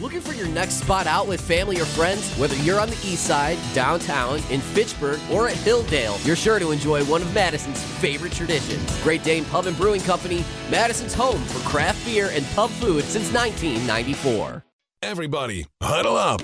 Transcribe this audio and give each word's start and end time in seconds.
Looking 0.00 0.20
for 0.20 0.32
your 0.32 0.46
next 0.46 0.74
spot 0.74 1.08
out 1.08 1.26
with 1.26 1.40
family 1.40 1.80
or 1.80 1.84
friends? 1.84 2.32
Whether 2.36 2.54
you're 2.58 2.78
on 2.78 2.88
the 2.88 2.98
east 3.04 3.24
side, 3.24 3.58
downtown, 3.74 4.40
in 4.48 4.60
Fitchburg, 4.60 5.18
or 5.28 5.48
at 5.48 5.56
Hilldale, 5.56 6.24
you're 6.24 6.36
sure 6.36 6.60
to 6.60 6.70
enjoy 6.70 7.04
one 7.06 7.20
of 7.20 7.34
Madison's 7.34 7.82
favorite 7.82 8.32
traditions. 8.32 9.02
Great 9.02 9.24
Dane 9.24 9.44
Pub 9.46 9.66
and 9.66 9.76
Brewing 9.76 10.00
Company, 10.02 10.44
Madison's 10.70 11.14
home 11.14 11.42
for 11.42 11.68
craft 11.68 12.04
beer 12.06 12.30
and 12.32 12.46
pub 12.54 12.70
food 12.70 13.02
since 13.02 13.32
1994. 13.32 14.64
Everybody, 15.02 15.66
huddle 15.82 16.16
up. 16.16 16.42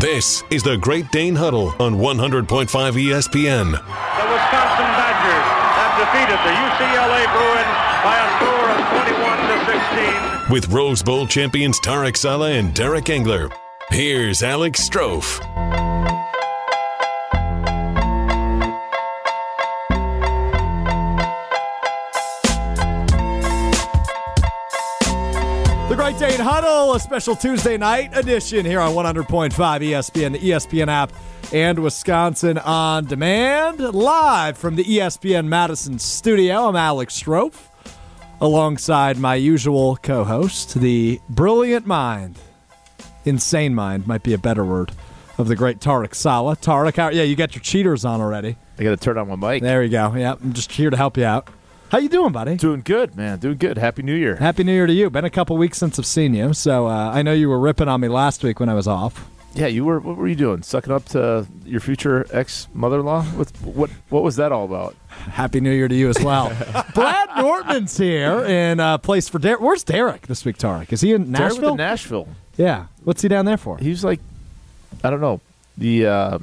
This 0.00 0.42
is 0.50 0.64
the 0.64 0.78
Great 0.78 1.08
Dane 1.12 1.36
Huddle 1.36 1.72
on 1.78 1.94
100.5 1.94 2.46
ESPN. 2.48 3.70
The 3.70 4.26
Wisconsin 4.26 4.90
Badgers 4.98 5.46
have 5.78 5.94
defeated 6.02 6.38
the 6.42 6.50
UCLA 6.50 7.32
Bruins 7.32 7.85
by 8.06 8.14
a 8.14 8.28
score 8.38 8.70
of 8.70 8.82
21 9.08 9.38
to 9.48 9.56
16. 10.44 10.52
With 10.52 10.68
Rose 10.68 11.02
Bowl 11.02 11.26
champions 11.26 11.80
Tarek 11.80 12.16
Saleh 12.16 12.56
and 12.56 12.72
Derek 12.72 13.10
Engler. 13.10 13.50
Here's 13.90 14.44
Alex 14.44 14.88
Strouf. 14.88 15.40
The 25.88 25.96
Great 25.96 26.16
Dane 26.20 26.38
Huddle, 26.38 26.94
a 26.94 27.00
special 27.00 27.34
Tuesday 27.34 27.76
night 27.76 28.16
edition 28.16 28.64
here 28.64 28.78
on 28.78 28.94
100.5 28.94 29.50
ESPN, 29.50 30.32
the 30.32 30.38
ESPN 30.38 30.86
app, 30.86 31.12
and 31.52 31.80
Wisconsin 31.80 32.58
on 32.58 33.06
demand. 33.06 33.80
Live 33.80 34.56
from 34.56 34.76
the 34.76 34.84
ESPN 34.84 35.46
Madison 35.46 35.98
studio, 35.98 36.68
I'm 36.68 36.76
Alex 36.76 37.20
Strouf, 37.20 37.54
alongside 38.40 39.18
my 39.18 39.34
usual 39.34 39.96
co 39.96 40.24
host, 40.24 40.74
the 40.74 41.20
brilliant 41.28 41.86
mind, 41.86 42.38
insane 43.24 43.74
mind 43.74 44.06
might 44.06 44.22
be 44.22 44.34
a 44.34 44.38
better 44.38 44.64
word, 44.64 44.92
of 45.38 45.48
the 45.48 45.56
great 45.56 45.78
Tarek 45.80 46.14
Saleh. 46.14 46.60
Tarek, 46.60 46.96
how, 46.96 47.08
yeah, 47.08 47.22
you 47.22 47.36
got 47.36 47.54
your 47.54 47.62
cheaters 47.62 48.04
on 48.04 48.20
already. 48.20 48.56
I 48.78 48.82
got 48.82 48.90
to 48.90 48.96
turn 48.96 49.18
on 49.18 49.28
my 49.28 49.36
mic. 49.36 49.62
There 49.62 49.82
you 49.82 49.90
go. 49.90 50.14
Yeah, 50.14 50.34
I'm 50.40 50.52
just 50.52 50.72
here 50.72 50.90
to 50.90 50.96
help 50.96 51.16
you 51.16 51.24
out. 51.24 51.48
How 51.90 51.98
you 51.98 52.08
doing, 52.08 52.32
buddy? 52.32 52.56
Doing 52.56 52.82
good, 52.84 53.16
man. 53.16 53.38
Doing 53.38 53.58
good. 53.58 53.78
Happy 53.78 54.02
New 54.02 54.14
Year. 54.14 54.36
Happy 54.36 54.64
New 54.64 54.72
Year 54.72 54.86
to 54.86 54.92
you. 54.92 55.08
Been 55.08 55.24
a 55.24 55.30
couple 55.30 55.56
weeks 55.56 55.78
since 55.78 55.98
I've 55.98 56.06
seen 56.06 56.34
you, 56.34 56.52
so 56.52 56.86
uh, 56.88 57.10
I 57.12 57.22
know 57.22 57.32
you 57.32 57.48
were 57.48 57.60
ripping 57.60 57.88
on 57.88 58.00
me 58.00 58.08
last 58.08 58.42
week 58.42 58.58
when 58.58 58.68
I 58.68 58.74
was 58.74 58.88
off. 58.88 59.30
Yeah, 59.56 59.66
you 59.68 59.84
were. 59.84 59.98
What 60.00 60.16
were 60.16 60.28
you 60.28 60.34
doing? 60.36 60.62
Sucking 60.62 60.92
up 60.92 61.06
to 61.06 61.46
your 61.64 61.80
future 61.80 62.26
ex 62.30 62.68
mother-in-law? 62.74 63.22
What? 63.22 63.48
What? 63.62 63.90
What 64.10 64.22
was 64.22 64.36
that 64.36 64.52
all 64.52 64.64
about? 64.66 64.94
Happy 65.08 65.60
New 65.60 65.70
Year 65.72 65.88
to 65.88 65.94
you 65.94 66.08
as 66.10 66.20
well. 66.22 66.50
Brad 66.94 67.28
Nortman's 67.38 67.96
here 67.96 68.44
in 68.44 68.80
uh, 68.80 68.98
place 68.98 69.28
for 69.28 69.38
Derek. 69.38 69.60
Where's 69.60 69.82
Derek 69.82 70.26
this 70.26 70.44
week, 70.44 70.58
Tarek? 70.58 70.92
Is 70.92 71.00
he 71.00 71.12
in 71.14 71.32
Derek 71.32 71.52
Nashville? 71.54 71.70
the 71.70 71.76
Nashville. 71.76 72.28
yeah. 72.56 72.86
What's 73.04 73.22
he 73.22 73.28
down 73.28 73.46
there 73.46 73.56
for? 73.56 73.78
He's 73.78 74.04
like, 74.04 74.20
I 75.02 75.10
don't 75.10 75.20
know, 75.22 75.40
the 75.78 76.06
uh, 76.06 76.38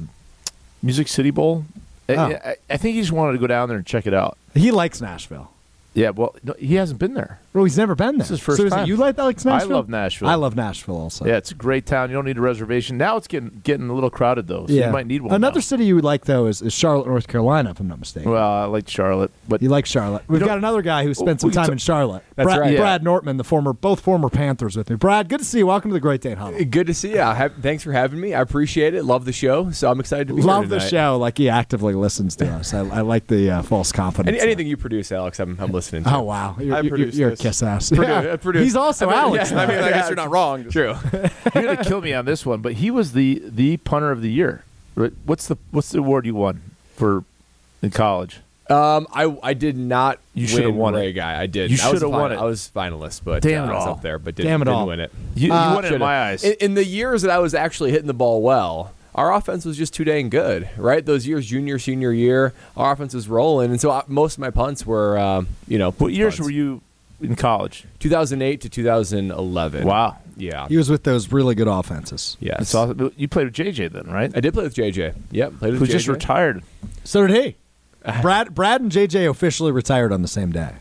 Music 0.82 1.08
City 1.08 1.30
Bowl. 1.30 1.64
I- 2.08 2.14
Oh. 2.16 2.20
I, 2.44 2.56
I 2.68 2.76
think 2.76 2.96
he 2.96 3.00
just 3.00 3.12
wanted 3.12 3.32
to 3.32 3.38
go 3.38 3.46
down 3.46 3.68
there 3.68 3.78
and 3.78 3.86
check 3.86 4.06
it 4.06 4.12
out. 4.12 4.36
He 4.54 4.70
likes 4.70 5.00
Nashville. 5.00 5.50
Yeah, 5.94 6.10
well, 6.10 6.34
no, 6.42 6.52
he 6.58 6.74
hasn't 6.74 6.98
been 6.98 7.14
there. 7.14 7.38
Oh, 7.56 7.62
he's 7.62 7.78
never 7.78 7.94
been 7.94 8.18
there. 8.18 8.18
This 8.18 8.26
is 8.26 8.30
his 8.30 8.40
first 8.40 8.56
so 8.58 8.64
is 8.64 8.72
it 8.72 8.76
time. 8.76 8.88
you 8.88 8.96
like 8.96 9.14
that 9.14 9.22
likes 9.22 9.46
I 9.46 9.62
love 9.62 9.88
Nashville. 9.88 10.26
I 10.28 10.34
love 10.34 10.56
Nashville 10.56 10.96
also. 10.96 11.24
Yeah, 11.24 11.36
it's 11.36 11.52
a 11.52 11.54
great 11.54 11.86
town. 11.86 12.10
You 12.10 12.16
don't 12.16 12.24
need 12.24 12.36
a 12.36 12.40
reservation. 12.40 12.98
Now 12.98 13.16
it's 13.16 13.28
getting 13.28 13.60
getting 13.62 13.88
a 13.88 13.94
little 13.94 14.10
crowded 14.10 14.48
though, 14.48 14.66
so 14.66 14.72
Yeah. 14.72 14.86
you 14.86 14.92
might 14.92 15.06
need 15.06 15.22
one. 15.22 15.32
Another 15.32 15.58
now. 15.58 15.62
city 15.62 15.84
you 15.84 15.94
would 15.94 16.02
like 16.02 16.24
though 16.24 16.46
is, 16.46 16.62
is 16.62 16.72
Charlotte, 16.72 17.06
North 17.06 17.28
Carolina, 17.28 17.70
if 17.70 17.78
I'm 17.78 17.86
not 17.86 18.00
mistaken. 18.00 18.32
Well, 18.32 18.42
I 18.44 18.64
like 18.64 18.88
Charlotte, 18.88 19.30
but 19.48 19.62
you 19.62 19.68
like 19.68 19.86
Charlotte. 19.86 20.24
We've 20.26 20.40
got 20.44 20.58
another 20.58 20.82
guy 20.82 21.04
who 21.04 21.14
spent 21.14 21.40
some 21.40 21.52
time 21.52 21.66
t- 21.66 21.72
in 21.72 21.78
Charlotte. 21.78 22.24
That's 22.34 22.48
Brad, 22.48 22.58
right. 22.58 22.72
Yeah. 22.72 22.78
Brad 22.80 23.04
Nortman, 23.04 23.36
the 23.36 23.44
former, 23.44 23.72
both 23.72 24.00
former 24.00 24.28
Panthers 24.28 24.76
with 24.76 24.90
me. 24.90 24.96
Brad, 24.96 25.28
good 25.28 25.38
to 25.38 25.44
see 25.44 25.58
you. 25.58 25.66
Welcome 25.68 25.90
to 25.92 25.94
the 25.94 26.00
Great 26.00 26.22
Dane 26.22 26.36
Huddle. 26.38 26.64
Good 26.64 26.88
to 26.88 26.94
see 26.94 27.10
you. 27.10 27.18
Have- 27.18 27.54
thanks 27.62 27.84
for 27.84 27.92
having 27.92 28.20
me. 28.20 28.34
I 28.34 28.40
appreciate 28.40 28.94
it. 28.94 29.04
Love 29.04 29.26
the 29.26 29.32
show. 29.32 29.70
So 29.70 29.88
I'm 29.92 30.00
excited 30.00 30.26
to 30.26 30.34
be 30.34 30.40
here. 30.40 30.48
Love 30.48 30.70
the 30.70 30.80
show. 30.80 31.18
Like 31.18 31.38
he 31.38 31.48
actively 31.48 31.94
listens 31.94 32.34
to 32.36 32.48
us. 32.48 32.74
I, 32.74 32.80
I 32.80 33.00
like 33.02 33.28
the 33.28 33.48
uh, 33.48 33.62
false 33.62 33.92
confidence. 33.92 34.34
Any, 34.34 34.40
anything 34.44 34.66
you 34.66 34.76
produce, 34.76 35.12
Alex, 35.12 35.38
I'm, 35.38 35.56
I'm 35.60 35.70
listening 35.70 36.02
to. 36.02 36.16
Oh 36.16 36.22
wow, 36.22 36.56
you're, 36.58 36.74
I 36.74 36.80
you're, 36.80 36.88
produce 36.88 37.14
you're 37.14 37.28
a 37.28 37.30
this. 37.32 37.43
Kiss 37.44 37.62
ass. 37.62 37.90
Produ- 37.90 38.24
Yeah. 38.24 38.32
I 38.32 38.36
produce- 38.36 38.62
He's 38.64 38.76
also 38.76 39.06
I 39.06 39.10
mean, 39.10 39.18
Alex. 39.18 39.50
yeah, 39.50 39.58
I 39.60 39.66
mean, 39.66 39.78
I 39.78 39.88
guess 39.90 39.96
Yeah. 39.96 40.06
you're 40.08 40.16
not 40.16 40.30
wrong. 40.30 40.64
True. 40.70 40.94
You're 41.54 41.62
gonna 41.64 41.84
kill 41.84 42.00
me 42.00 42.12
on 42.12 42.24
this 42.24 42.44
one, 42.46 42.60
but 42.60 42.74
he 42.74 42.90
was 42.90 43.12
the 43.12 43.42
the 43.44 43.76
punter 43.78 44.10
of 44.10 44.22
the 44.22 44.30
year. 44.30 44.64
What's 45.24 45.46
the 45.48 45.56
what's 45.70 45.90
the 45.90 45.98
award 45.98 46.24
you 46.26 46.34
won 46.34 46.60
for 46.96 47.24
in 47.82 47.90
college? 47.90 48.40
Um, 48.70 49.06
I 49.12 49.36
I 49.42 49.52
did 49.54 49.76
not. 49.76 50.20
You 50.34 50.46
should've 50.46 50.66
win 50.70 50.76
won 50.76 50.94
it. 50.94 51.12
Guy. 51.12 51.38
I 51.40 51.46
did. 51.46 51.70
You 51.70 51.74
was 51.74 51.80
should've 51.82 52.02
a 52.04 52.08
won 52.08 52.32
it. 52.32 52.36
I 52.36 52.44
was 52.44 52.70
finalist, 52.74 53.20
but 53.24 53.42
Damn 53.42 53.64
uh, 53.64 53.66
it 53.66 53.70
I 53.70 53.74
was 53.76 53.86
all. 53.86 53.92
up 53.94 54.02
there, 54.02 54.18
but 54.18 54.34
didn't, 54.36 54.50
Damn 54.50 54.62
it 54.62 54.64
didn't 54.64 54.76
all. 54.78 54.86
win 54.86 55.00
it. 55.00 55.12
You, 55.34 55.52
Uh, 55.52 55.68
you 55.68 55.74
won 55.74 55.84
it 55.84 55.88
in 55.88 55.92
Should've. 55.94 56.00
my 56.00 56.28
eyes. 56.30 56.44
In, 56.44 56.52
in 56.60 56.74
the 56.74 56.84
years 56.84 57.20
that 57.22 57.30
I 57.30 57.38
was 57.40 57.54
actually 57.54 57.90
hitting 57.90 58.06
the 58.06 58.14
ball 58.14 58.40
well, 58.40 58.92
our 59.14 59.34
offense 59.34 59.66
was 59.66 59.76
just 59.76 59.92
too 59.92 60.04
dang 60.04 60.30
good, 60.30 60.68
right? 60.78 61.04
Those 61.04 61.26
years, 61.26 61.44
junior, 61.46 61.78
senior 61.78 62.10
year, 62.12 62.54
our 62.76 62.92
offense 62.92 63.12
was 63.12 63.28
rolling, 63.28 63.70
and 63.70 63.78
so 63.80 63.90
I, 63.90 64.02
most 64.08 64.34
of 64.34 64.38
my 64.38 64.50
punts 64.50 64.86
were, 64.86 65.18
um, 65.18 65.46
you 65.68 65.76
know, 65.78 65.90
what 65.90 66.12
years 66.14 66.36
punts. 66.36 66.46
were 66.46 66.50
you 66.52 66.80
in 67.24 67.36
college? 67.36 67.84
2008 68.00 68.60
to 68.62 68.68
2011. 68.68 69.86
Wow, 69.86 70.18
Yeah. 70.36 70.66
He 70.68 70.76
was 70.76 70.90
with 70.90 71.04
those 71.04 71.32
really 71.32 71.54
good 71.54 71.68
offenses. 71.68 72.36
Yes. 72.40 72.58
that's 72.58 72.74
awesome. 72.74 73.12
You 73.16 73.28
played 73.28 73.46
with 73.46 73.54
JJ 73.54 73.92
then, 73.92 74.06
right? 74.06 74.30
I 74.34 74.40
did 74.40 74.54
play 74.54 74.64
with 74.64 74.74
JJ. 74.74 75.14
Yep, 75.30 75.58
played 75.58 75.72
with 75.72 75.80
Who 75.80 75.86
JJ. 75.86 75.90
just 75.90 76.08
retired? 76.08 76.62
So 77.04 77.26
did 77.26 77.36
he. 77.44 77.56
Brad, 78.22 78.54
Brad, 78.54 78.80
and 78.82 78.92
JJ 78.92 79.30
officially 79.30 79.72
retired 79.72 80.12
on 80.12 80.22
the 80.22 80.28
same 80.28 80.52
day. 80.52 80.72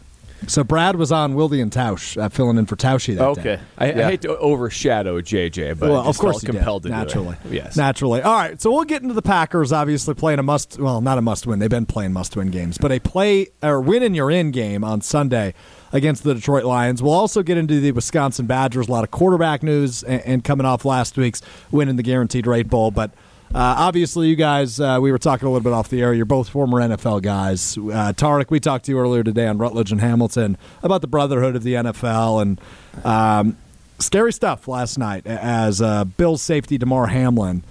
So 0.45 0.61
Brad 0.65 0.97
was 0.97 1.09
on 1.09 1.35
Wilde 1.35 1.53
and 1.53 1.71
Tausch, 1.71 2.21
uh, 2.21 2.27
filling 2.27 2.57
in 2.57 2.65
for 2.65 2.75
Tausch 2.75 3.07
that 3.07 3.15
day. 3.41 3.51
Okay, 3.55 3.59
I, 3.77 3.91
Yeah. 3.93 4.07
I 4.07 4.11
hate 4.11 4.21
to 4.23 4.37
overshadow 4.37 5.21
JJ, 5.21 5.79
but 5.79 5.89
well, 5.89 6.01
I 6.01 6.05
just 6.07 6.17
of 6.17 6.21
course, 6.21 6.33
felt 6.33 6.41
he 6.41 6.47
did, 6.47 6.55
compelled 6.57 6.83
to 6.83 6.89
do 6.89 6.93
it. 6.95 6.97
naturally. 6.97 7.37
Yes. 7.49 7.77
naturally. 7.77 8.21
All 8.21 8.35
right, 8.35 8.61
so 8.61 8.69
we'll 8.69 8.83
get 8.83 9.01
into 9.03 9.13
the 9.13 9.21
Packers. 9.21 9.71
Obviously, 9.71 10.13
playing 10.15 10.39
a 10.39 10.43
must. 10.43 10.77
Well, 10.77 10.99
not 10.99 11.17
a 11.17 11.21
must-win. 11.21 11.59
They've 11.59 11.69
been 11.69 11.85
playing 11.85 12.11
must-win 12.11 12.51
games, 12.51 12.77
but 12.77 12.91
a 12.91 12.99
play 12.99 13.47
or 13.61 13.79
win 13.79 14.03
and 14.03 14.17
you're 14.17 14.29
in 14.31 14.51
game 14.51 14.83
on 14.83 14.99
Sunday 14.99 15.53
against 15.93 16.23
the 16.23 16.33
Detroit 16.33 16.65
Lions. 16.65 17.01
We'll 17.01 17.13
also 17.13 17.43
get 17.43 17.57
into 17.57 17.79
the 17.79 17.91
Wisconsin 17.93 18.45
Badgers. 18.45 18.89
A 18.89 18.91
lot 18.91 19.05
of 19.05 19.11
quarterback 19.11 19.63
news, 19.63 20.03
and, 20.03 20.21
and 20.23 20.43
coming 20.43 20.65
off 20.65 20.83
last 20.83 21.15
week's 21.15 21.41
win 21.71 21.87
in 21.87 21.95
the 21.95 22.03
Guaranteed 22.03 22.45
Rate 22.45 22.67
Bowl, 22.67 22.91
but. 22.91 23.11
Uh, 23.55 23.75
obviously, 23.77 24.29
you 24.29 24.35
guys, 24.35 24.79
uh, 24.79 24.97
we 24.99 25.11
were 25.11 25.19
talking 25.19 25.47
a 25.47 25.51
little 25.51 25.63
bit 25.63 25.73
off 25.73 25.87
the 25.87 26.01
air. 26.01 26.11
You're 26.11 26.25
both 26.25 26.49
former 26.49 26.79
NFL 26.79 27.21
guys. 27.21 27.77
Uh, 27.77 28.11
Tarek, 28.11 28.49
we 28.49 28.59
talked 28.59 28.85
to 28.85 28.91
you 28.91 28.97
earlier 28.97 29.23
today 29.23 29.45
on 29.45 29.59
Rutledge 29.59 29.91
and 29.91 30.01
Hamilton 30.01 30.57
about 30.81 31.01
the 31.01 31.07
brotherhood 31.07 31.55
of 31.55 31.61
the 31.61 31.75
NFL 31.75 32.41
and 32.41 32.61
um, 33.05 33.55
scary 33.99 34.33
stuff 34.33 34.67
last 34.67 34.97
night 34.97 35.27
as 35.27 35.83
uh, 35.83 36.03
Bills 36.03 36.41
safety 36.41 36.79
Damar 36.79 37.05
Hamlin 37.07 37.63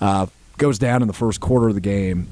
uh, 0.00 0.26
goes 0.56 0.76
down 0.76 1.02
in 1.02 1.08
the 1.08 1.14
first 1.14 1.40
quarter 1.40 1.68
of 1.68 1.74
the 1.74 1.80
game. 1.80 2.26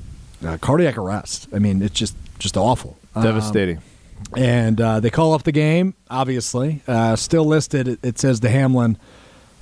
Uh, 0.44 0.58
cardiac 0.58 0.98
arrest. 0.98 1.48
I 1.54 1.60
mean, 1.60 1.82
it's 1.82 1.94
just 1.94 2.16
just 2.40 2.56
awful. 2.56 2.98
Um, 3.14 3.22
devastating. 3.22 3.80
And 4.34 4.80
uh, 4.80 5.00
they 5.00 5.10
call 5.10 5.32
off 5.32 5.44
the 5.44 5.52
game. 5.52 5.94
Obviously, 6.10 6.82
uh, 6.88 7.16
still 7.16 7.44
listed. 7.44 7.88
It, 7.88 7.98
it 8.02 8.18
says 8.18 8.40
to 8.40 8.48
Hamlin 8.48 8.98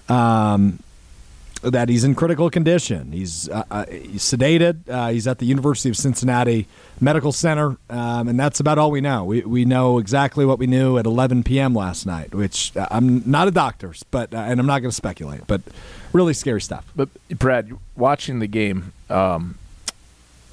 um, 0.09 0.79
that 1.63 1.89
he's 1.89 2.05
in 2.05 2.15
critical 2.15 2.51
condition. 2.51 3.13
He's, 3.13 3.49
uh, 3.49 3.65
uh, 3.71 3.87
he's 3.87 4.23
sedated. 4.23 4.89
Uh, 4.89 5.09
he's 5.09 5.27
at 5.27 5.39
the 5.39 5.47
University 5.47 5.89
of 5.89 5.97
Cincinnati 5.97 6.67
Medical 7.01 7.33
Center, 7.33 7.77
um, 7.91 8.29
and 8.29 8.39
that's 8.39 8.61
about 8.61 8.79
all 8.79 8.91
we 8.91 9.01
know. 9.01 9.25
We 9.25 9.43
we 9.43 9.65
know 9.65 9.99
exactly 9.99 10.45
what 10.45 10.59
we 10.59 10.67
knew 10.67 10.99
at 10.99 11.07
11 11.07 11.43
p.m. 11.43 11.75
last 11.75 12.07
night. 12.07 12.35
Which 12.35 12.77
uh, 12.77 12.87
I'm 12.91 13.29
not 13.29 13.49
a 13.49 13.51
doctor, 13.51 13.95
but 14.11 14.35
uh, 14.35 14.39
and 14.39 14.61
I'm 14.61 14.67
not 14.67 14.81
going 14.81 14.91
to 14.91 14.97
speculate. 14.97 15.47
But 15.47 15.63
really 16.13 16.35
scary 16.35 16.61
stuff. 16.61 16.91
But 16.95 17.09
Brad, 17.31 17.73
watching 17.97 18.39
the 18.39 18.47
game, 18.47 18.93
um, 19.11 19.59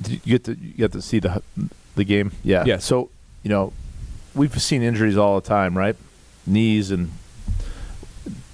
did 0.01 0.13
you 0.13 0.19
get 0.37 0.43
to 0.45 0.55
you 0.55 0.73
get 0.73 0.91
to 0.93 1.01
see 1.01 1.19
the 1.19 1.41
the 1.95 2.03
game? 2.03 2.31
Yeah. 2.43 2.63
Yes. 2.65 2.85
So 2.85 3.09
you 3.43 3.49
know, 3.49 3.73
we've 4.35 4.61
seen 4.61 4.81
injuries 4.81 5.17
all 5.17 5.39
the 5.39 5.47
time, 5.47 5.77
right? 5.77 5.95
Knees 6.45 6.91
and 6.91 7.11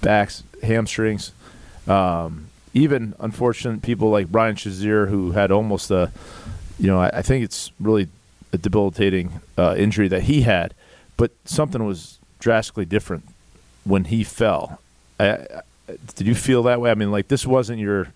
backs, 0.00 0.42
hamstrings. 0.62 1.32
Um, 1.86 2.48
even 2.74 3.14
unfortunate 3.18 3.82
people 3.82 4.10
like 4.10 4.26
Ryan 4.30 4.56
Shazier, 4.56 5.08
who 5.08 5.32
had 5.32 5.50
almost 5.50 5.90
a, 5.90 6.12
you 6.78 6.86
know, 6.86 7.00
I, 7.00 7.18
I 7.18 7.22
think 7.22 7.44
it's 7.44 7.72
really 7.80 8.08
a 8.52 8.58
debilitating 8.58 9.40
uh, 9.56 9.74
injury 9.76 10.08
that 10.08 10.22
he 10.22 10.42
had, 10.42 10.74
but 11.16 11.32
something 11.44 11.84
was 11.84 12.18
drastically 12.38 12.84
different 12.84 13.24
when 13.84 14.04
he 14.04 14.22
fell. 14.22 14.80
I, 15.18 15.30
I, 15.30 15.62
did 16.14 16.26
you 16.26 16.34
feel 16.34 16.62
that 16.64 16.80
way? 16.80 16.90
I 16.90 16.94
mean, 16.94 17.10
like 17.10 17.28
this 17.28 17.46
wasn't 17.46 17.78
your, 17.78 18.08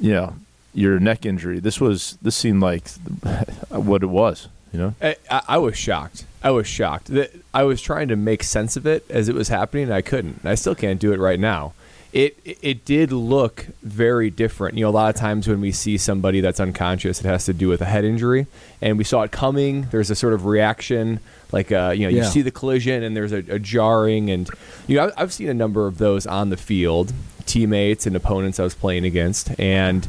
you 0.00 0.12
know, 0.12 0.34
your 0.74 0.98
neck 0.98 1.26
injury. 1.26 1.60
This 1.60 1.80
was. 1.80 2.16
This 2.22 2.36
seemed 2.36 2.62
like 2.62 2.88
what 3.68 4.02
it 4.02 4.06
was. 4.06 4.48
You 4.72 4.78
know. 4.78 4.94
I, 5.02 5.16
I 5.48 5.58
was 5.58 5.76
shocked. 5.76 6.24
I 6.42 6.50
was 6.50 6.66
shocked. 6.66 7.06
That 7.08 7.30
I 7.54 7.62
was 7.64 7.80
trying 7.82 8.08
to 8.08 8.16
make 8.16 8.42
sense 8.42 8.76
of 8.76 8.86
it 8.86 9.04
as 9.10 9.28
it 9.28 9.34
was 9.34 9.48
happening. 9.48 9.84
And 9.84 9.94
I 9.94 10.02
couldn't. 10.02 10.40
I 10.44 10.54
still 10.54 10.74
can't 10.74 10.98
do 11.00 11.12
it 11.12 11.18
right 11.20 11.38
now. 11.38 11.72
It 12.12 12.36
it- 12.44 12.84
did 12.84 13.10
look 13.12 13.66
very 13.82 14.28
different. 14.30 14.76
You 14.76 14.84
know, 14.84 14.90
a 14.90 14.92
lot 14.92 15.14
of 15.14 15.18
times 15.20 15.48
when 15.48 15.60
we 15.60 15.72
see 15.72 15.96
somebody 15.96 16.40
that's 16.40 16.60
unconscious, 16.60 17.20
it 17.20 17.26
has 17.26 17.44
to 17.46 17.52
do 17.54 17.68
with 17.68 17.80
a 17.80 17.86
head 17.86 18.04
injury, 18.04 18.46
and 18.82 18.98
we 18.98 19.04
saw 19.04 19.22
it 19.22 19.30
coming. 19.30 19.88
There's 19.90 20.10
a 20.10 20.14
sort 20.14 20.34
of 20.34 20.44
reaction 20.44 21.20
Like 21.52 21.70
uh, 21.72 21.92
you 21.96 22.04
know, 22.04 22.08
you 22.10 22.18
Yeah. 22.18 22.28
see 22.30 22.40
the 22.42 22.50
collision 22.50 23.02
and 23.02 23.14
there's 23.16 23.32
a, 23.32 23.38
a 23.48 23.58
jarring, 23.58 24.30
and 24.30 24.48
you 24.86 24.96
know, 24.96 25.04
I've, 25.04 25.12
I've 25.16 25.32
seen 25.32 25.48
a 25.48 25.54
number 25.54 25.86
of 25.86 25.98
those 25.98 26.26
on 26.26 26.48
the 26.50 26.56
field, 26.56 27.12
teammates 27.46 28.06
and 28.06 28.14
opponents 28.16 28.58
I 28.60 28.64
was 28.64 28.74
playing 28.74 29.04
against, 29.04 29.58
and 29.60 30.06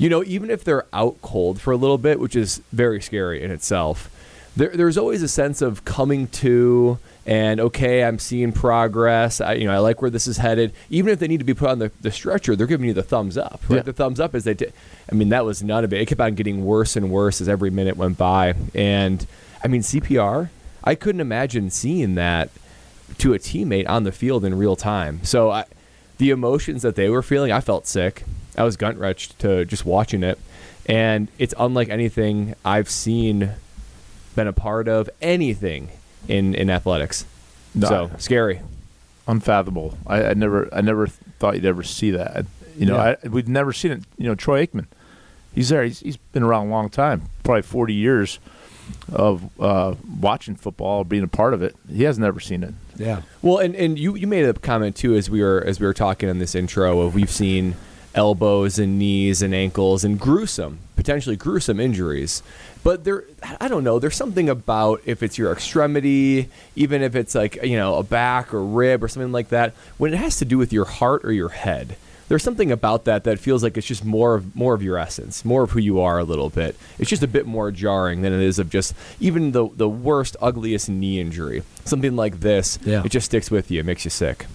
you 0.00 0.08
know, 0.08 0.24
even 0.24 0.50
if 0.50 0.64
they're 0.64 0.86
out 0.94 1.20
cold 1.20 1.60
for 1.60 1.72
a 1.72 1.76
little 1.76 1.98
bit, 1.98 2.18
which 2.18 2.34
is 2.34 2.62
very 2.72 3.02
scary 3.02 3.42
in 3.42 3.50
itself, 3.50 4.08
there, 4.56 4.70
there's 4.70 4.96
always 4.96 5.22
a 5.22 5.28
sense 5.28 5.60
of 5.60 5.84
coming 5.84 6.26
to 6.28 6.98
and 7.26 7.60
okay, 7.60 8.02
I'm 8.02 8.18
seeing 8.18 8.50
progress. 8.50 9.42
I, 9.42 9.52
you 9.52 9.66
know, 9.66 9.74
I 9.74 9.78
like 9.78 10.00
where 10.00 10.10
this 10.10 10.26
is 10.26 10.38
headed. 10.38 10.72
Even 10.88 11.12
if 11.12 11.18
they 11.18 11.28
need 11.28 11.38
to 11.38 11.44
be 11.44 11.52
put 11.52 11.68
on 11.68 11.80
the, 11.80 11.92
the 12.00 12.10
stretcher, 12.10 12.56
they're 12.56 12.66
giving 12.66 12.86
you 12.86 12.94
the 12.94 13.02
thumbs 13.02 13.36
up. 13.36 13.60
Right? 13.68 13.76
Yeah. 13.76 13.82
The 13.82 13.92
thumbs 13.92 14.18
up 14.18 14.34
as 14.34 14.44
they 14.44 14.54
did. 14.54 14.72
I 15.12 15.14
mean, 15.14 15.28
that 15.28 15.44
was 15.44 15.62
none 15.62 15.84
of 15.84 15.92
it. 15.92 16.00
It 16.00 16.06
kept 16.06 16.20
on 16.20 16.34
getting 16.34 16.64
worse 16.64 16.96
and 16.96 17.10
worse 17.10 17.42
as 17.42 17.48
every 17.48 17.70
minute 17.70 17.98
went 17.98 18.16
by. 18.16 18.54
And 18.74 19.26
I 19.62 19.68
mean, 19.68 19.82
CPR. 19.82 20.48
I 20.82 20.94
couldn't 20.94 21.20
imagine 21.20 21.68
seeing 21.68 22.14
that 22.14 22.48
to 23.18 23.34
a 23.34 23.38
teammate 23.38 23.86
on 23.86 24.04
the 24.04 24.12
field 24.12 24.46
in 24.46 24.56
real 24.56 24.76
time. 24.76 25.22
So 25.24 25.50
I, 25.50 25.66
the 26.16 26.30
emotions 26.30 26.80
that 26.82 26.96
they 26.96 27.10
were 27.10 27.22
feeling, 27.22 27.52
I 27.52 27.60
felt 27.60 27.86
sick. 27.86 28.24
I 28.56 28.64
was 28.64 28.76
gut 28.76 28.96
wrenched 28.98 29.38
to 29.40 29.64
just 29.64 29.84
watching 29.84 30.22
it, 30.22 30.38
and 30.86 31.28
it's 31.38 31.54
unlike 31.58 31.88
anything 31.88 32.54
I've 32.64 32.90
seen, 32.90 33.50
been 34.34 34.46
a 34.46 34.52
part 34.52 34.88
of, 34.88 35.08
anything 35.22 35.88
in 36.28 36.54
in 36.54 36.70
athletics. 36.70 37.24
No. 37.74 37.88
So 37.88 38.10
scary. 38.18 38.60
unfathomable. 39.28 39.96
I, 40.06 40.24
I 40.24 40.34
never, 40.34 40.68
I 40.74 40.80
never 40.80 41.06
thought 41.06 41.54
you'd 41.54 41.64
ever 41.64 41.82
see 41.84 42.10
that. 42.12 42.46
You 42.76 42.86
know, 42.86 42.96
Yeah. 42.96 43.14
I, 43.24 43.28
we've 43.28 43.48
never 43.48 43.72
seen 43.72 43.92
it. 43.92 44.02
You 44.18 44.26
know, 44.26 44.34
Troy 44.34 44.66
Aikman, 44.66 44.86
he's 45.54 45.68
there. 45.68 45.84
He's, 45.84 46.00
he's 46.00 46.16
been 46.16 46.42
around 46.42 46.68
a 46.68 46.70
long 46.70 46.88
time, 46.88 47.22
probably 47.44 47.62
forty 47.62 47.94
years 47.94 48.38
of 49.12 49.48
uh, 49.60 49.94
watching 50.20 50.56
football, 50.56 51.04
being 51.04 51.22
a 51.22 51.28
part 51.28 51.54
of 51.54 51.62
it. 51.62 51.76
He 51.88 52.02
has 52.02 52.18
never 52.18 52.40
seen 52.40 52.64
it. 52.64 52.74
Yeah. 52.96 53.22
Well, 53.40 53.58
and, 53.58 53.74
and 53.76 53.96
you, 53.98 54.16
you 54.16 54.26
made 54.26 54.44
a 54.46 54.52
comment 54.54 54.96
too 54.96 55.14
as 55.14 55.30
we 55.30 55.42
were 55.42 55.62
as 55.64 55.78
we 55.78 55.86
were 55.86 55.94
talking 55.94 56.28
in 56.28 56.38
this 56.40 56.54
intro 56.56 57.00
of 57.00 57.14
we've 57.14 57.30
seen 57.30 57.76
elbows 58.14 58.78
and 58.78 58.98
knees 58.98 59.42
and 59.42 59.54
ankles 59.54 60.04
and 60.04 60.18
gruesome, 60.18 60.78
potentially 60.96 61.36
gruesome 61.36 61.78
injuries. 61.80 62.42
But 62.82 63.04
there, 63.04 63.24
I 63.60 63.68
don't 63.68 63.84
know. 63.84 63.98
There's 63.98 64.16
something 64.16 64.48
about 64.48 65.02
if 65.04 65.22
it's 65.22 65.36
your 65.38 65.52
extremity, 65.52 66.48
even 66.76 67.02
if 67.02 67.14
it's 67.14 67.34
like 67.34 67.62
you 67.62 67.76
know 67.76 67.96
a 67.96 68.02
back 68.02 68.54
or 68.54 68.64
rib 68.64 69.04
or 69.04 69.08
something 69.08 69.32
like 69.32 69.48
that, 69.50 69.74
when 69.98 70.12
it 70.12 70.16
has 70.16 70.38
to 70.38 70.44
do 70.44 70.58
with 70.58 70.72
your 70.72 70.84
heart 70.86 71.24
or 71.24 71.32
your 71.32 71.50
head. 71.50 71.96
There's 72.28 72.44
something 72.44 72.70
about 72.70 73.06
that 73.06 73.24
that 73.24 73.40
feels 73.40 73.64
like 73.64 73.76
it's 73.76 73.88
just 73.88 74.04
more 74.04 74.36
of 74.36 74.54
more 74.54 74.72
of 74.72 74.84
your 74.84 74.96
essence, 74.98 75.44
more 75.44 75.64
of 75.64 75.72
who 75.72 75.80
you 75.80 76.00
are 76.00 76.20
a 76.20 76.22
little 76.24 76.48
bit. 76.48 76.76
It's 76.96 77.10
just 77.10 77.24
a 77.24 77.26
bit 77.26 77.44
more 77.44 77.72
jarring 77.72 78.22
than 78.22 78.32
it 78.32 78.40
is 78.40 78.60
of 78.60 78.70
just 78.70 78.94
even 79.18 79.50
the 79.50 79.68
the 79.74 79.88
worst, 79.88 80.36
ugliest 80.40 80.88
knee 80.88 81.18
injury. 81.20 81.64
Something 81.84 82.14
like 82.14 82.38
this, 82.38 82.78
Yeah. 82.84 83.02
it 83.04 83.08
just 83.10 83.26
sticks 83.26 83.50
with 83.50 83.68
you. 83.72 83.80
It 83.80 83.86
makes 83.86 84.04
you 84.04 84.10
sick. 84.12 84.46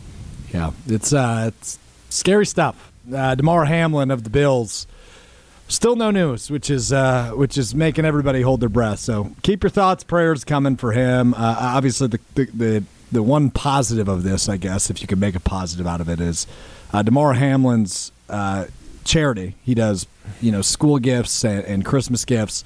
Yeah, 0.54 0.72
it's 0.88 1.12
uh, 1.12 1.52
it's 1.54 1.78
scary 2.10 2.46
stuff. 2.46 2.94
Uh, 3.14 3.36
Damar 3.36 3.66
Hamlin 3.66 4.12
of 4.12 4.24
the 4.24 4.30
Bills, 4.30 4.88
still 5.68 5.96
no 5.96 6.12
news, 6.12 6.50
which 6.50 6.70
is 6.70 6.92
uh, 6.94 7.32
which 7.32 7.58
is 7.58 7.76
making 7.76 8.06
everybody 8.06 8.42
hold 8.42 8.60
their 8.62 8.70
breath. 8.70 9.00
So 9.00 9.32
keep 9.44 9.64
your 9.64 9.70
thoughts, 9.70 10.04
prayers 10.04 10.44
coming 10.44 10.78
for 10.78 10.92
him. 10.92 11.34
Uh, 11.34 11.56
obviously, 11.60 12.08
the, 12.08 12.20
the 12.36 12.46
the 12.46 12.84
the 13.12 13.24
one 13.24 13.50
positive 13.52 14.08
of 14.08 14.24
this, 14.24 14.50
I 14.50 14.58
guess, 14.58 14.90
if 14.90 15.02
you 15.02 15.08
can 15.08 15.20
make 15.20 15.36
a 15.36 15.40
positive 15.40 15.88
out 15.88 16.02
of 16.02 16.10
it, 16.10 16.20
is 16.20 16.48
uh, 16.94 17.02
Damar 17.04 17.34
Hamlin's 17.34 18.12
uh, 18.30 18.66
charity. 19.04 19.56
He 19.64 19.74
does 19.76 20.08
you 20.42 20.52
know 20.52 20.62
school 20.62 20.98
gifts 21.00 21.44
and, 21.46 21.64
and 21.66 21.86
Christmas 21.86 22.26
gifts. 22.26 22.64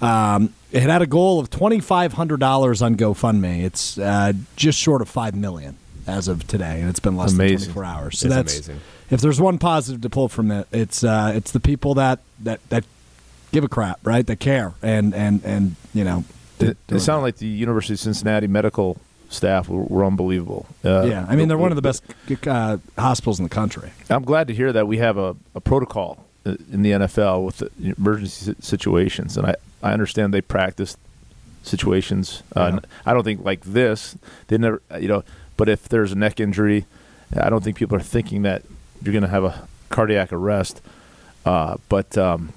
Um, 0.00 0.52
it 0.72 0.82
had 0.82 1.02
a 1.02 1.06
goal 1.06 1.38
of 1.38 1.50
twenty 1.50 1.80
five 1.80 2.14
hundred 2.14 2.40
dollars 2.40 2.82
on 2.82 2.96
GoFundMe. 2.96 3.62
It's 3.62 3.98
uh, 3.98 4.32
just 4.56 4.78
short 4.78 5.02
of 5.02 5.08
five 5.08 5.34
million 5.34 5.76
as 6.06 6.26
of 6.26 6.46
today, 6.48 6.80
and 6.80 6.88
it's 6.90 6.98
been 6.98 7.16
less 7.16 7.32
Amazing. 7.32 7.58
than 7.58 7.64
twenty 7.66 7.74
four 7.74 7.84
hours. 7.84 8.18
So 8.18 8.26
It's 8.26 8.34
that's 8.34 8.54
amazing. 8.56 8.80
If 9.12 9.20
there's 9.20 9.40
one 9.40 9.58
positive 9.58 10.00
to 10.00 10.10
pull 10.10 10.28
from 10.28 10.50
it, 10.50 10.66
it's 10.72 11.04
uh, 11.04 11.32
it's 11.34 11.52
the 11.52 11.60
people 11.60 11.94
that, 11.94 12.20
that 12.40 12.60
that 12.70 12.84
give 13.52 13.62
a 13.62 13.68
crap, 13.68 14.00
right? 14.04 14.26
That 14.26 14.40
care 14.40 14.74
and 14.82 15.14
and 15.14 15.44
and 15.44 15.76
you 15.94 16.02
know. 16.04 16.24
It, 16.58 16.76
it 16.88 17.00
sounded 17.00 17.22
like 17.22 17.36
the 17.36 17.46
University 17.46 17.94
of 17.94 17.98
Cincinnati 18.00 18.46
medical 18.46 18.96
staff 19.28 19.68
were, 19.68 19.82
were 19.82 20.04
unbelievable. 20.04 20.66
Uh, 20.84 21.02
yeah, 21.02 21.26
I 21.28 21.36
mean 21.36 21.48
they're 21.48 21.58
one 21.58 21.72
of 21.72 21.76
the 21.76 21.82
best 21.82 22.04
uh, 22.46 22.78
hospitals 22.96 23.38
in 23.38 23.42
the 23.44 23.48
country. 23.50 23.90
I'm 24.08 24.22
glad 24.22 24.46
to 24.48 24.54
hear 24.54 24.72
that 24.72 24.86
we 24.86 24.98
have 24.98 25.18
a, 25.18 25.36
a 25.54 25.60
protocol 25.60 26.24
uh, 26.46 26.54
in 26.70 26.82
the 26.82 26.92
NFL 26.92 27.44
with 27.44 27.58
the 27.58 27.70
emergency 27.98 28.54
situations, 28.60 29.36
and 29.36 29.46
I, 29.46 29.56
I 29.82 29.92
understand 29.92 30.32
they 30.32 30.40
practice 30.40 30.96
situations. 31.62 32.42
Uh, 32.56 32.70
Yeah. 32.74 32.80
I 33.06 33.12
don't 33.14 33.24
think 33.24 33.44
like 33.44 33.62
this. 33.62 34.16
They 34.48 34.58
never, 34.58 34.80
you 35.00 35.08
know. 35.08 35.24
But 35.56 35.68
if 35.68 35.88
there's 35.88 36.12
a 36.12 36.16
neck 36.16 36.40
injury, 36.40 36.86
I 37.36 37.50
don't 37.50 37.62
think 37.62 37.76
people 37.76 37.96
are 37.96 38.00
thinking 38.00 38.42
that 38.42 38.62
you're 39.02 39.12
going 39.12 39.22
to 39.22 39.28
have 39.28 39.44
a 39.44 39.66
cardiac 39.88 40.32
arrest. 40.32 40.80
Uh, 41.44 41.76
but 41.88 42.16
um, 42.16 42.52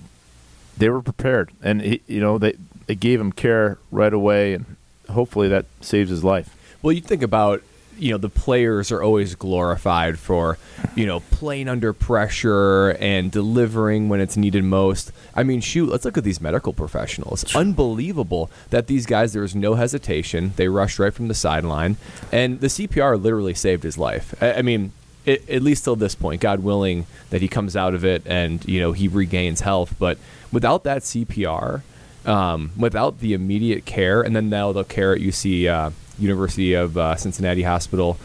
they 0.78 0.90
were 0.90 1.02
prepared, 1.02 1.52
and 1.64 1.82
he, 1.82 2.02
you 2.08 2.20
know 2.20 2.38
they 2.38 2.54
they 2.86 2.96
gave 2.96 3.20
him 3.20 3.32
care 3.32 3.78
right 3.92 4.14
away, 4.14 4.54
and 4.54 4.76
hopefully 5.10 5.48
that 5.50 5.66
saves 5.82 6.10
his 6.10 6.24
life. 6.24 6.56
Well, 6.82 6.92
you 6.92 7.02
think 7.02 7.24
about 7.24 7.64
you 7.98 8.12
know 8.12 8.18
the 8.18 8.30
players 8.30 8.92
are 8.92 9.02
always 9.02 9.36
glorified 9.36 10.20
for 10.20 10.58
you 10.96 11.06
know 11.06 11.22
playing 11.32 11.68
under 11.68 11.94
pressure 11.94 12.92
and 13.00 13.32
delivering 13.32 14.10
when 14.10 14.20
it's 14.20 14.38
needed 14.38 14.64
most. 14.64 15.12
I 15.34 15.44
mean, 15.44 15.62
shoot, 15.62 15.90
let's 15.90 16.06
look 16.06 16.18
at 16.18 16.24
these 16.24 16.42
medical 16.42 16.74
professionals. 16.74 17.56
Unbelievable 17.56 18.52
that 18.70 18.88
these 18.88 19.06
guys 19.06 19.34
there 19.34 19.42
was 19.42 19.56
no 19.56 19.76
hesitation. 19.76 20.54
They 20.56 20.68
rushed 20.68 21.00
right 21.00 21.14
from 21.14 21.28
the 21.28 21.34
sideline, 21.34 21.98
and 22.32 22.60
the 22.60 22.68
CPR 22.68 23.22
literally 23.22 23.54
saved 23.54 23.84
his 23.84 23.98
life. 23.98 24.36
I, 24.42 24.54
I 24.56 24.62
mean. 24.62 24.92
It, 25.26 25.50
at 25.50 25.62
least 25.64 25.84
till 25.84 25.96
this 25.96 26.14
point, 26.16 26.42
God 26.42 26.60
willing 26.62 27.08
that 27.32 27.42
he 27.42 27.48
comes 27.48 27.76
out 27.76 27.94
of 27.96 28.06
it 28.06 28.24
and 28.26 28.64
you 28.66 28.80
know 28.80 28.92
he 28.92 29.08
regains 29.08 29.62
health. 29.62 29.96
But 29.98 30.18
without 30.52 30.84
that 30.84 31.02
CPR, 31.02 31.82
um, 32.26 32.72
without 32.78 33.20
the 33.20 33.34
immediate 33.34 33.86
care, 33.86 34.22
and 34.22 34.36
then 34.36 34.50
now 34.50 34.72
the 34.72 34.84
care 34.84 35.14
at 35.14 35.22
UC 35.22 35.68
uh, 35.68 35.92
University 36.20 36.74
of 36.74 36.98
uh, 36.98 37.16
Cincinnati 37.16 37.64
Hospital. 37.64 38.18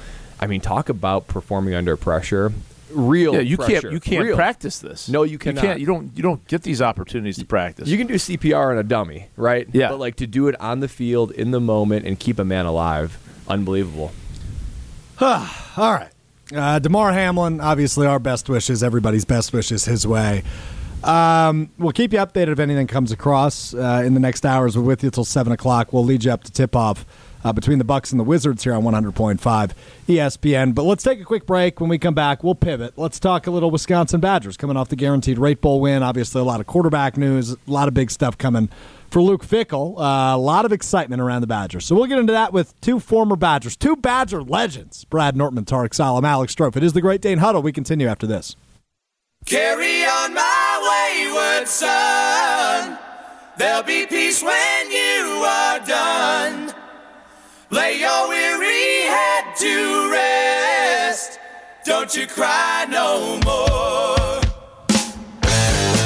I 0.42 0.46
mean, 0.46 0.60
talk 0.62 0.88
about 0.88 1.26
performing 1.26 1.74
under 1.74 1.96
pressure. 1.98 2.52
Real, 2.92 3.34
Yeah, 3.34 3.40
you 3.40 3.56
pressure. 3.56 3.80
can't 3.82 3.92
you 3.92 4.00
can't 4.00 4.24
Real. 4.24 4.36
practice 4.36 4.78
this. 4.78 5.08
No, 5.08 5.22
you 5.22 5.32
You 5.32 5.38
can't. 5.38 5.78
You 5.78 5.86
don't. 5.86 6.10
You 6.16 6.22
don't 6.22 6.46
get 6.48 6.62
these 6.62 6.82
opportunities 6.82 7.38
to 7.38 7.44
practice. 7.44 7.88
You 7.88 7.96
can 7.98 8.06
do 8.06 8.14
CPR 8.14 8.70
on 8.72 8.78
a 8.78 8.82
dummy, 8.82 9.28
right? 9.36 9.68
Yeah. 9.72 9.90
But 9.90 10.00
like 10.00 10.16
to 10.16 10.26
do 10.26 10.48
it 10.48 10.60
on 10.60 10.80
the 10.80 10.88
field 10.88 11.30
in 11.30 11.50
the 11.50 11.60
moment 11.60 12.06
and 12.06 12.18
keep 12.18 12.38
a 12.38 12.44
man 12.44 12.66
alive, 12.66 13.18
unbelievable. 13.48 14.12
All 15.20 15.46
right. 15.76 16.10
Uh, 16.54 16.80
Hamlin, 17.12 17.60
obviously 17.60 18.06
our 18.06 18.18
best 18.18 18.48
wishes, 18.48 18.82
everybody's 18.82 19.24
best 19.24 19.52
wishes 19.52 19.84
his 19.84 20.06
way. 20.06 20.42
Um, 21.04 21.70
we'll 21.78 21.92
keep 21.92 22.12
you 22.12 22.18
updated 22.18 22.48
if 22.52 22.58
anything 22.58 22.86
comes 22.86 23.12
across 23.12 23.72
uh, 23.72 24.02
in 24.04 24.14
the 24.14 24.20
next 24.20 24.44
hours. 24.44 24.76
We're 24.76 24.84
with 24.84 25.02
you 25.02 25.10
till 25.10 25.24
7 25.24 25.52
o'clock. 25.52 25.92
We'll 25.92 26.04
lead 26.04 26.24
you 26.24 26.32
up 26.32 26.44
to 26.44 26.52
tip 26.52 26.76
off 26.76 27.06
uh, 27.42 27.52
between 27.52 27.78
the 27.78 27.84
Bucks 27.84 28.10
and 28.10 28.20
the 28.20 28.24
Wizards 28.24 28.64
here 28.64 28.74
on 28.74 28.82
100.5 28.82 29.72
ESPN. 30.08 30.74
But 30.74 30.82
let's 30.82 31.02
take 31.02 31.20
a 31.20 31.24
quick 31.24 31.46
break. 31.46 31.80
When 31.80 31.88
we 31.88 31.98
come 31.98 32.14
back, 32.14 32.44
we'll 32.44 32.54
pivot. 32.54 32.94
Let's 32.96 33.18
talk 33.18 33.46
a 33.46 33.50
little 33.50 33.70
Wisconsin 33.70 34.20
Badgers 34.20 34.56
coming 34.56 34.76
off 34.76 34.88
the 34.88 34.96
guaranteed 34.96 35.38
rate 35.38 35.60
bowl 35.60 35.80
win. 35.80 36.02
Obviously, 36.02 36.40
a 36.40 36.44
lot 36.44 36.60
of 36.60 36.66
quarterback 36.66 37.16
news, 37.16 37.52
a 37.52 37.56
lot 37.66 37.88
of 37.88 37.94
big 37.94 38.10
stuff 38.10 38.36
coming 38.36 38.68
for 39.10 39.22
Luke 39.22 39.44
Fickell. 39.44 39.98
Uh, 39.98 40.36
a 40.36 40.38
lot 40.38 40.64
of 40.64 40.72
excitement 40.72 41.20
around 41.20 41.40
the 41.40 41.46
Badgers. 41.46 41.84
So 41.84 41.94
we'll 41.94 42.06
get 42.06 42.18
into 42.18 42.32
that 42.32 42.52
with 42.52 42.78
two 42.80 43.00
former 43.00 43.36
Badgers, 43.36 43.76
two 43.76 43.96
Badger 43.96 44.42
legends, 44.42 45.04
Brad 45.04 45.36
Nortman, 45.36 45.64
Tarek 45.64 45.94
Saleh, 45.94 46.24
Alex 46.24 46.54
Strouf. 46.54 46.76
It 46.76 46.82
is 46.82 46.92
the 46.92 47.00
Great 47.00 47.20
Dane 47.20 47.38
Huddle. 47.38 47.62
We 47.62 47.72
continue 47.72 48.06
after 48.06 48.26
this. 48.26 48.56
Carry 49.46 50.04
on 50.04 50.34
my 50.34 51.24
wayward 51.24 51.66
son. 51.66 52.98
There'll 53.56 53.82
be 53.82 54.06
peace 54.06 54.42
when 54.42 54.90
you 54.90 55.44
are 55.46 55.80
done. 55.80 56.72
Lay 57.70 58.00
your 58.00 58.28
weary 58.28 59.02
head 59.06 59.56
to 59.56 60.10
rest. 60.10 61.38
Don't 61.84 62.14
you 62.14 62.26
cry 62.26 62.86
no 62.88 63.40
more. 63.44 64.19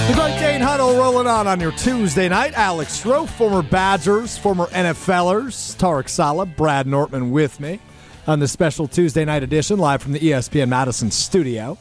The 0.07 0.13
Great 0.13 0.39
Dane 0.39 0.61
Huddle 0.61 0.97
rolling 0.99 1.27
on 1.27 1.47
on 1.47 1.61
your 1.61 1.73
Tuesday 1.73 2.29
night. 2.29 2.53
Alex 2.53 3.03
Strouf, 3.03 3.29
former 3.31 3.63
Badgers, 3.63 4.37
former 4.37 4.67
NFLers, 4.67 5.77
Tarek 5.77 6.11
Saleh, 6.11 6.47
Brad 6.57 6.87
Nortman 6.87 7.31
with 7.31 7.59
me 7.59 7.81
on 8.27 8.39
this 8.39 8.53
special 8.53 8.87
Tuesday 8.87 9.25
night 9.25 9.43
edition, 9.43 9.79
live 9.79 10.03
from 10.03 10.13
the 10.13 10.19
ESPN 10.21 10.69
Madison 10.69 11.11
studio. 11.11 11.79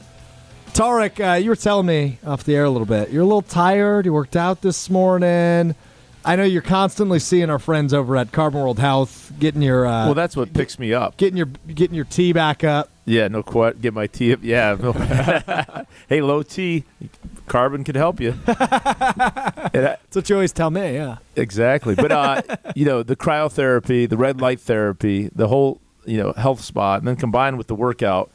Tarek, 0.72 1.20
uh, 1.20 1.36
you 1.36 1.50
were 1.50 1.58
telling 1.58 1.86
me 1.86 2.18
off 2.26 2.46
the 2.46 2.56
air 2.56 2.64
a 2.64 2.70
little 2.70 2.88
bit. 2.88 3.10
You're 3.10 3.24
a 3.24 3.26
little 3.26 3.42
tired. 3.42 4.06
You 4.06 4.14
worked 4.14 4.38
out 4.38 4.62
this 4.62 4.90
morning. 4.90 5.76
I 6.24 6.38
know 6.38 6.44
you're 6.44 6.62
constantly 6.62 7.20
seeing 7.20 7.50
our 7.50 7.60
friends 7.60 7.94
over 7.94 8.16
at 8.16 8.32
Carbon 8.32 8.62
World 8.62 8.80
Health, 8.80 9.34
getting 9.38 9.62
your 9.62 9.86
uh, 9.86 10.06
well, 10.06 10.14
that's 10.14 10.38
what 10.38 10.54
picks 10.54 10.80
me 10.80 10.94
up. 10.94 11.18
getting 11.18 11.36
your 11.36 11.48
getting 11.68 11.96
your 11.96 12.06
tea 12.06 12.32
back 12.32 12.64
up. 12.64 12.90
Yeah, 13.06 13.28
no 13.28 13.44
quite. 13.44 13.82
Get 13.82 13.94
my 13.94 14.08
tea 14.08 14.34
up. 14.34 14.40
Yeah. 14.44 14.78
no- 14.80 15.86
hey, 16.10 16.22
low 16.22 16.42
T. 16.44 16.84
carbon 17.48 17.84
could 17.84 17.96
help 17.96 18.20
you. 18.22 18.34
I- 18.48 19.70
That's 19.74 20.16
what 20.16 20.30
you 20.30 20.36
always 20.36 20.52
tell 20.54 20.70
me. 20.70 20.94
Yeah. 20.94 21.18
Exactly. 21.36 21.96
But 21.96 22.12
uh, 22.12 22.42
you 22.76 22.86
know, 22.86 23.04
the 23.04 23.16
cryotherapy, 23.16 24.08
the 24.08 24.18
red 24.18 24.40
light 24.40 24.60
therapy, 24.62 25.30
the 25.36 25.48
whole 25.50 25.82
you 26.06 26.18
know 26.18 26.34
health 26.34 26.62
spot, 26.62 27.00
and 27.00 27.08
then 27.08 27.16
combined 27.16 27.58
with 27.58 27.68
the 27.68 27.76
workout, 27.76 28.32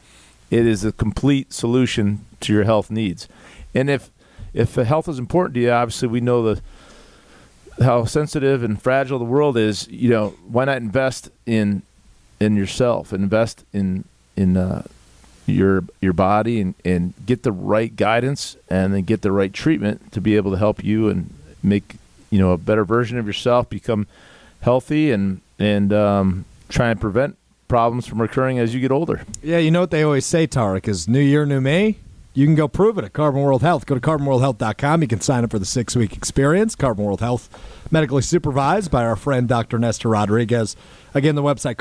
it 0.51 0.67
is 0.67 0.85
a 0.85 0.93
complete 0.93 1.53
solution 1.53 2.25
to 2.41 2.53
your 2.53 2.65
health 2.65 2.91
needs. 2.91 3.29
And 3.75 3.89
if 3.89 4.11
if 4.53 4.75
health 4.75 5.09
is 5.09 5.19
important 5.19 5.55
to 5.55 5.61
you, 5.61 5.71
obviously 5.71 6.09
we 6.09 6.21
know 6.21 6.43
the 6.55 6.63
how 7.83 8.05
sensitive 8.05 8.63
and 8.63 8.81
fragile 8.83 9.19
the 9.19 9.25
world 9.25 9.57
is. 9.57 9.89
You 9.89 10.11
know, 10.11 10.29
why 10.47 10.65
not 10.67 10.77
invest 10.79 11.31
in 11.47 11.83
in 12.41 12.57
yourself? 12.57 13.13
Invest 13.15 13.65
in 13.73 14.05
in 14.39 14.57
uh, 14.57 14.87
your 15.47 15.85
your 16.01 16.13
body 16.13 16.61
and, 16.61 16.75
and 16.85 17.13
get 17.27 17.43
the 17.43 17.53
right 17.53 17.95
guidance 17.97 18.57
and 18.69 18.95
then 18.95 19.03
get 19.03 19.23
the 19.23 19.33
right 19.33 19.53
treatment 19.53 20.13
to 20.13 20.21
be 20.21 20.37
able 20.37 20.53
to 20.53 20.57
help 20.57 20.85
you 20.85 21.09
and 21.09 21.35
make 21.63 21.97
you 22.31 22.39
know 22.39 22.53
a 22.53 22.59
better 22.59 22.85
version 22.85 23.19
of 23.19 23.27
yourself, 23.27 23.69
become 23.69 24.07
healthy 24.61 25.11
and 25.11 25.41
and 25.59 25.93
um, 25.93 26.45
try 26.69 26.91
and 26.91 27.01
prevent 27.01 27.37
problems 27.67 28.07
from 28.07 28.23
recurring 28.23 28.59
as 28.59 28.75
you 28.75 28.81
get 28.81 28.93
older. 28.93 29.25
Yeah, 29.43 29.59
you 29.59 29.71
know 29.71 29.81
what 29.81 29.91
they 29.91 30.03
always 30.03 30.25
say, 30.25 30.47
Tarek, 30.47 30.89
is 30.89 31.09
new 31.09 31.21
year, 31.21 31.45
new 31.45 31.61
me. 31.61 31.99
You 32.33 32.47
can 32.47 32.55
go 32.55 32.69
prove 32.69 32.99
it 32.99 33.05
at 33.05 33.13
Carbon 33.13 33.43
World 33.43 33.63
Health. 33.63 33.85
Go 33.85 33.97
to 33.97 34.01
carbonworldhealth.com. 34.01 35.03
You 35.03 35.09
can 35.09 35.21
sign 35.21 35.43
up 35.43 35.51
for 35.51 35.59
the 35.59 35.65
six 35.65 35.97
week 35.97 36.17
experience. 36.17 36.77
Carbon 36.77 37.05
World 37.05 37.21
Health, 37.21 37.49
medically 37.91 38.23
supervised 38.23 38.93
by 38.93 39.05
our 39.05 39.17
friend 39.17 39.49
Dr. 39.49 39.77
Nestor 39.77 40.11
Rodriguez. 40.11 40.77
Again, 41.15 41.35
the 41.35 41.43
website, 41.43 41.77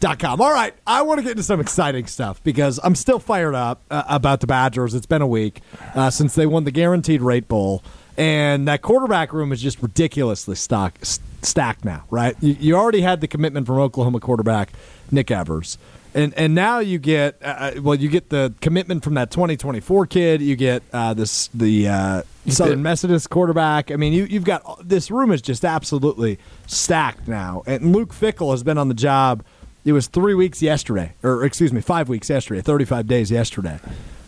carbonworldhealth.com. 0.00 0.40
All 0.40 0.52
right, 0.52 0.74
I 0.86 1.02
want 1.02 1.18
to 1.18 1.22
get 1.22 1.32
into 1.32 1.42
some 1.42 1.60
exciting 1.60 2.06
stuff 2.06 2.42
because 2.42 2.80
I'm 2.82 2.94
still 2.94 3.18
fired 3.18 3.54
up 3.54 3.82
uh, 3.90 4.02
about 4.08 4.40
the 4.40 4.46
Badgers. 4.46 4.94
It's 4.94 5.06
been 5.06 5.22
a 5.22 5.26
week 5.26 5.60
uh, 5.94 6.10
since 6.10 6.34
they 6.34 6.46
won 6.46 6.64
the 6.64 6.70
Guaranteed 6.70 7.22
Rate 7.22 7.48
Bowl, 7.48 7.82
and 8.16 8.68
that 8.68 8.82
quarterback 8.82 9.32
room 9.32 9.52
is 9.52 9.60
just 9.60 9.82
ridiculously 9.82 10.56
stock, 10.56 10.94
s- 11.02 11.20
stacked 11.42 11.84
now, 11.84 12.04
right? 12.10 12.36
You, 12.40 12.56
you 12.58 12.76
already 12.76 13.00
had 13.00 13.20
the 13.20 13.28
commitment 13.28 13.66
from 13.66 13.78
Oklahoma 13.78 14.20
quarterback 14.20 14.72
Nick 15.10 15.30
Evers. 15.30 15.78
And 16.16 16.32
and 16.34 16.54
now 16.54 16.78
you 16.78 17.00
get 17.00 17.38
uh, 17.42 17.72
well, 17.80 17.96
you 17.96 18.08
get 18.08 18.28
the 18.30 18.54
commitment 18.60 19.02
from 19.02 19.14
that 19.14 19.32
2024 19.32 20.06
kid. 20.06 20.42
You 20.42 20.54
get 20.54 20.84
uh, 20.92 21.12
this 21.12 21.48
the 21.48 21.88
uh, 21.88 22.22
Southern 22.46 22.84
Methodist 22.84 23.30
quarterback. 23.30 23.90
I 23.90 23.96
mean, 23.96 24.12
you 24.12 24.22
you've 24.22 24.44
got 24.44 24.88
this 24.88 25.10
room 25.10 25.32
is 25.32 25.42
just 25.42 25.64
absolutely 25.64 26.38
stacked 26.68 27.26
now. 27.26 27.64
And 27.66 27.92
Luke 27.92 28.14
Fickell 28.14 28.52
has 28.52 28.62
been 28.62 28.78
on 28.78 28.86
the 28.86 28.94
job. 28.94 29.42
It 29.84 29.92
was 29.92 30.06
three 30.06 30.34
weeks 30.34 30.62
yesterday, 30.62 31.12
or 31.22 31.44
excuse 31.44 31.72
me, 31.72 31.80
five 31.80 32.08
weeks 32.08 32.30
yesterday, 32.30 32.62
35 32.62 33.06
days 33.06 33.30
yesterday. 33.30 33.78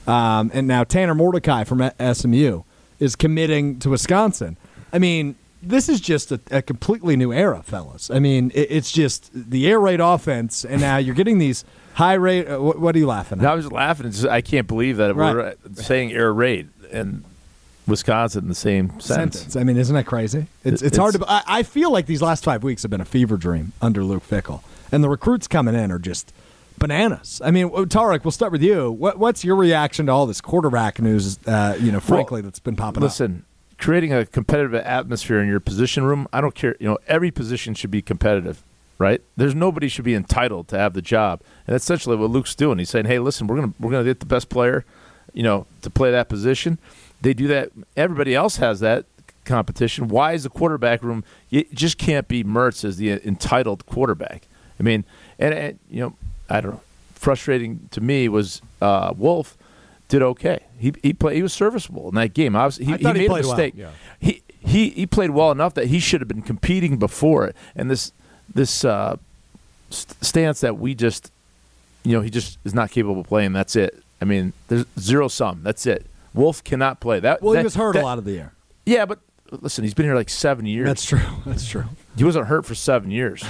Um, 0.07 0.51
and 0.55 0.69
now 0.69 0.85
Tanner 0.85 1.15
Mordecai 1.15 1.65
from 1.65 1.91
SMU 2.01 2.63
is 3.01 3.17
committing 3.17 3.79
to 3.81 3.91
Wisconsin. 3.91 4.57
I 4.93 4.99
mean, 4.99 5.35
this 5.63 5.89
is 5.89 6.01
just 6.01 6.31
a, 6.31 6.41
a 6.51 6.63
completely 6.63 7.17
new 7.17 7.33
era, 7.33 7.63
fellas. 7.65 8.11
I 8.11 8.19
mean, 8.19 8.53
it, 8.55 8.69
it's 8.71 8.93
just 8.93 9.31
the 9.33 9.67
air 9.67 9.81
raid 9.81 10.01
offense, 10.01 10.65
and 10.65 10.81
now 10.81 10.99
you're 10.99 11.15
getting 11.15 11.39
these 11.39 11.65
high 11.95 12.15
rate. 12.15 12.47
Uh, 12.47 12.61
what, 12.61 12.79
what 12.79 12.95
are 12.95 12.99
you 12.99 13.07
laughing 13.07 13.39
And 13.39 13.49
I 13.49 13.55
was 13.55 13.65
just 13.65 13.73
laughing. 13.73 14.07
It's 14.07 14.21
just- 14.21 14.29
I 14.31 14.43
can't 14.43 14.69
believe 14.69 14.99
that 14.99 15.17
Right. 15.17 15.35
we're 15.35 15.55
saying 15.83 16.13
air 16.13 16.33
raid 16.33 16.69
and 16.93 17.25
Wisconsin 17.89 18.45
in 18.45 18.49
the 18.49 18.55
same 18.55 19.01
sentence. 19.01 19.37
Sentence. 19.39 19.57
I 19.57 19.65
mean, 19.65 19.77
isn't 19.77 19.95
that 19.95 20.07
crazy? 20.07 20.47
It's, 20.65 20.83
It- 20.83 20.87
it's 20.89 20.97
hard 20.99 21.15
to. 21.15 21.25
I, 21.27 21.43
I 21.47 21.63
feel 21.63 21.91
like 21.91 22.07
these 22.07 22.23
last 22.23 22.45
five 22.45 22.63
weeks 22.63 22.83
have 22.83 22.91
been 22.91 23.01
a 23.01 23.05
fever 23.07 23.37
dream 23.37 23.73
under 23.83 24.05
Luke 24.05 24.29
Fickell, 24.29 24.63
and 24.93 25.02
the 25.02 25.09
recruits 25.09 25.47
coming 25.49 25.75
in 25.75 25.90
are 25.90 25.99
just 25.99 26.33
bananas. 26.78 27.40
I 27.45 27.50
mean, 27.50 27.69
Tarek, 27.71 28.25
we'll 28.25 28.31
start 28.31 28.52
with 28.52 28.62
you. 28.62 28.90
What, 28.90 29.19
what's 29.19 29.45
your 29.45 29.57
reaction 29.57 30.07
to 30.07 30.12
all 30.12 30.26
this 30.26 30.40
quarterback 30.40 31.00
news? 31.00 31.38
Uh, 31.47 31.76
you 31.81 31.93
know, 31.93 32.00
frankly, 32.00 32.43
that's 32.43 32.59
been 32.59 32.76
popping 32.76 32.99
up. 32.99 33.05
Listen, 33.05 33.45
creating 33.78 34.12
a 34.12 34.26
competitive 34.26 34.75
atmosphere 34.75 35.40
in 35.40 35.49
your 35.49 35.61
position 35.61 36.05
room, 36.05 36.28
I 36.33 36.40
don't 36.40 36.55
care. 36.55 36.76
You 36.81 36.88
know, 36.88 36.99
every 37.07 37.31
position 37.31 37.75
should 37.75 37.90
be 37.90 38.02
competitive, 38.02 38.62
right? 38.99 39.21
There's 39.37 39.55
nobody 39.55 39.88
should 39.88 40.05
be 40.05 40.14
entitled 40.14 40.69
to 40.69 40.78
have 40.78 40.95
the 40.95 41.02
job, 41.02 41.40
and 41.66 41.75
that's 41.75 41.85
essentially 41.85 42.16
what 42.16 42.31
Luke's 42.31 42.55
doing. 42.55 42.78
He's 42.78 42.90
saying, 42.90 43.07
"Hey, 43.07 43.19
listen, 43.19 43.47
we're 43.47 43.57
gonna 43.57 43.75
we're 43.81 43.90
gonna 43.90 44.05
get 44.05 44.21
the 44.21 44.26
best 44.26 44.49
player, 44.49 44.85
you 45.33 45.43
know, 45.43 45.66
to 45.83 45.90
play 45.90 46.11
that 46.11 46.28
position." 46.28 46.78
They 47.23 47.33
do 47.33 47.47
that. 47.49 47.71
Everybody 47.97 48.35
else 48.35 48.57
has 48.57 48.81
that 48.81 49.07
competition. 49.45 50.09
Why 50.09 50.33
is 50.33 50.43
the 50.43 50.50
quarterback 50.50 51.02
room? 51.02 51.25
It 51.50 51.73
just 51.73 51.97
can't 51.99 52.28
be 52.28 52.45
Mertz 52.45 52.85
as 52.85 52.99
the 52.99 53.12
entitled 53.26 53.87
quarterback. 53.87 54.47
I 54.78 54.83
mean, 54.83 55.04
and, 55.38 55.54
and 55.54 55.78
you 55.90 56.00
know, 56.00 56.16
I 56.49 56.61
don't 56.61 56.73
know. 56.73 56.80
Frustrating 57.14 57.88
to 57.92 58.00
me 58.00 58.28
was 58.28 58.61
uh, 58.80 59.12
Wolf 59.16 59.56
did 60.09 60.23
okay. 60.23 60.61
He 60.78 60.95
he 61.02 61.12
played. 61.12 61.37
He 61.37 61.42
was 61.42 61.52
serviceable 61.52 62.09
in 62.09 62.14
that 62.16 62.35
game. 62.35 62.54
Obviously, 62.54 62.85
he, 62.87 62.92
I 62.95 62.97
he 62.99 63.04
made 63.04 63.16
a 63.25 63.28
played 63.28 63.45
well. 63.45 63.52
mistake. 63.56 63.75
Yeah. 63.76 63.90
He 64.21 64.42
he 64.61 64.90
he 64.90 65.06
played 65.06 65.30
well 65.30 65.50
enough 65.50 65.75
that 65.75 65.87
he 65.87 65.99
should 65.99 66.21
have 66.21 66.28
been 66.28 66.42
competing 66.42 66.99
before 66.99 67.47
it. 67.47 67.56
And 67.75 67.90
this 67.90 68.12
this 68.54 68.85
uh, 68.85 69.16
st- 69.90 70.23
stance 70.25 70.61
that 70.61 70.78
we 70.78 70.95
just, 70.95 71.33
you 72.04 72.12
know, 72.12 72.21
he 72.21 72.30
just 72.30 72.59
is 72.64 72.75
not 72.75 72.90
capable 72.90 73.21
of 73.23 73.26
playing. 73.26 73.52
That's 73.52 73.75
it. 73.76 74.02
I 74.21 74.25
mean, 74.25 74.52
there's 74.68 74.85
zero 74.99 75.28
sum. 75.28 75.61
That's 75.62 75.87
it. 75.87 76.06
Wolf 76.35 76.62
cannot 76.62 77.00
play. 77.00 77.18
That 77.21 77.42
well, 77.42 77.54
he 77.54 77.64
was 77.64 77.75
hurt 77.75 77.95
that- 77.95 78.02
a 78.02 78.04
lot 78.04 78.18
of 78.18 78.25
the 78.25 78.33
year. 78.33 78.52
Yeah, 78.85 79.04
but 79.06 79.18
listen, 79.50 79.83
he's 79.85 79.95
been 79.95 80.06
here 80.06 80.14
like 80.14 80.30
seven 80.30 80.64
years. 80.66 80.87
That's 80.87 81.04
true. 81.04 81.21
That's 81.47 81.66
true. 81.66 81.85
He 82.17 82.25
wasn't 82.25 82.47
hurt 82.47 82.65
for 82.65 82.75
seven 82.75 83.11
years. 83.11 83.43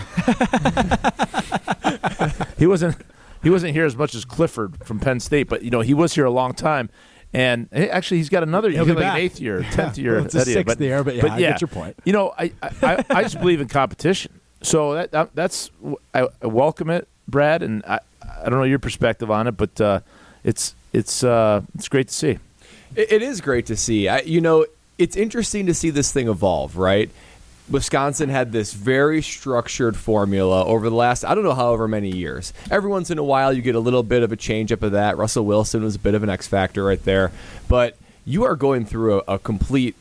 he 2.59 2.67
wasn't. 2.67 2.97
He 3.43 3.51
wasn't 3.51 3.75
here 3.75 3.85
as 3.85 3.97
much 3.97 4.15
as 4.15 4.25
Clifford 4.25 4.85
from 4.85 4.99
Penn 4.99 5.21
State, 5.21 5.49
but 5.49 5.63
you 5.63 5.71
know 5.71 5.81
he 5.81 5.95
was 5.95 6.15
here 6.15 6.25
a 6.25 6.31
long 6.31 6.53
time. 6.53 6.91
And 7.33 7.69
eh, 7.73 7.87
actually, 7.87 8.19
he's 8.19 8.29
got 8.29 8.43
another. 8.43 8.71
He'll 8.71 8.85
He's 8.85 8.95
be 8.95 9.01
got 9.01 9.01
like 9.01 9.13
back. 9.13 9.19
an 9.19 9.25
eighth 9.25 9.41
year, 9.41 9.63
tenth 9.73 9.99
year. 9.99 10.17
Well, 10.17 10.25
it's 10.25 10.35
his 10.35 10.43
idea. 10.43 10.55
sixth 10.55 10.81
year, 10.81 11.05
but 11.05 11.17
yeah, 11.17 11.33
I 11.33 11.39
get 11.39 11.61
your 11.61 11.69
point. 11.69 11.97
You 12.05 12.13
know, 12.13 12.35
I 12.39 12.53
I, 12.63 13.05
I 13.11 13.23
just 13.23 13.39
believe 13.39 13.61
in 13.61 13.69
competition. 13.69 14.41
So 14.63 14.95
that, 14.95 15.11
that 15.13 15.35
that's 15.35 15.71
I, 16.15 16.29
I 16.43 16.47
welcome 16.47 16.91
it, 16.91 17.09
Brad, 17.29 17.63
and 17.63 17.85
I 17.85 18.01
I 18.23 18.49
don't 18.49 18.59
know 18.59 18.65
your 18.65 18.79
perspective 18.79 19.31
on 19.31 19.47
it, 19.47 19.53
but 19.53 19.81
uh, 19.81 20.01
it's 20.45 20.75
it's 20.93 21.23
uh, 21.23 21.63
it's 21.75 21.89
great 21.89 22.09
to 22.09 22.15
see. 22.15 22.39
It, 22.95 23.13
it 23.13 23.23
is 23.23 23.41
great 23.41 23.67
to 23.67 23.77
see. 23.77 24.09
I, 24.09 24.21
you 24.21 24.41
know, 24.41 24.67
it's 24.99 25.17
interesting 25.17 25.67
to 25.67 25.75
see 25.75 25.91
this 25.91 26.13
thing 26.13 26.29
evolve, 26.29 26.77
right? 26.77 27.11
Wisconsin 27.69 28.29
had 28.29 28.53
this 28.53 28.73
very 28.73 29.21
structured 29.21 29.97
formula 29.97 30.65
over 30.65 30.89
the 30.89 30.95
last, 30.95 31.25
I 31.25 31.35
don't 31.35 31.43
know, 31.43 31.55
however 31.55 31.89
many 31.89 32.15
years. 32.15 32.53
Every 32.71 32.89
once 32.89 33.11
in 33.11 33.19
a 33.19 33.25
while, 33.25 33.53
you 33.53 33.61
get 33.61 33.75
a 33.75 33.81
little 33.81 34.05
bit 34.05 34.23
of 34.23 34.31
a 34.31 34.37
change 34.37 34.71
up 34.71 34.83
of 34.83 34.93
that. 34.93 35.17
Russell 35.17 35.45
Wilson 35.45 35.83
was 35.83 35.97
a 35.97 35.99
bit 35.99 36.15
of 36.15 36.23
an 36.23 36.31
X 36.31 36.47
factor 36.47 36.85
right 36.85 37.03
there. 37.05 37.33
But 37.69 37.97
you 38.25 38.45
are 38.45 38.55
going 38.55 38.85
through 38.85 39.21
a, 39.21 39.35
a 39.35 39.39
complete 39.39 39.97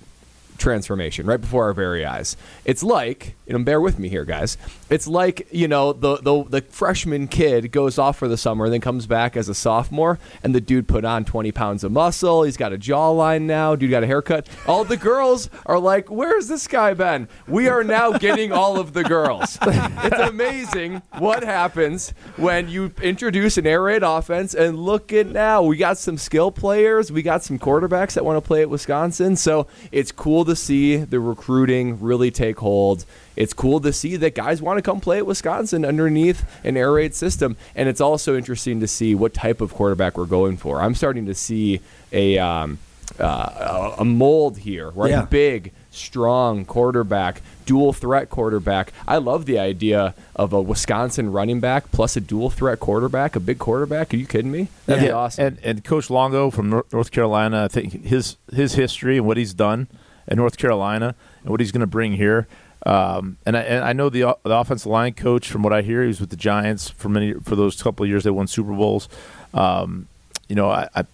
transformation 0.57 1.25
right 1.25 1.41
before 1.41 1.65
our 1.65 1.73
very 1.73 2.05
eyes. 2.05 2.37
It's 2.63 2.83
like, 2.83 3.35
you 3.45 3.53
know, 3.53 3.63
bear 3.63 3.81
with 3.81 3.99
me 3.99 4.09
here, 4.09 4.25
guys. 4.25 4.57
It's 4.89 5.07
like, 5.07 5.47
you 5.51 5.67
know, 5.67 5.93
the, 5.93 6.17
the 6.17 6.43
the 6.43 6.61
freshman 6.61 7.27
kid 7.27 7.71
goes 7.71 7.97
off 7.97 8.17
for 8.17 8.27
the 8.27 8.37
summer 8.37 8.65
and 8.65 8.73
then 8.73 8.81
comes 8.81 9.07
back 9.07 9.35
as 9.35 9.49
a 9.49 9.55
sophomore, 9.55 10.19
and 10.43 10.55
the 10.55 10.61
dude 10.61 10.87
put 10.87 11.05
on 11.05 11.25
20 11.25 11.51
pounds 11.51 11.83
of 11.83 11.91
muscle. 11.91 12.43
He's 12.43 12.57
got 12.57 12.73
a 12.73 12.77
jawline 12.77 13.43
now. 13.43 13.75
Dude 13.75 13.91
got 13.91 14.03
a 14.03 14.07
haircut. 14.07 14.47
All 14.67 14.83
the 14.83 14.97
girls 14.97 15.49
are 15.65 15.79
like, 15.79 16.09
"Where's 16.09 16.47
this 16.47 16.67
guy 16.67 16.93
been?" 16.93 17.27
We 17.47 17.67
are 17.67 17.83
now 17.83 18.13
getting 18.17 18.51
all 18.51 18.79
of 18.79 18.93
the 18.93 19.03
girls. 19.03 19.57
it's 19.61 20.19
amazing 20.19 21.01
what 21.17 21.43
happens 21.43 22.11
when 22.37 22.69
you 22.69 22.93
introduce 23.01 23.57
an 23.57 23.67
air 23.67 23.81
raid 23.81 24.03
offense. 24.03 24.53
And 24.53 24.79
look 24.79 25.11
at 25.13 25.27
now, 25.27 25.61
we 25.63 25.77
got 25.77 25.97
some 25.97 26.17
skill 26.17 26.51
players. 26.51 27.11
We 27.11 27.21
got 27.21 27.43
some 27.43 27.59
quarterbacks 27.59 28.13
that 28.13 28.25
want 28.25 28.41
to 28.41 28.47
play 28.47 28.61
at 28.61 28.69
Wisconsin. 28.69 29.35
So 29.35 29.67
it's 29.91 30.11
cool 30.11 30.44
to 30.45 30.55
see 30.55 30.97
the 30.97 31.19
recruiting 31.19 31.99
really 31.99 32.31
take 32.31 32.59
hold. 32.59 33.05
It's 33.35 33.53
cool 33.53 33.79
to 33.81 33.91
see 33.91 34.15
that 34.17 34.35
guys 34.35 34.61
want 34.61 34.77
to 34.77 34.81
come 34.81 34.99
play 34.99 35.17
at 35.17 35.25
Wisconsin 35.25 35.85
underneath 35.85 36.45
an 36.63 36.77
air 36.77 36.93
raid 36.93 37.13
system. 37.13 37.57
And 37.75 37.89
it's 37.89 38.01
also 38.01 38.37
interesting 38.37 38.79
to 38.79 38.87
see 38.87 39.15
what 39.15 39.33
type 39.33 39.61
of 39.61 39.73
quarterback 39.73 40.17
we're 40.17 40.25
going 40.25 40.57
for. 40.57 40.81
I'm 40.81 40.95
starting 40.95 41.25
to 41.25 41.35
see 41.35 41.81
a 42.11 42.37
um, 42.37 42.79
uh, 43.19 43.95
a 43.99 44.05
mold 44.05 44.57
here, 44.59 44.89
right? 44.91 45.11
Yeah. 45.11 45.25
Big, 45.25 45.71
strong 45.91 46.65
quarterback, 46.65 47.41
dual 47.65 47.93
threat 47.93 48.29
quarterback. 48.29 48.91
I 49.07 49.17
love 49.17 49.45
the 49.45 49.59
idea 49.59 50.13
of 50.35 50.53
a 50.53 50.61
Wisconsin 50.61 51.31
running 51.31 51.59
back 51.59 51.91
plus 51.91 52.15
a 52.15 52.21
dual 52.21 52.49
threat 52.49 52.79
quarterback, 52.79 53.35
a 53.35 53.39
big 53.39 53.59
quarterback. 53.59 54.13
Are 54.13 54.17
you 54.17 54.25
kidding 54.25 54.51
me? 54.51 54.67
That'd 54.85 55.03
be 55.03 55.11
awesome. 55.11 55.45
And 55.45 55.59
and 55.63 55.83
Coach 55.83 56.09
Longo 56.09 56.49
from 56.49 56.69
North 56.91 57.11
Carolina, 57.11 57.65
I 57.65 57.67
think 57.67 58.05
his 58.05 58.37
his 58.53 58.73
history 58.73 59.17
and 59.17 59.25
what 59.25 59.37
he's 59.37 59.53
done 59.53 59.87
at 60.27 60.37
North 60.37 60.57
Carolina 60.57 61.15
and 61.41 61.49
what 61.49 61.59
he's 61.59 61.71
going 61.71 61.81
to 61.81 61.87
bring 61.87 62.13
here. 62.13 62.47
Um, 62.85 63.37
and 63.45 63.57
I 63.57 63.61
and 63.61 63.83
I 63.83 63.93
know 63.93 64.09
the 64.09 64.37
the 64.43 64.55
offensive 64.55 64.85
line 64.87 65.13
coach 65.13 65.49
from 65.49 65.63
what 65.63 65.73
I 65.73 65.81
hear, 65.81 66.01
he 66.03 66.07
was 66.07 66.19
with 66.19 66.29
the 66.29 66.35
Giants 66.35 66.89
for 66.89 67.09
many 67.09 67.33
for 67.33 67.55
those 67.55 67.81
couple 67.81 68.03
of 68.03 68.09
years 68.09 68.23
they 68.23 68.29
won 68.29 68.47
Super 68.47 68.73
Bowls. 68.73 69.09
Um, 69.53 70.07
you 70.47 70.55
know, 70.55 70.69
I, 70.69 70.87
I 70.95 71.05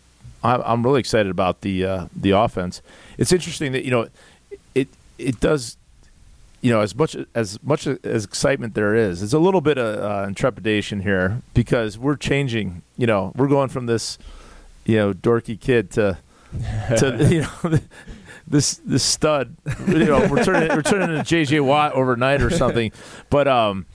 I'm 0.44 0.84
really 0.84 1.00
excited 1.00 1.30
about 1.30 1.62
the 1.62 1.86
uh, 1.86 2.06
the 2.16 2.32
offense. 2.32 2.82
It's 3.18 3.32
interesting 3.32 3.72
that 3.72 3.86
you 3.86 3.92
know 3.92 4.08
it 4.76 4.90
it 5.18 5.40
does 5.40 5.78
you 6.62 6.72
know, 6.72 6.82
as 6.82 6.96
much 6.96 7.18
as 7.34 7.62
much 7.64 7.88
as 7.88 8.24
excitement 8.24 8.76
there 8.76 8.94
is, 8.96 9.20
there's 9.20 9.34
a 9.34 9.40
little 9.40 9.62
bit 9.62 9.78
of 9.78 10.00
uh, 10.00 10.28
intrepidation 10.28 11.02
here 11.02 11.42
because 11.54 11.98
we're 11.98 12.16
changing. 12.16 12.84
You 12.98 13.08
know, 13.08 13.34
we're 13.36 13.48
going 13.48 13.70
from 13.70 13.88
this, 13.88 14.20
you 14.86 14.96
know, 14.98 15.12
dorky 15.14 15.60
kid 15.60 15.90
to 15.92 16.20
to 16.98 17.28
you 17.32 17.42
know 17.42 17.80
this 18.52 18.76
this 18.86 19.04
stud. 19.04 19.56
You 19.88 20.06
know, 20.06 20.28
we're 20.30 20.44
turning 20.44 20.70
we're 20.70 20.82
turning 20.82 21.16
into 21.16 21.24
JJ 21.24 21.66
Watt 21.66 21.94
overnight 21.94 22.42
or 22.42 22.50
something. 22.50 22.92
But 23.30 23.48
um, 23.48 23.86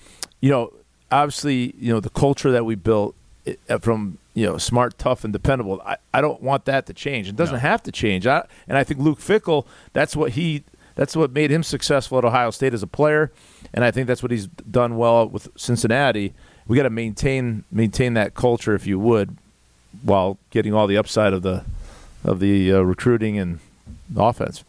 you 0.40 0.50
know, 0.50 0.72
obviously, 1.10 1.74
you 1.78 1.92
know 1.92 2.00
the 2.00 2.10
culture 2.10 2.50
that 2.50 2.64
we 2.64 2.74
built 2.74 3.14
it, 3.44 3.60
uh, 3.68 3.78
from 3.78 4.18
you 4.34 4.46
know 4.46 4.58
smart, 4.58 4.98
tough, 4.98 5.24
and 5.24 5.32
dependable. 5.32 5.80
I, 5.84 5.96
I 6.12 6.20
don't 6.20 6.42
want 6.42 6.64
that 6.64 6.86
to 6.86 6.94
change. 6.94 7.28
It 7.28 7.36
doesn't 7.36 7.60
have 7.60 7.82
to 7.84 7.92
change. 7.92 8.26
I, 8.26 8.46
and 8.66 8.76
I 8.76 8.84
think 8.84 9.00
Luke 9.00 9.20
Fickell. 9.20 9.66
That's 9.92 10.16
what 10.16 10.32
he. 10.32 10.64
That's 10.94 11.14
what 11.14 11.30
made 11.30 11.50
him 11.50 11.62
successful 11.62 12.16
at 12.16 12.24
Ohio 12.24 12.50
State 12.50 12.72
as 12.72 12.82
a 12.82 12.86
player, 12.86 13.30
and 13.74 13.84
I 13.84 13.90
think 13.90 14.06
that's 14.06 14.22
what 14.22 14.32
he's 14.32 14.46
done 14.46 14.96
well 14.96 15.28
with 15.28 15.48
Cincinnati. 15.54 16.32
We 16.66 16.76
got 16.76 16.84
to 16.84 16.90
maintain 16.90 17.64
maintain 17.70 18.14
that 18.14 18.34
culture, 18.34 18.74
if 18.74 18.86
you 18.86 18.98
would, 18.98 19.36
while 20.02 20.38
getting 20.50 20.72
all 20.72 20.86
the 20.86 20.96
upside 20.96 21.34
of 21.34 21.42
the 21.42 21.64
of 22.24 22.40
the 22.40 22.72
uh, 22.72 22.80
recruiting 22.80 23.38
and 23.38 23.60
offense. 24.14 24.64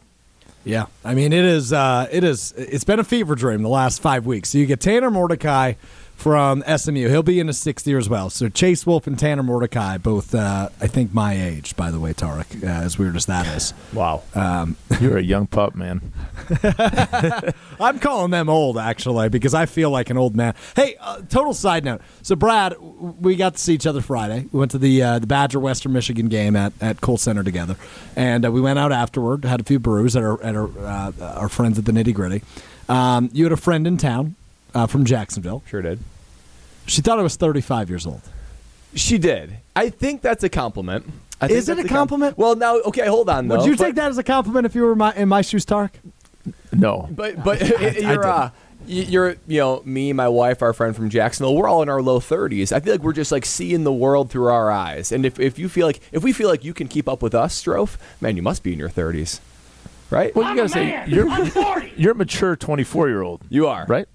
Yeah, 0.64 0.86
I 1.04 1.14
mean 1.14 1.32
it 1.32 1.44
is. 1.44 1.72
Uh, 1.72 2.08
it 2.10 2.24
is. 2.24 2.52
It's 2.56 2.84
been 2.84 2.98
a 2.98 3.04
fever 3.04 3.34
dream 3.34 3.62
the 3.62 3.68
last 3.68 4.02
five 4.02 4.26
weeks. 4.26 4.50
So 4.50 4.58
you 4.58 4.66
get 4.66 4.80
Tanner 4.80 5.10
Mordecai 5.10 5.74
from 6.18 6.64
SMU. 6.66 7.08
He'll 7.08 7.22
be 7.22 7.38
in 7.38 7.46
his 7.46 7.58
sixth 7.58 7.86
year 7.86 7.96
as 7.96 8.08
well. 8.08 8.28
So 8.28 8.48
Chase 8.48 8.84
Wolf 8.84 9.06
and 9.06 9.16
Tanner 9.16 9.44
Mordecai, 9.44 9.98
both 9.98 10.34
uh, 10.34 10.68
I 10.80 10.88
think 10.88 11.14
my 11.14 11.32
age, 11.32 11.76
by 11.76 11.92
the 11.92 12.00
way, 12.00 12.12
Tarek. 12.12 12.60
Uh, 12.62 12.66
as 12.66 12.98
weird 12.98 13.14
as 13.14 13.26
that 13.26 13.46
is. 13.46 13.72
Wow. 13.92 14.24
You're 15.00 15.18
a 15.18 15.22
young 15.22 15.46
pup, 15.46 15.76
man. 15.76 16.12
I'm 17.80 18.00
calling 18.00 18.32
them 18.32 18.48
old 18.48 18.78
actually 18.78 19.28
because 19.28 19.54
I 19.54 19.66
feel 19.66 19.90
like 19.90 20.10
an 20.10 20.18
old 20.18 20.34
man. 20.34 20.54
Hey, 20.74 20.96
uh, 21.00 21.22
total 21.28 21.54
side 21.54 21.84
note. 21.84 22.00
So 22.22 22.34
Brad, 22.34 22.74
we 22.80 23.36
got 23.36 23.54
to 23.54 23.60
see 23.60 23.74
each 23.74 23.86
other 23.86 24.00
Friday. 24.00 24.48
We 24.50 24.58
went 24.58 24.72
to 24.72 24.78
the 24.78 25.00
uh, 25.00 25.18
the 25.20 25.28
Badger 25.28 25.60
Western 25.60 25.92
Michigan 25.92 26.28
game 26.28 26.56
at 26.56 26.72
at 26.80 27.00
Kohl 27.00 27.16
Center 27.16 27.44
together, 27.44 27.76
and 28.16 28.44
uh, 28.44 28.50
we 28.50 28.60
went 28.60 28.80
out 28.80 28.90
afterward, 28.90 29.44
had 29.44 29.60
a 29.60 29.64
few 29.64 29.78
brews 29.78 30.16
at 30.16 30.24
our 30.24 30.42
at 30.42 30.56
our, 30.56 30.68
uh, 30.78 31.12
our 31.20 31.48
friends 31.48 31.78
at 31.78 31.84
the 31.84 31.92
Nitty 31.92 32.12
Gritty. 32.12 32.42
Um, 32.88 33.30
you 33.32 33.44
had 33.44 33.52
a 33.52 33.56
friend 33.56 33.86
in 33.86 33.98
town 33.98 34.34
uh, 34.74 34.86
from 34.86 35.04
Jacksonville. 35.04 35.62
Sure 35.66 35.82
did. 35.82 35.98
She 36.86 37.02
thought 37.02 37.18
I 37.18 37.22
was 37.22 37.36
35 37.36 37.88
years 37.90 38.06
old. 38.06 38.22
She 38.94 39.18
did. 39.18 39.58
I 39.76 39.90
think 39.90 40.22
that's 40.22 40.42
a 40.44 40.48
compliment. 40.48 41.04
I 41.40 41.46
think 41.46 41.58
Is 41.58 41.68
it 41.68 41.78
a 41.78 41.86
compliment? 41.86 42.36
well, 42.38 42.56
now, 42.56 42.76
okay, 42.80 43.06
hold 43.06 43.28
on. 43.28 43.46
Though, 43.48 43.58
Would 43.58 43.66
you 43.66 43.76
but- 43.76 43.84
take 43.84 43.94
that 43.96 44.10
as 44.10 44.18
a 44.18 44.22
compliment 44.22 44.66
if 44.66 44.74
you 44.74 44.82
were 44.82 44.96
my, 44.96 45.14
in 45.14 45.28
my 45.28 45.42
shoes, 45.42 45.64
Tark? 45.64 45.92
No, 46.72 47.08
But 47.10 47.44
but 47.44 47.62
I 47.62 47.66
you're 47.66 47.78
didn't. 47.92 48.24
uh, 48.24 48.50
you're 48.86 49.36
you 49.46 49.60
know 49.60 49.82
me, 49.84 50.12
my 50.14 50.28
wife, 50.28 50.62
our 50.62 50.72
friend 50.72 50.96
from 50.96 51.10
Jacksonville. 51.10 51.54
We're 51.54 51.68
all 51.68 51.82
in 51.82 51.88
our 51.90 52.00
low 52.00 52.20
thirties. 52.20 52.72
I 52.72 52.80
feel 52.80 52.94
like 52.94 53.02
we're 53.02 53.12
just 53.12 53.30
like 53.30 53.44
seeing 53.44 53.84
the 53.84 53.92
world 53.92 54.30
through 54.30 54.46
our 54.46 54.70
eyes. 54.70 55.12
And 55.12 55.26
if, 55.26 55.38
if 55.38 55.58
you 55.58 55.68
feel 55.68 55.86
like 55.86 56.00
if 56.12 56.22
we 56.22 56.32
feel 56.32 56.48
like 56.48 56.64
you 56.64 56.72
can 56.72 56.88
keep 56.88 57.06
up 57.08 57.20
with 57.20 57.34
us, 57.34 57.62
Strouf, 57.62 57.98
man, 58.20 58.36
you 58.36 58.42
must 58.42 58.62
be 58.62 58.72
in 58.72 58.78
your 58.78 58.88
thirties, 58.88 59.40
right? 60.10 60.34
well, 60.34 60.48
you 60.50 60.56
gotta 60.56 60.68
say 60.70 61.04
you're 61.06 61.28
you're 61.96 62.12
a 62.12 62.14
mature 62.14 62.56
24 62.56 63.08
year 63.08 63.20
old. 63.22 63.42
You 63.50 63.66
are 63.66 63.84
right. 63.88 64.08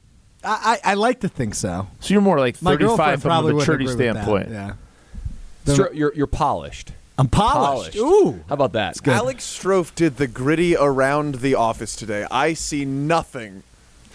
I, 0.44 0.80
I, 0.84 0.92
I 0.92 0.94
like 0.96 1.22
to 1.22 1.30
think 1.30 1.56
so. 1.56 1.88
So 2.00 2.14
you're 2.14 2.22
more 2.22 2.40
like 2.40 2.62
My 2.62 2.72
35 2.72 2.88
girlfriend 2.88 3.22
from 3.22 3.30
probably 3.30 3.52
a 3.52 3.56
wouldn't 3.56 3.70
maturity 3.70 3.86
agree 3.92 4.06
with 4.08 4.16
that. 4.16 4.24
standpoint. 4.24 4.50
Yeah. 4.50 4.74
Stro- 5.66 5.94
you're 5.96 6.14
you're 6.14 6.28
polished. 6.28 6.92
I'm 7.18 7.28
polished. 7.28 7.96
Polished. 7.96 7.98
Ooh. 7.98 8.44
How 8.50 8.56
about 8.56 8.74
that? 8.74 9.08
Alex 9.08 9.46
Strouf 9.46 9.94
did 9.96 10.18
the 10.18 10.28
gritty 10.28 10.76
around 10.76 11.36
the 11.36 11.56
office 11.56 11.96
today. 11.96 12.26
I 12.32 12.54
see 12.54 12.86
nothing 12.86 13.64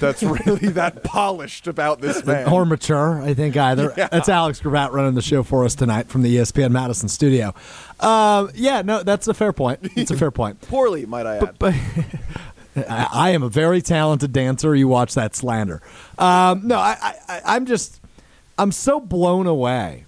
that's 0.00 0.22
really 0.46 0.68
that 0.70 1.02
polished 1.04 1.66
about 1.66 2.00
this 2.00 2.24
man. 2.24 2.48
or 2.48 2.64
mature, 2.66 3.22
I 3.22 3.34
think 3.34 3.56
either. 3.56 3.94
Yeah. 3.98 4.08
That's 4.10 4.28
Alex 4.28 4.60
Gravatt 4.60 4.92
running 4.92 5.14
the 5.14 5.22
show 5.22 5.42
for 5.42 5.64
us 5.64 5.74
tonight 5.74 6.08
from 6.08 6.22
the 6.22 6.36
ESPN 6.36 6.70
Madison 6.70 7.08
studio. 7.08 7.54
Um, 8.00 8.50
yeah, 8.54 8.82
no, 8.82 9.02
that's 9.02 9.26
a 9.28 9.34
fair 9.34 9.52
point. 9.52 9.80
It's 9.96 10.10
a 10.10 10.16
fair 10.16 10.30
point. 10.30 10.60
Poorly, 10.68 11.06
might 11.06 11.26
I 11.26 11.38
add. 11.38 11.56
But 11.58 11.74
I, 12.84 13.08
I 13.10 13.30
am 13.30 13.42
a 13.42 13.48
very 13.48 13.82
talented 13.82 14.32
dancer. 14.32 14.74
You 14.74 14.88
watch 14.88 15.14
that 15.14 15.34
slander. 15.34 15.80
Um, 16.18 16.66
no, 16.66 16.78
I, 16.78 17.14
I, 17.28 17.40
I'm 17.44 17.66
just, 17.66 18.00
I'm 18.58 18.72
so 18.72 19.00
blown 19.00 19.46
away 19.46 20.04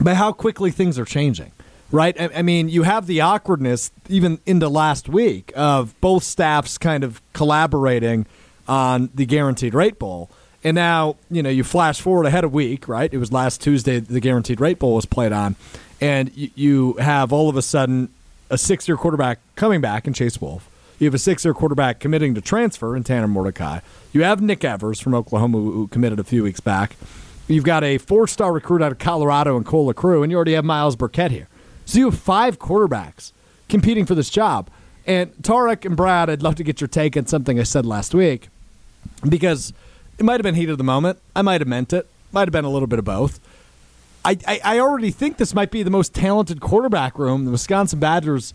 by 0.00 0.14
how 0.14 0.32
quickly 0.32 0.70
things 0.70 0.98
are 0.98 1.04
changing. 1.04 1.52
Right? 1.92 2.20
I, 2.20 2.42
mean, 2.42 2.68
you 2.68 2.82
have 2.82 3.06
the 3.06 3.20
awkwardness 3.20 3.92
even 4.08 4.40
into 4.44 4.68
last 4.68 5.08
week 5.08 5.52
of 5.54 5.98
both 6.00 6.24
staffs 6.24 6.78
kind 6.78 7.04
of 7.04 7.22
collaborating 7.32 8.26
on 8.66 9.08
the 9.14 9.24
guaranteed 9.24 9.72
rate 9.72 9.96
bowl. 9.96 10.28
And 10.64 10.74
now, 10.74 11.14
you 11.30 11.44
know, 11.44 11.48
you 11.48 11.62
flash 11.62 12.00
forward 12.00 12.26
ahead 12.26 12.42
a 12.42 12.48
week, 12.48 12.88
right? 12.88 13.12
It 13.12 13.18
was 13.18 13.32
last 13.32 13.60
Tuesday 13.60 14.00
the 14.00 14.18
guaranteed 14.18 14.60
rate 14.60 14.80
bowl 14.80 14.96
was 14.96 15.06
played 15.06 15.30
on. 15.30 15.54
And 16.00 16.36
you, 16.36 16.50
you 16.56 16.92
have 16.94 17.32
all 17.32 17.48
of 17.48 17.56
a 17.56 17.62
sudden 17.62 18.12
a 18.50 18.58
six 18.58 18.88
year 18.88 18.96
quarterback 18.96 19.38
coming 19.54 19.80
back 19.80 20.08
in 20.08 20.12
Chase 20.12 20.40
Wolf. 20.40 20.68
You 20.98 21.06
have 21.06 21.14
a 21.14 21.18
six 21.18 21.44
year 21.44 21.52
quarterback 21.52 22.00
committing 22.00 22.34
to 22.34 22.40
transfer 22.40 22.96
in 22.96 23.04
Tanner 23.04 23.28
Mordecai. 23.28 23.80
You 24.12 24.22
have 24.22 24.40
Nick 24.40 24.64
Evers 24.64 25.00
from 25.00 25.14
Oklahoma 25.14 25.58
who 25.58 25.88
committed 25.88 26.18
a 26.18 26.24
few 26.24 26.42
weeks 26.42 26.60
back. 26.60 26.96
You've 27.48 27.64
got 27.64 27.84
a 27.84 27.98
four 27.98 28.26
star 28.26 28.52
recruit 28.52 28.82
out 28.82 28.92
of 28.92 28.98
Colorado 28.98 29.56
and 29.56 29.64
Cole 29.64 29.92
Crew, 29.92 30.22
and 30.22 30.32
you 30.32 30.36
already 30.36 30.54
have 30.54 30.64
Myles 30.64 30.96
Burkett 30.96 31.30
here. 31.30 31.48
So 31.84 31.98
you 31.98 32.10
have 32.10 32.18
five 32.18 32.58
quarterbacks 32.58 33.32
competing 33.68 34.06
for 34.06 34.14
this 34.14 34.30
job. 34.30 34.70
And 35.06 35.32
Tarek 35.34 35.84
and 35.84 35.96
Brad, 35.96 36.28
I'd 36.28 36.42
love 36.42 36.56
to 36.56 36.64
get 36.64 36.80
your 36.80 36.88
take 36.88 37.16
on 37.16 37.26
something 37.26 37.60
I 37.60 37.62
said 37.62 37.86
last 37.86 38.12
week 38.12 38.48
because 39.28 39.72
it 40.18 40.24
might 40.24 40.34
have 40.34 40.42
been 40.42 40.56
heat 40.56 40.68
of 40.68 40.78
the 40.78 40.84
moment. 40.84 41.18
I 41.36 41.42
might 41.42 41.60
have 41.60 41.68
meant 41.68 41.92
it. 41.92 42.08
Might 42.32 42.48
have 42.48 42.52
been 42.52 42.64
a 42.64 42.70
little 42.70 42.88
bit 42.88 42.98
of 42.98 43.04
both. 43.04 43.38
I, 44.24 44.36
I, 44.46 44.60
I 44.64 44.78
already 44.80 45.12
think 45.12 45.36
this 45.36 45.54
might 45.54 45.70
be 45.70 45.84
the 45.84 45.90
most 45.90 46.12
talented 46.12 46.60
quarterback 46.60 47.16
room 47.18 47.44
the 47.44 47.52
Wisconsin 47.52 48.00
Badgers 48.00 48.52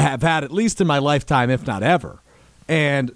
have 0.00 0.22
had, 0.22 0.44
at 0.44 0.52
least 0.52 0.80
in 0.80 0.86
my 0.86 0.98
lifetime, 0.98 1.50
if 1.50 1.66
not 1.66 1.82
ever. 1.82 2.20
And 2.68 3.12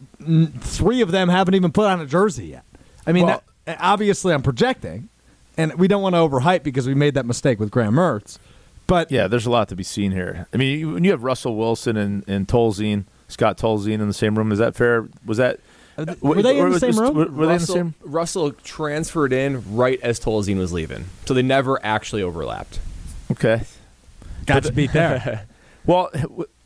three 0.61 1.01
of 1.03 1.11
them 1.11 1.29
haven't 1.29 1.55
even 1.55 1.73
put 1.73 1.87
on 1.87 2.01
a 2.01 2.07
jersey 2.07 2.47
yet. 2.49 2.65
I 3.07 3.13
mean, 3.13 3.27
Well- 3.27 3.43
that, 3.67 3.79
uh, 3.79 3.83
obviously, 3.83 4.33
I'm 4.33 4.43
projecting, 4.43 5.09
and 5.57 5.75
we 5.75 5.89
don't 5.89 6.03
want 6.03 6.15
to 6.15 6.19
overhype 6.19 6.63
because 6.63 6.87
we 6.87 6.95
made 6.95 7.15
that 7.15 7.27
mistake 7.27 7.61
with 7.61 7.71
Graham 7.71 7.95
Mertz. 7.95 8.39
But 8.87 9.11
Yeah, 9.11 9.29
there's 9.29 9.47
a 9.47 9.51
lot 9.51 9.69
to 9.69 9.77
be 9.77 9.85
seen 9.85 10.13
here. 10.13 10.47
I 10.53 10.57
mean, 10.57 10.93
when 10.95 11.05
you 11.05 11.11
have 11.13 11.23
Russell 11.23 11.57
Wilson 11.57 11.97
and, 11.97 12.25
and 12.29 12.49
Tolzien, 12.49 13.05
Scott 13.29 13.57
Tolzien 13.57 14.01
in 14.01 14.09
the 14.09 14.15
same 14.15 14.37
room, 14.37 14.53
is 14.53 14.59
that 14.59 14.75
fair? 14.75 15.09
Was 15.25 15.39
that 15.39 15.61
uh, 15.97 16.15
were 16.21 16.43
they 16.43 16.59
in 16.59 16.71
the 16.71 16.81
same 16.81 16.99
room? 16.99 17.15
Were, 17.15 17.27
were 17.27 17.27
they 17.27 17.31
in 17.31 17.37
the 17.39 17.47
Russell, 17.47 17.75
same? 17.75 17.95
Russell 18.03 18.53
transferred 18.53 19.33
in 19.33 19.75
right 19.77 20.01
as 20.03 20.19
Tolzien 20.19 20.59
was 20.59 20.73
leaving, 20.73 21.05
so 21.27 21.35
they 21.35 21.43
never 21.43 21.79
actually 21.85 22.23
overlapped. 22.23 22.81
Okay. 23.31 23.63
got 24.47 24.65
you 24.65 24.71
beat 24.73 24.93
there. 24.93 25.47
Well, 25.87 26.11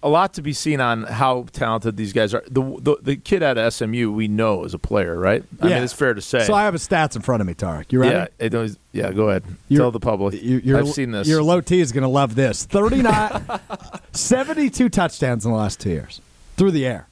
a 0.02 0.08
lot 0.08 0.34
to 0.34 0.42
be 0.42 0.52
seen 0.52 0.80
on 0.80 1.02
how 1.04 1.46
talented 1.52 1.96
these 1.96 2.12
guys 2.12 2.32
are. 2.34 2.44
The 2.48 2.62
the, 2.80 2.96
the 3.02 3.16
kid 3.16 3.42
at 3.42 3.72
SMU 3.72 4.12
we 4.12 4.28
know 4.28 4.64
is 4.64 4.74
a 4.74 4.78
player, 4.78 5.18
right? 5.18 5.42
I 5.60 5.64
mean, 5.68 5.82
it's 5.82 5.92
fair 5.92 6.14
to 6.14 6.20
say. 6.22 6.44
So 6.44 6.54
I 6.54 6.64
have 6.64 6.74
his 6.74 6.86
stats 6.86 7.16
in 7.16 7.22
front 7.22 7.40
of 7.40 7.46
me, 7.46 7.54
Tarek. 7.54 7.90
You 7.92 8.00
ready? 8.00 8.14
yeah, 8.14 8.26
it 8.38 8.52
was, 8.54 8.78
yeah. 8.92 9.10
Go 9.12 9.30
ahead. 9.30 9.44
You're- 9.68 9.82
Tell 9.82 9.90
the 9.90 10.00
public. 10.00 10.40
You- 10.42 10.58
Your, 10.62 10.78
I've 10.78 10.88
seen 10.88 11.10
this. 11.10 11.26
Your 11.26 11.42
low 11.42 11.60
T 11.60 11.80
is 11.80 11.92
going 11.92 12.02
to 12.02 12.08
love 12.08 12.34
this. 12.34 12.64
39, 12.66 13.42
72 14.12 14.88
touchdowns 14.88 15.44
in 15.44 15.50
the 15.52 15.56
last 15.56 15.80
two 15.80 15.90
years 15.90 16.20
through 16.56 16.70
the 16.72 16.86
air. 16.86 17.08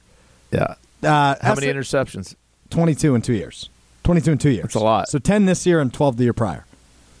yeah. 0.51 0.75
Uh, 1.03 1.35
How 1.41 1.53
many 1.53 1.67
interceptions? 1.67 2.33
22 2.71 3.13
in 3.13 3.21
two 3.21 3.33
years. 3.33 3.69
22 4.05 4.31
in 4.31 4.37
two 4.39 4.49
years. 4.49 4.63
That's 4.63 4.75
a 4.75 4.79
lot. 4.79 5.07
So 5.09 5.19
10 5.19 5.45
this 5.45 5.65
year 5.67 5.79
and 5.79 5.93
12 5.93 6.17
the 6.17 6.23
year 6.23 6.33
prior. 6.33 6.65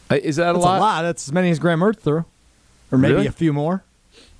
Uh, 0.09 0.15
Is 0.15 0.37
that 0.37 0.45
That's 0.53 0.57
a 0.57 0.59
lot? 0.61 0.77
a 0.77 0.81
lot. 0.81 1.01
That's 1.03 1.27
as 1.27 1.33
many 1.33 1.51
as 1.51 1.59
Graham 1.59 1.81
Mertz 1.81 1.99
threw. 1.99 2.25
Or 2.91 2.97
maybe 2.97 3.13
Really? 3.15 3.27
a 3.27 3.31
few 3.31 3.53
more. 3.53 3.83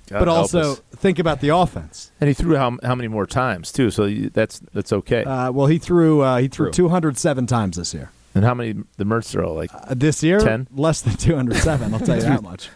God 0.06 0.20
but 0.20 0.28
also 0.28 0.72
us. 0.72 0.80
think 0.96 1.18
about 1.18 1.40
the 1.40 1.48
offense. 1.50 2.10
and 2.20 2.28
he 2.28 2.34
threw 2.34 2.56
how 2.56 2.78
how 2.82 2.94
many 2.94 3.08
more 3.08 3.26
times 3.26 3.72
too? 3.72 3.90
So 3.90 4.08
that's 4.08 4.60
that's 4.72 4.92
okay. 4.92 5.24
Uh, 5.24 5.50
well, 5.52 5.66
he 5.66 5.78
threw 5.78 6.20
uh, 6.22 6.38
he 6.38 6.48
threw 6.48 6.66
True. 6.66 6.72
207 6.88 7.46
times 7.46 7.76
this 7.76 7.92
year. 7.94 8.10
and 8.34 8.44
how 8.44 8.54
many 8.54 8.74
the 8.98 9.04
Mertz 9.04 9.30
throw? 9.30 9.52
Like 9.54 9.70
Uh, 9.74 9.94
this 9.96 10.22
year, 10.22 10.38
10? 10.40 10.68
less 10.74 11.00
than 11.02 11.16
207. 11.16 11.92
I'll 11.94 12.00
tell 12.00 12.16
you 12.16 12.22
that 12.22 12.42
much. 12.52 12.70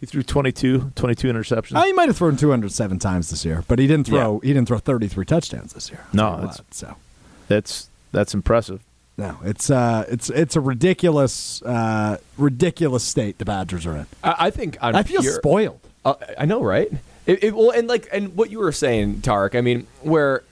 he 0.00 0.06
threw 0.06 0.22
22, 0.22 0.92
22 0.96 1.28
interceptions. 1.28 1.72
Oh, 1.76 1.82
he 1.86 1.92
might 1.92 2.08
have 2.08 2.16
thrown 2.16 2.36
207 2.36 2.98
times 2.98 3.30
this 3.30 3.44
year, 3.44 3.64
but 3.68 3.78
he 3.78 3.86
didn't 3.86 4.06
throw. 4.08 4.40
He 4.40 4.52
didn't 4.52 4.66
throw 4.68 4.78
33 4.78 5.24
touchdowns 5.24 5.72
this 5.72 5.90
year. 5.90 6.00
No, 6.12 6.22
tell 6.30 6.36
that's- 6.40 6.58
what. 6.58 6.74
so. 6.74 6.96
That's 7.48 7.88
that's 8.12 8.34
impressive. 8.34 8.80
No, 9.18 9.36
it's 9.44 9.68
uh, 9.70 10.04
it's 10.08 10.30
it's 10.30 10.56
a 10.56 10.60
ridiculous, 10.60 11.60
uh, 11.62 12.16
ridiculous 12.38 13.04
state 13.04 13.38
the 13.38 13.44
Badgers 13.44 13.86
are 13.86 13.96
in. 13.96 14.06
I, 14.24 14.34
I 14.46 14.50
think 14.50 14.78
on 14.80 14.94
I 14.96 15.02
feel 15.02 15.20
pure- 15.20 15.34
spoiled. 15.34 15.80
Uh, 16.04 16.14
I 16.38 16.44
know, 16.46 16.62
right? 16.62 16.90
It, 17.26 17.44
it, 17.44 17.54
well, 17.54 17.70
and 17.70 17.86
like, 17.88 18.08
and 18.12 18.36
what 18.36 18.50
you 18.50 18.58
were 18.58 18.72
saying, 18.72 19.16
Tarek. 19.16 19.56
I 19.56 19.60
mean, 19.60 19.86
where 20.00 20.42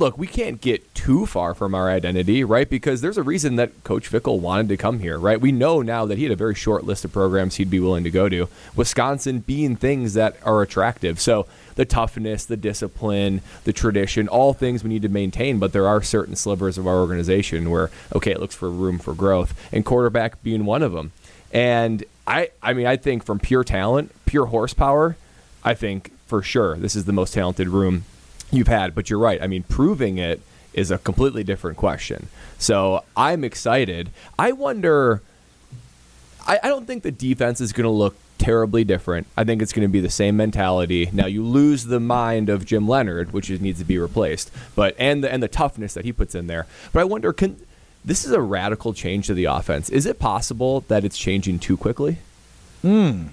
look, 0.00 0.16
we 0.16 0.26
can't 0.26 0.60
get 0.60 0.94
too 0.94 1.26
far 1.26 1.54
from 1.54 1.74
our 1.74 1.90
identity, 1.90 2.42
right? 2.42 2.68
Because 2.68 3.02
there's 3.02 3.18
a 3.18 3.22
reason 3.22 3.56
that 3.56 3.84
Coach 3.84 4.10
Fickell 4.10 4.40
wanted 4.40 4.68
to 4.70 4.76
come 4.76 5.00
here, 5.00 5.18
right? 5.18 5.40
We 5.40 5.52
know 5.52 5.82
now 5.82 6.06
that 6.06 6.16
he 6.16 6.24
had 6.24 6.32
a 6.32 6.36
very 6.36 6.54
short 6.54 6.84
list 6.84 7.04
of 7.04 7.12
programs 7.12 7.56
he'd 7.56 7.70
be 7.70 7.80
willing 7.80 8.04
to 8.04 8.10
go 8.10 8.28
to. 8.28 8.48
Wisconsin 8.74 9.40
being 9.40 9.76
things 9.76 10.14
that 10.14 10.36
are 10.42 10.62
attractive. 10.62 11.20
So 11.20 11.46
the 11.74 11.84
toughness, 11.84 12.46
the 12.46 12.56
discipline, 12.56 13.42
the 13.64 13.72
tradition, 13.72 14.26
all 14.26 14.54
things 14.54 14.82
we 14.82 14.88
need 14.88 15.02
to 15.02 15.08
maintain. 15.08 15.58
But 15.58 15.72
there 15.72 15.86
are 15.86 16.02
certain 16.02 16.34
slivers 16.34 16.78
of 16.78 16.86
our 16.86 16.96
organization 17.00 17.70
where, 17.70 17.90
okay, 18.14 18.32
it 18.32 18.40
looks 18.40 18.54
for 18.54 18.70
room 18.70 18.98
for 18.98 19.14
growth, 19.14 19.54
and 19.70 19.84
quarterback 19.84 20.42
being 20.42 20.64
one 20.64 20.82
of 20.82 20.92
them. 20.92 21.12
And 21.52 22.04
I, 22.30 22.50
I 22.62 22.74
mean, 22.74 22.86
I 22.86 22.96
think 22.96 23.24
from 23.24 23.40
pure 23.40 23.64
talent, 23.64 24.12
pure 24.24 24.46
horsepower, 24.46 25.16
I 25.64 25.74
think 25.74 26.12
for 26.26 26.42
sure 26.42 26.76
this 26.76 26.94
is 26.94 27.04
the 27.04 27.12
most 27.12 27.34
talented 27.34 27.68
room 27.68 28.04
you've 28.52 28.68
had. 28.68 28.94
But 28.94 29.10
you're 29.10 29.18
right. 29.18 29.42
I 29.42 29.48
mean, 29.48 29.64
proving 29.64 30.18
it 30.18 30.40
is 30.72 30.92
a 30.92 30.98
completely 30.98 31.42
different 31.42 31.76
question. 31.76 32.28
So 32.56 33.02
I'm 33.16 33.42
excited. 33.42 34.10
I 34.38 34.52
wonder. 34.52 35.22
I, 36.46 36.60
I 36.62 36.68
don't 36.68 36.86
think 36.86 37.02
the 37.02 37.10
defense 37.10 37.60
is 37.60 37.72
going 37.72 37.84
to 37.84 37.90
look 37.90 38.14
terribly 38.38 38.84
different. 38.84 39.26
I 39.36 39.42
think 39.42 39.60
it's 39.60 39.72
going 39.72 39.86
to 39.86 39.92
be 39.92 40.00
the 40.00 40.08
same 40.08 40.36
mentality. 40.36 41.10
Now 41.12 41.26
you 41.26 41.44
lose 41.44 41.86
the 41.86 42.00
mind 42.00 42.48
of 42.48 42.64
Jim 42.64 42.86
Leonhard, 42.86 43.32
which 43.32 43.50
needs 43.50 43.80
to 43.80 43.84
be 43.84 43.98
replaced, 43.98 44.52
but 44.76 44.94
and 45.00 45.24
the 45.24 45.32
and 45.32 45.42
the 45.42 45.48
toughness 45.48 45.94
that 45.94 46.04
he 46.04 46.12
puts 46.12 46.36
in 46.36 46.46
there. 46.46 46.66
But 46.92 47.00
I 47.00 47.04
wonder, 47.04 47.32
can 47.32 47.56
this 48.04 48.24
is 48.24 48.32
a 48.32 48.40
radical 48.40 48.92
change 48.94 49.26
to 49.26 49.34
the 49.34 49.44
offense? 49.44 49.88
Is 49.90 50.06
it 50.06 50.18
possible 50.18 50.82
that 50.88 51.04
it's 51.04 51.18
changing 51.18 51.58
too 51.58 51.76
quickly? 51.76 52.18
Hmm. 52.82 53.28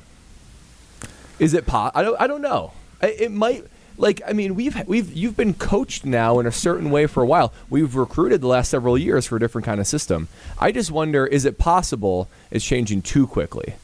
Is 1.40 1.54
it 1.54 1.66
po- 1.66 1.92
I 1.94 2.02
don't 2.02 2.20
I 2.20 2.28
don't 2.28 2.42
know. 2.42 2.74
I- 3.02 3.08
It 3.08 3.32
might 3.32 3.64
like 3.98 4.22
I 4.28 4.34
mean 4.34 4.56
we've 4.56 4.76
we've 4.88 5.12
you've 5.14 5.38
been 5.38 5.54
coached 5.54 6.06
now 6.06 6.40
in 6.40 6.46
a 6.46 6.52
certain 6.52 6.90
way 6.90 7.06
for 7.08 7.24
a 7.24 7.26
while. 7.28 7.54
We've 7.70 7.96
recruited 7.96 8.42
the 8.42 8.48
last 8.48 8.70
several 8.70 8.98
years 8.98 9.26
for 9.28 9.38
a 9.38 9.40
different 9.40 9.66
kind 9.66 9.80
of 9.80 9.88
system. 9.88 10.28
I 10.60 10.72
just 10.72 10.92
wonder 10.92 11.26
is 11.26 11.46
it 11.46 11.58
possible 11.58 12.28
it's 12.52 12.66
changing 12.66 13.04
too 13.04 13.28
quickly? 13.28 13.76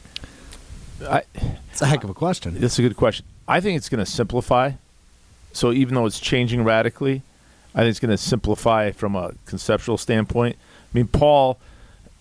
I, 1.08 1.24
It's 1.72 1.82
a 1.82 1.86
heck 1.86 2.04
of 2.04 2.10
a 2.10 2.14
question. 2.14 2.60
That's 2.60 2.80
a 2.80 2.82
good 2.82 2.96
question. 2.96 3.26
I 3.48 3.60
think 3.60 3.78
it's 3.78 3.90
going 3.90 4.04
to 4.04 4.10
simplify. 4.10 4.72
So 5.52 5.72
even 5.72 5.96
though 5.96 6.06
it's 6.06 6.20
changing 6.20 6.64
radically, 6.64 7.22
I 7.76 7.80
think 7.82 7.90
it's 7.90 8.00
going 8.00 8.12
to 8.12 8.18
simplify 8.18 8.92
from 8.92 9.16
a 9.16 9.34
conceptual 9.46 9.98
standpoint. 9.98 10.56
I 10.94 10.98
mean, 10.98 11.08
Paul 11.08 11.58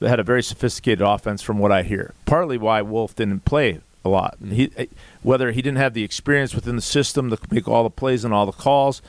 had 0.01 0.19
a 0.19 0.23
very 0.23 0.43
sophisticated 0.43 1.03
offense, 1.03 1.43
from 1.43 1.59
what 1.59 1.73
I 1.73 1.83
hear. 1.83 2.15
Partly 2.25 2.59
why 2.59 2.83
Wolf 2.83 3.15
didn't 3.15 3.45
play 3.45 3.81
a 4.05 4.09
lot. 4.09 4.37
He, 4.45 4.71
eh, 4.77 4.87
whether 5.23 5.53
he 5.53 5.63
didn't 5.63 5.79
have 5.79 5.95
the 5.95 6.03
experience 6.05 6.55
within 6.55 6.77
the 6.77 6.83
system 6.83 7.31
to 7.31 7.39
make 7.51 7.69
all 7.69 7.85
the 7.85 7.91
plays 7.91 8.25
and 8.25 8.35
all 8.35 8.47
the 8.47 8.53
calls. 8.53 9.03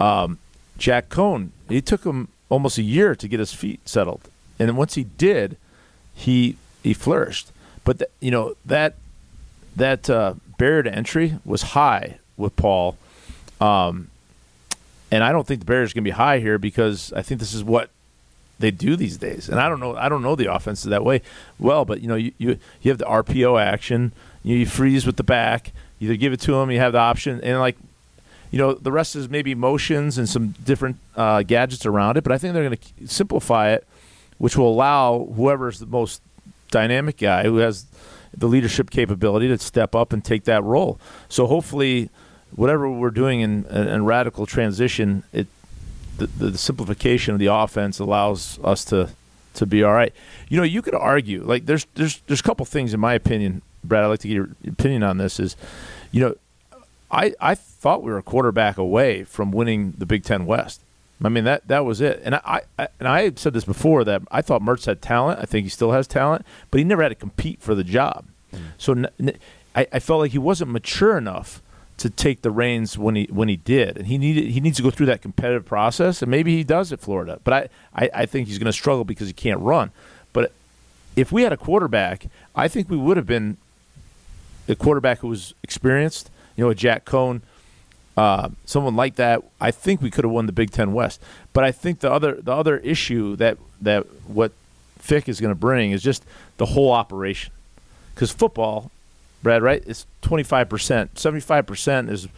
Um, 0.00 0.38
Jack 0.78 1.08
Coan, 1.08 1.50
he 1.68 1.80
took 1.80 2.04
him 2.04 2.28
almost 2.48 2.78
a 2.78 2.82
year 2.82 3.14
to 3.14 3.28
get 3.28 3.38
his 3.38 3.52
feet 3.52 3.88
settled, 3.88 4.22
and 4.58 4.68
then 4.68 4.76
once 4.76 4.94
he 4.94 5.04
did, 5.04 5.56
he 6.14 6.56
he 6.82 6.92
flourished. 6.94 7.52
But 7.84 7.98
th- 8.00 8.10
you 8.20 8.30
know 8.30 8.56
that 8.64 8.94
that 9.76 10.10
uh, 10.10 10.34
barrier 10.58 10.82
to 10.82 10.94
entry 10.94 11.38
was 11.44 11.62
high 11.62 12.18
with 12.36 12.56
Paul, 12.56 12.96
um, 13.60 14.08
and 15.10 15.22
I 15.22 15.30
don't 15.30 15.46
think 15.46 15.60
the 15.60 15.66
barrier 15.66 15.84
is 15.84 15.92
going 15.92 16.02
to 16.04 16.08
be 16.08 16.16
high 16.16 16.40
here 16.40 16.58
because 16.58 17.12
I 17.12 17.22
think 17.22 17.38
this 17.38 17.54
is 17.54 17.62
what 17.62 17.90
they 18.62 18.70
do 18.70 18.96
these 18.96 19.18
days. 19.18 19.48
And 19.48 19.60
I 19.60 19.68
don't 19.68 19.80
know, 19.80 19.94
I 19.96 20.08
don't 20.08 20.22
know 20.22 20.34
the 20.34 20.52
offense 20.52 20.82
that 20.84 21.04
way 21.04 21.20
well, 21.58 21.84
but 21.84 22.00
you 22.00 22.08
know, 22.08 22.14
you 22.14 22.32
you, 22.38 22.58
you 22.80 22.90
have 22.90 22.98
the 22.98 23.04
RPO 23.04 23.60
action, 23.60 24.12
you, 24.42 24.56
you 24.56 24.66
freeze 24.66 25.04
with 25.04 25.16
the 25.16 25.22
back, 25.22 25.72
you 25.98 26.08
either 26.08 26.16
give 26.16 26.32
it 26.32 26.40
to 26.42 26.52
them, 26.52 26.70
you 26.70 26.78
have 26.78 26.92
the 26.92 26.98
option, 26.98 27.40
and 27.42 27.58
like. 27.58 27.76
You 28.50 28.58
know, 28.58 28.74
the 28.74 28.92
rest 28.92 29.16
is 29.16 29.30
maybe 29.30 29.54
motions 29.54 30.18
and 30.18 30.28
some 30.28 30.48
different 30.62 30.98
uh, 31.16 31.42
gadgets 31.42 31.86
around 31.86 32.18
it, 32.18 32.22
but 32.22 32.32
I 32.32 32.36
think 32.36 32.52
they're 32.52 32.68
going 32.68 32.76
to 32.76 33.08
simplify 33.08 33.70
it, 33.70 33.86
which 34.36 34.58
will 34.58 34.68
allow 34.68 35.26
whoever's 35.34 35.78
the 35.78 35.86
most 35.86 36.20
dynamic 36.70 37.16
guy 37.16 37.44
who 37.44 37.56
has 37.56 37.86
the 38.36 38.48
leadership 38.48 38.90
capability 38.90 39.48
to 39.48 39.56
step 39.56 39.94
up 39.94 40.12
and 40.12 40.22
take 40.22 40.44
that 40.44 40.62
role. 40.64 41.00
So 41.30 41.46
hopefully, 41.46 42.10
whatever 42.54 42.90
we're 42.90 43.10
doing 43.10 43.40
in, 43.40 43.64
in, 43.64 43.88
in 43.88 44.04
radical 44.04 44.44
transition, 44.44 45.22
it 45.32 45.46
the, 46.26 46.50
the 46.50 46.58
simplification 46.58 47.34
of 47.34 47.40
the 47.40 47.46
offense 47.46 47.98
allows 47.98 48.58
us 48.64 48.84
to 48.86 49.10
to 49.54 49.66
be 49.66 49.82
all 49.82 49.92
right. 49.92 50.14
You 50.48 50.56
know, 50.56 50.62
you 50.62 50.82
could 50.82 50.94
argue 50.94 51.42
like 51.42 51.66
there's 51.66 51.86
there's 51.94 52.20
there's 52.26 52.40
a 52.40 52.44
couple 52.44 52.64
things 52.66 52.94
in 52.94 53.00
my 53.00 53.14
opinion, 53.14 53.62
Brad. 53.84 54.04
I'd 54.04 54.08
like 54.08 54.20
to 54.20 54.28
get 54.28 54.34
your 54.34 54.48
opinion 54.66 55.02
on 55.02 55.18
this. 55.18 55.38
Is 55.38 55.56
you 56.10 56.20
know, 56.20 56.34
I 57.10 57.34
I 57.40 57.54
thought 57.54 58.02
we 58.02 58.10
were 58.10 58.18
a 58.18 58.22
quarterback 58.22 58.78
away 58.78 59.24
from 59.24 59.50
winning 59.50 59.94
the 59.98 60.06
Big 60.06 60.24
Ten 60.24 60.46
West. 60.46 60.80
I 61.24 61.28
mean 61.28 61.44
that 61.44 61.68
that 61.68 61.84
was 61.84 62.00
it, 62.00 62.20
and 62.24 62.34
I, 62.36 62.62
I 62.78 62.88
and 62.98 63.08
I 63.08 63.32
said 63.36 63.52
this 63.52 63.64
before 63.64 64.04
that 64.04 64.22
I 64.30 64.42
thought 64.42 64.62
Mertz 64.62 64.86
had 64.86 65.00
talent. 65.00 65.38
I 65.40 65.44
think 65.44 65.64
he 65.64 65.70
still 65.70 65.92
has 65.92 66.06
talent, 66.06 66.44
but 66.70 66.78
he 66.78 66.84
never 66.84 67.02
had 67.02 67.10
to 67.10 67.14
compete 67.14 67.60
for 67.60 67.74
the 67.74 67.84
job. 67.84 68.24
Mm. 68.52 68.58
So 68.76 68.92
n- 68.92 69.08
n- 69.20 69.36
I, 69.74 69.86
I 69.92 69.98
felt 70.00 70.20
like 70.20 70.32
he 70.32 70.38
wasn't 70.38 70.70
mature 70.72 71.16
enough 71.16 71.62
to 71.98 72.10
take 72.10 72.42
the 72.42 72.50
reins 72.50 72.98
when 72.98 73.14
he 73.14 73.28
when 73.30 73.48
he 73.48 73.56
did, 73.56 73.96
and 73.96 74.06
he 74.06 74.18
needed 74.18 74.44
he 74.48 74.60
needs 74.60 74.76
to 74.78 74.82
go 74.82 74.90
through 74.90 75.06
that 75.06 75.22
competitive 75.22 75.64
process, 75.64 76.22
and 76.22 76.30
maybe 76.30 76.56
he 76.56 76.64
does 76.64 76.92
at 76.92 77.00
Florida. 77.00 77.40
But 77.44 77.70
I 77.94 78.04
I, 78.04 78.10
I 78.22 78.26
think 78.26 78.48
he's 78.48 78.58
going 78.58 78.66
to 78.66 78.72
struggle 78.72 79.04
because 79.04 79.28
he 79.28 79.32
can't 79.32 79.60
run. 79.60 79.90
But 80.32 80.52
if 81.16 81.30
we 81.30 81.42
had 81.42 81.52
a 81.52 81.56
quarterback, 81.56 82.26
I 82.54 82.68
think 82.68 82.88
we 82.88 82.96
would 82.96 83.16
have 83.16 83.26
been 83.26 83.56
a 84.68 84.74
quarterback 84.74 85.18
who 85.18 85.28
was 85.28 85.54
experienced. 85.62 86.30
You 86.56 86.64
know, 86.64 86.70
a 86.70 86.74
Jack 86.74 87.04
Coan, 87.04 87.40
uh, 88.16 88.50
someone 88.64 88.94
like 88.94 89.16
that. 89.16 89.42
I 89.60 89.70
think 89.70 90.02
we 90.02 90.10
could 90.10 90.24
have 90.24 90.32
won 90.32 90.46
the 90.46 90.52
Big 90.52 90.70
Ten 90.70 90.92
West. 90.92 91.20
But 91.52 91.64
I 91.64 91.72
think 91.72 92.00
the 92.00 92.10
other 92.12 92.34
the 92.34 92.52
other 92.52 92.78
issue 92.78 93.36
that 93.36 93.58
that 93.80 94.06
what 94.26 94.52
Fick 94.98 95.28
is 95.28 95.40
going 95.40 95.50
to 95.50 95.58
bring 95.58 95.90
is 95.90 96.02
just 96.02 96.24
the 96.58 96.66
whole 96.66 96.92
operation. 96.92 97.52
Because 98.14 98.30
football, 98.30 98.91
Brad, 99.42 99.62
right? 99.62 99.82
It's 99.86 100.06
twenty 100.20 100.42
five 100.42 100.68
percent, 100.68 101.18
seventy 101.18 101.40
five 101.40 101.66
percent 101.66 102.10
is 102.10 102.28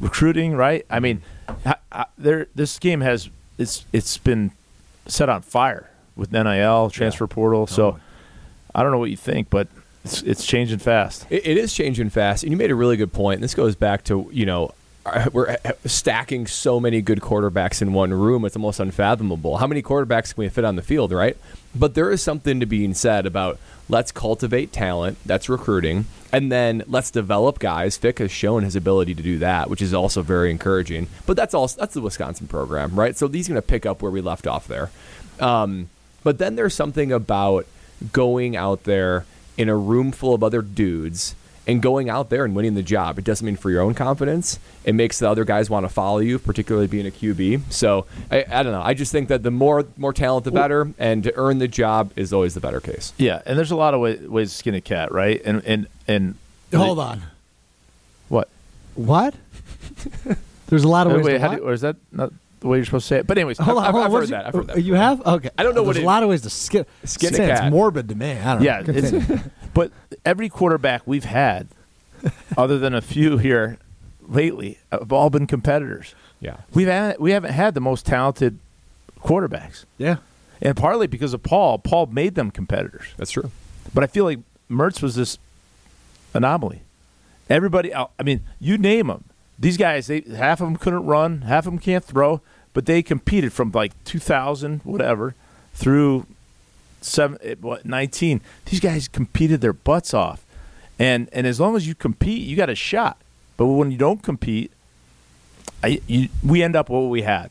recruiting, 0.00 0.54
right? 0.54 0.84
I 0.90 1.00
mean, 1.00 1.22
I, 1.64 1.76
I, 1.90 2.06
there 2.16 2.48
this 2.54 2.78
game 2.78 3.00
has 3.00 3.30
it's 3.58 3.84
it's 3.92 4.18
been 4.18 4.52
set 5.06 5.28
on 5.28 5.42
fire 5.42 5.90
with 6.16 6.32
NIL 6.32 6.90
transfer 6.90 7.26
portal. 7.26 7.66
So 7.66 7.98
I 8.74 8.82
don't 8.82 8.92
know 8.92 8.98
what 8.98 9.10
you 9.10 9.16
think, 9.16 9.50
but 9.50 9.68
it's 10.04 10.22
it's 10.22 10.46
changing 10.46 10.78
fast. 10.78 11.26
It, 11.30 11.46
it 11.46 11.56
is 11.56 11.72
changing 11.74 12.10
fast, 12.10 12.42
and 12.42 12.52
you 12.52 12.56
made 12.56 12.70
a 12.70 12.74
really 12.74 12.96
good 12.96 13.12
point. 13.12 13.36
And 13.36 13.44
this 13.44 13.54
goes 13.54 13.76
back 13.76 14.04
to 14.04 14.28
you 14.32 14.46
know 14.46 14.72
we're 15.32 15.50
uh, 15.50 15.72
stacking 15.84 16.46
so 16.46 16.80
many 16.80 17.02
good 17.02 17.20
quarterbacks 17.20 17.82
in 17.82 17.92
one 17.92 18.12
room; 18.12 18.44
it's 18.44 18.56
almost 18.56 18.80
unfathomable. 18.80 19.58
How 19.58 19.66
many 19.66 19.82
quarterbacks 19.82 20.34
can 20.34 20.42
we 20.42 20.48
fit 20.48 20.64
on 20.64 20.76
the 20.76 20.82
field, 20.82 21.12
right? 21.12 21.36
But 21.74 21.94
there 21.94 22.10
is 22.10 22.22
something 22.22 22.60
to 22.60 22.66
being 22.66 22.94
said 22.94 23.26
about 23.26 23.58
let's 23.88 24.12
cultivate 24.12 24.72
talent. 24.72 25.18
That's 25.24 25.48
recruiting, 25.48 26.06
and 26.32 26.50
then 26.50 26.82
let's 26.86 27.10
develop 27.10 27.58
guys. 27.58 27.96
Fick 27.96 28.18
has 28.18 28.30
shown 28.30 28.62
his 28.62 28.76
ability 28.76 29.14
to 29.14 29.22
do 29.22 29.38
that, 29.38 29.70
which 29.70 29.82
is 29.82 29.94
also 29.94 30.22
very 30.22 30.50
encouraging. 30.50 31.08
But 31.26 31.36
that's 31.36 31.54
also 31.54 31.80
that's 31.80 31.94
the 31.94 32.00
Wisconsin 32.00 32.46
program, 32.46 32.94
right? 32.98 33.16
So 33.16 33.28
he's 33.28 33.48
going 33.48 33.60
to 33.60 33.66
pick 33.66 33.86
up 33.86 34.02
where 34.02 34.12
we 34.12 34.20
left 34.20 34.46
off 34.46 34.66
there. 34.68 34.90
Um, 35.40 35.88
but 36.24 36.38
then 36.38 36.56
there's 36.56 36.74
something 36.74 37.12
about 37.12 37.66
going 38.12 38.56
out 38.56 38.84
there 38.84 39.24
in 39.56 39.68
a 39.68 39.76
room 39.76 40.12
full 40.12 40.34
of 40.34 40.42
other 40.42 40.62
dudes 40.62 41.34
and 41.68 41.82
going 41.82 42.08
out 42.08 42.30
there 42.30 42.46
and 42.46 42.56
winning 42.56 42.74
the 42.74 42.82
job. 42.82 43.18
It 43.18 43.24
doesn't 43.24 43.44
mean 43.44 43.56
for 43.56 43.70
your 43.70 43.82
own 43.82 43.92
confidence. 43.94 44.58
It 44.84 44.94
makes 44.94 45.18
the 45.18 45.28
other 45.28 45.44
guys 45.44 45.68
want 45.68 45.84
to 45.84 45.90
follow 45.90 46.18
you, 46.18 46.38
particularly 46.38 46.86
being 46.86 47.06
a 47.06 47.10
QB. 47.10 47.70
So 47.70 48.06
I, 48.30 48.44
I 48.50 48.62
don't 48.62 48.72
know. 48.72 48.82
I 48.82 48.94
just 48.94 49.12
think 49.12 49.28
that 49.28 49.42
the 49.42 49.50
more 49.50 49.86
more 49.98 50.14
talent, 50.14 50.44
the 50.44 50.50
better, 50.50 50.90
and 50.98 51.22
to 51.24 51.36
earn 51.36 51.58
the 51.58 51.68
job 51.68 52.12
is 52.16 52.32
always 52.32 52.54
the 52.54 52.60
better 52.60 52.80
case. 52.80 53.12
Yeah, 53.18 53.42
and 53.44 53.58
there's 53.58 53.70
a 53.70 53.76
lot 53.76 53.92
of 53.92 54.00
way, 54.00 54.16
ways 54.16 54.50
to 54.50 54.56
skin 54.56 54.74
a 54.74 54.80
cat, 54.80 55.12
right? 55.12 55.40
And 55.44 55.62
and 55.64 55.86
and 56.08 56.34
Hold 56.74 56.98
on. 56.98 57.22
what? 58.28 58.48
What? 58.94 59.34
There's 60.66 60.84
a 60.84 60.88
lot 60.88 61.06
of 61.06 61.14
ways. 61.14 61.24
Wait, 61.24 61.32
to 61.32 61.40
how 61.40 61.48
what? 61.48 61.56
do, 61.56 61.62
or 61.64 61.72
is 61.72 61.80
that 61.80 61.96
not 62.12 62.30
the 62.60 62.68
way 62.68 62.78
you're 62.78 62.84
supposed 62.84 63.04
to 63.08 63.14
say 63.14 63.18
it? 63.20 63.26
But 63.26 63.38
anyways, 63.38 63.58
Hold 63.58 63.78
on, 63.78 63.84
I've- 63.84 63.92
hold. 63.92 64.04
I've 64.04 64.12
heard 64.12 64.20
did 64.20 64.30
that, 64.30 64.46
I've 64.46 64.54
heard 64.54 64.66
that 64.68 64.76
oh, 64.76 64.80
You 64.80 64.94
have? 64.94 65.24
Okay. 65.26 65.50
I 65.56 65.62
don't 65.62 65.74
know 65.74 65.82
what 65.82 65.94
There's 65.94 66.02
it- 66.02 66.04
a 66.04 66.06
lot 66.06 66.22
of 66.22 66.28
ways 66.28 66.42
to 66.42 66.50
skip. 66.50 66.88
Skin 67.04 67.34
a 67.34 67.36
Say 67.36 67.46
cat. 67.46 67.64
It's 67.64 67.70
morbid 67.72 68.08
to 68.08 68.14
me. 68.14 68.32
I 68.32 68.54
don't 68.54 68.62
yeah, 68.62 68.80
know. 68.80 68.94
It's, 68.94 69.42
but 69.74 69.92
every 70.24 70.48
quarterback 70.48 71.02
we've 71.06 71.24
had, 71.24 71.68
other 72.56 72.78
than 72.78 72.94
a 72.94 73.00
few 73.00 73.38
here 73.38 73.78
lately, 74.26 74.78
have 74.90 75.12
all 75.12 75.30
been 75.30 75.46
competitors. 75.46 76.14
Yeah. 76.40 76.58
We've 76.74 76.88
had, 76.88 77.18
we 77.18 77.32
haven't 77.32 77.52
had 77.52 77.74
the 77.74 77.80
most 77.80 78.06
talented 78.06 78.58
quarterbacks, 79.20 79.84
yeah. 79.98 80.16
and 80.62 80.76
partly 80.76 81.06
because 81.06 81.34
of 81.34 81.42
Paul. 81.42 81.78
Paul 81.78 82.06
made 82.06 82.34
them 82.36 82.50
competitors. 82.50 83.06
That's 83.16 83.32
true. 83.32 83.50
But 83.92 84.04
I 84.04 84.06
feel 84.06 84.24
like 84.24 84.38
Mertz 84.70 85.02
was 85.02 85.16
this 85.16 85.38
anomaly. 86.34 86.82
Everybody, 87.50 87.94
I 87.94 88.06
mean, 88.22 88.42
you 88.60 88.76
name 88.78 89.06
them. 89.06 89.24
These 89.58 89.76
guys, 89.76 90.06
they 90.06 90.20
half 90.20 90.60
of 90.60 90.66
them 90.68 90.76
couldn't 90.76 91.04
run, 91.04 91.42
half 91.42 91.66
of 91.66 91.72
them 91.72 91.78
can't 91.80 92.04
throw, 92.04 92.40
but 92.74 92.86
they 92.86 93.02
competed 93.02 93.52
from 93.52 93.72
like 93.72 93.92
2000, 94.04 94.80
whatever, 94.84 95.34
through 95.74 96.26
seven, 97.00 97.38
eh, 97.42 97.54
what, 97.60 97.84
19. 97.84 98.40
These 98.66 98.80
guys 98.80 99.08
competed 99.08 99.60
their 99.60 99.72
butts 99.72 100.14
off, 100.14 100.44
and 100.98 101.28
and 101.32 101.46
as 101.46 101.58
long 101.58 101.74
as 101.76 101.88
you 101.88 101.94
compete, 101.94 102.42
you 102.46 102.56
got 102.56 102.70
a 102.70 102.74
shot. 102.74 103.18
But 103.56 103.66
when 103.66 103.90
you 103.90 103.98
don't 103.98 104.22
compete, 104.22 104.70
I, 105.82 106.00
you, 106.06 106.28
we 106.44 106.62
end 106.62 106.76
up 106.76 106.88
what 106.88 107.00
we 107.08 107.22
had. 107.22 107.50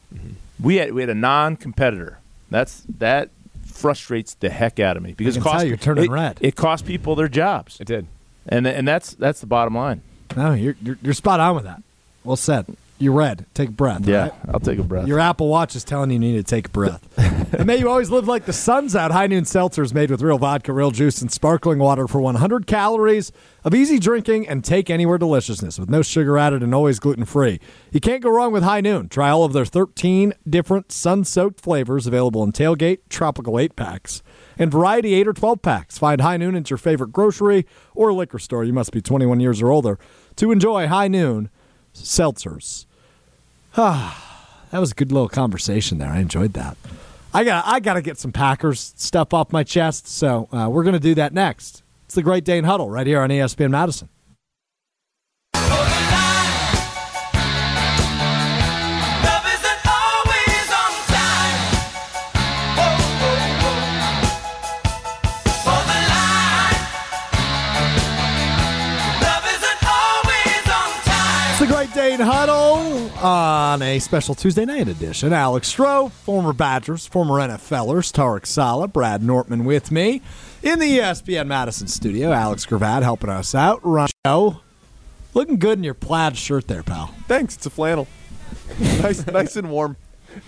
We 0.62 0.78
had 0.78 0.93
we 0.93 1.02
had 1.02 1.10
a 1.10 1.15
non-competitor. 1.15 2.20
That's 2.50 2.84
that 2.98 3.30
frustrates 3.65 4.34
the 4.36 4.50
heck 4.50 4.80
out 4.80 4.96
of 4.98 5.04
me 5.04 5.13
because 5.13 5.38
it 5.38 5.43
cost, 5.43 5.60
tell 5.60 5.67
you're 5.67 5.78
turning 5.78 6.06
it, 6.06 6.10
red. 6.10 6.38
It 6.41 6.56
cost 6.56 6.86
people 6.86 7.15
their 7.15 7.28
jobs, 7.28 7.80
It 7.80 7.88
did. 7.88 8.08
and 8.48 8.65
and 8.65 8.88
that's 8.88 9.13
that's 9.13 9.41
the 9.41 9.46
bottom 9.46 9.76
line. 9.76 10.02
No, 10.36 10.54
you're, 10.54 10.76
you're 10.82 10.98
you're 11.02 11.13
spot 11.13 11.39
on 11.39 11.56
with 11.56 11.65
that. 11.65 11.82
Well 12.28 12.36
said. 12.36 12.66
You're 13.00 13.13
red. 13.13 13.46
Take 13.54 13.70
a 13.70 13.72
breath. 13.72 14.06
Yeah, 14.06 14.24
right? 14.24 14.34
I'll 14.50 14.60
take 14.60 14.80
a 14.80 14.84
breath. 14.84 15.08
Your 15.08 15.18
Apple 15.18 15.48
Watch 15.48 15.78
is 15.78 15.86
telling 15.86 16.10
you 16.10 16.16
you 16.16 16.20
need 16.20 16.36
to 16.36 16.44
take 16.44 16.66
a 16.66 16.70
breath. 16.70 17.08
and 17.54 17.66
may 17.66 17.78
you 17.78 17.88
always 17.88 18.10
live 18.10 18.28
like 18.28 18.44
the 18.44 18.52
sun's 18.52 18.98
out. 18.98 19.12
High 19.12 19.28
Noon 19.28 19.46
Seltzer 19.46 19.82
is 19.82 19.94
made 19.94 20.12
with 20.12 20.22
real 20.22 20.38
vodka, 20.38 20.74
real 20.74 20.92
juice, 20.92 21.22
and 21.22 21.32
sparkling 21.32 21.80
water 21.80 22.06
for 22.06 22.20
100 22.20 22.68
calories 22.68 23.32
of 23.63 23.74
easy 23.74 23.98
drinking 23.98 24.46
and 24.50 24.62
take 24.62 24.90
anywhere 24.90 25.18
deliciousness 25.18 25.80
with 25.80 25.90
no 25.90 26.02
sugar 26.02 26.38
added 26.38 26.62
and 26.62 26.76
always 26.76 27.00
gluten 27.00 27.24
free. 27.24 27.62
You 27.92 28.02
can't 28.02 28.22
go 28.22 28.30
wrong 28.30 28.52
with 28.52 28.63
High 28.63 28.82
Noon. 28.82 29.08
Try 29.08 29.30
all 29.30 29.46
of 29.46 29.54
their 29.54 29.63
13 29.63 30.34
different 30.50 30.92
sun 30.92 31.24
soaked 31.24 31.62
flavors 31.62 32.08
available 32.08 32.44
in 32.44 32.52
tailgate, 32.52 33.00
tropical 33.10 33.58
8 33.58 33.78
packs, 33.78 34.22
and 34.58 34.70
variety 34.70 35.13
8 35.13 35.30
or 35.30 35.34
12 35.34 35.62
packs. 35.62 35.98
Find 35.98 36.20
High 36.20 36.38
Noon 36.38 36.56
at 36.56 36.70
your 36.70 36.78
favorite 36.78 37.13
grocery 37.13 37.66
or 37.94 38.12
liquor 38.12 38.40
store. 38.40 38.66
You 38.66 38.74
must 38.74 38.92
be 38.92 39.02
21 39.02 39.40
years 39.40 39.62
or 39.62 39.70
older 39.70 39.98
to 40.38 40.52
enjoy 40.52 40.88
High 40.88 41.08
Noon 41.08 41.52
Seltzers. 42.03 42.86
Ah, 43.75 44.23
That 44.71 44.79
was 44.79 44.91
a 44.91 44.95
good 44.95 45.12
little 45.12 45.29
conversation 45.29 45.97
there. 45.97 46.10
I 46.10 46.19
enjoyed 46.19 46.53
that. 46.53 46.77
I 47.33 47.43
got 47.43 47.65
I 47.67 47.79
got 47.79 47.93
to 47.95 48.01
get 48.01 48.17
some 48.17 48.31
Packers 48.31 48.93
stuff 48.97 49.33
off 49.33 49.51
my 49.51 49.63
chest, 49.63 50.07
so 50.07 50.47
uh, 50.51 50.67
we're 50.69 50.83
going 50.83 50.93
to 50.93 50.99
do 50.99 51.13
that 51.15 51.33
next. 51.33 51.83
It's 52.05 52.15
the 52.15 52.23
Great 52.23 52.43
Dane 52.45 52.63
Huddle 52.63 52.89
right 52.89 53.05
here 53.05 53.21
on 53.21 53.29
ESPN 53.29 53.69
Madison. 53.71 54.10
On 73.21 73.82
a 73.82 73.97
special 73.97 74.36
Tuesday 74.36 74.63
night 74.63 74.88
edition. 74.88 75.34
Alex 75.34 75.73
Strouf, 75.73 76.12
former 76.12 76.53
Badgers, 76.53 77.08
former 77.08 77.36
NFLers, 77.36 78.12
Tarek 78.12 78.45
Saleh, 78.45 78.93
Brad 78.93 79.23
Nortman 79.23 79.65
with 79.65 79.89
me 79.89 80.21
in 80.62 80.77
the 80.77 80.99
ESPN 80.99 81.47
Madison 81.47 81.88
studio. 81.88 82.32
Alex 82.32 82.67
Gravatt 82.67 83.01
helping 83.01 83.32
us 83.32 83.56
out. 83.56 83.80
Ron 83.84 84.10
Show. 84.25 84.62
Looking 85.34 85.58
good 85.58 85.80
in 85.80 85.84
your 85.84 85.95
plaid 85.95 86.38
shirt 86.38 86.67
there, 86.67 86.84
pal. 86.84 87.08
Thanks. 87.27 87.56
It's 87.56 87.65
a 87.65 87.71
flannel. 87.71 88.08
nice, 88.80 89.25
nice 89.25 89.56
and 89.56 89.71
warm. 89.71 89.97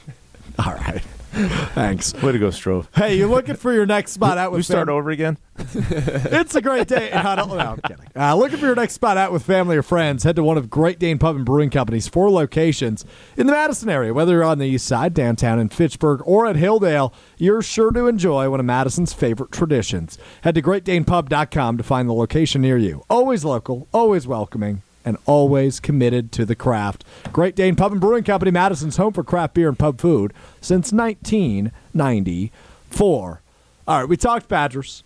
All 0.63 0.73
right. 0.73 1.01
Thanks. 1.73 2.13
Way 2.21 2.34
to 2.34 2.39
go, 2.39 2.47
Strouf. 2.49 2.88
Hey, 2.95 3.17
you're 3.17 3.28
looking 3.30 3.56
for 3.56 3.71
your 3.73 3.86
next 3.86 4.12
spot 4.12 4.38
out 4.38 4.52
with 4.52 4.60
We 4.60 4.63
start 4.63 4.88
fam- 4.88 4.95
over 4.95 5.10
again. 5.10 5.38
It's 5.62 6.56
a 6.56 6.62
great 6.62 6.88
day. 6.88 7.10
Don't, 7.12 7.49
no, 7.49 7.58
I'm 7.58 7.80
kidding. 7.82 8.06
Uh, 8.15 8.34
looking 8.36 8.58
for 8.60 8.65
your 8.65 8.75
next 8.75 8.93
spot 8.93 9.17
out 9.17 9.32
with 9.32 9.43
family 9.43 9.75
or 9.78 9.84
friends, 9.84 10.23
head 10.23 10.36
to 10.38 10.43
one 10.43 10.58
of 10.58 10.69
Great 10.69 10.99
Dane 10.99 11.17
Pub 11.17 11.36
and 11.36 11.45
Brewing 11.45 11.69
Company's 11.69 12.08
four 12.08 12.30
locations 12.32 13.06
in 13.38 13.45
the 13.45 13.52
Madison 13.54 13.89
area. 13.89 14.13
Whether 14.13 14.34
you're 14.34 14.43
on 14.43 14.58
the 14.60 14.65
east 14.67 14.86
side, 14.86 15.13
downtown 15.13 15.60
in 15.60 15.69
Fitchburg, 15.69 16.21
or 16.25 16.47
at 16.47 16.56
Hilldale, 16.56 17.13
you're 17.38 17.62
sure 17.62 17.91
to 17.91 18.08
enjoy 18.08 18.49
one 18.49 18.60
of 18.60 18.65
Madison's 18.65 19.12
favorite 19.13 19.52
traditions. 19.52 20.17
Head 20.43 20.56
to 20.56 20.62
greatdanepub.com 20.62 21.78
to 21.78 21.84
find 21.84 22.08
the 22.10 22.13
location 22.13 22.62
near 22.62 22.78
you. 22.78 23.04
Always 23.10 23.43
local, 23.43 23.88
always 23.93 24.25
welcoming, 24.28 24.82
and 25.10 25.17
always 25.26 25.82
committed 25.82 26.32
to 26.34 26.45
the 26.45 26.56
craft. 26.56 27.04
Great 27.34 27.56
Dane 27.56 27.76
Pub 27.76 27.91
and 27.91 28.00
Brewing 28.00 28.24
Company, 28.24 28.52
Madison's 28.52 28.95
home 28.95 29.12
for 29.12 29.26
craft 29.26 29.56
beer 29.56 29.67
and 29.67 29.78
pub 29.78 30.00
food 30.00 30.34
since 30.62 30.93
1994. 30.93 33.41
All 33.88 34.00
right, 34.00 34.08
we 34.08 34.15
talked 34.15 34.48
Badgers. 34.48 35.04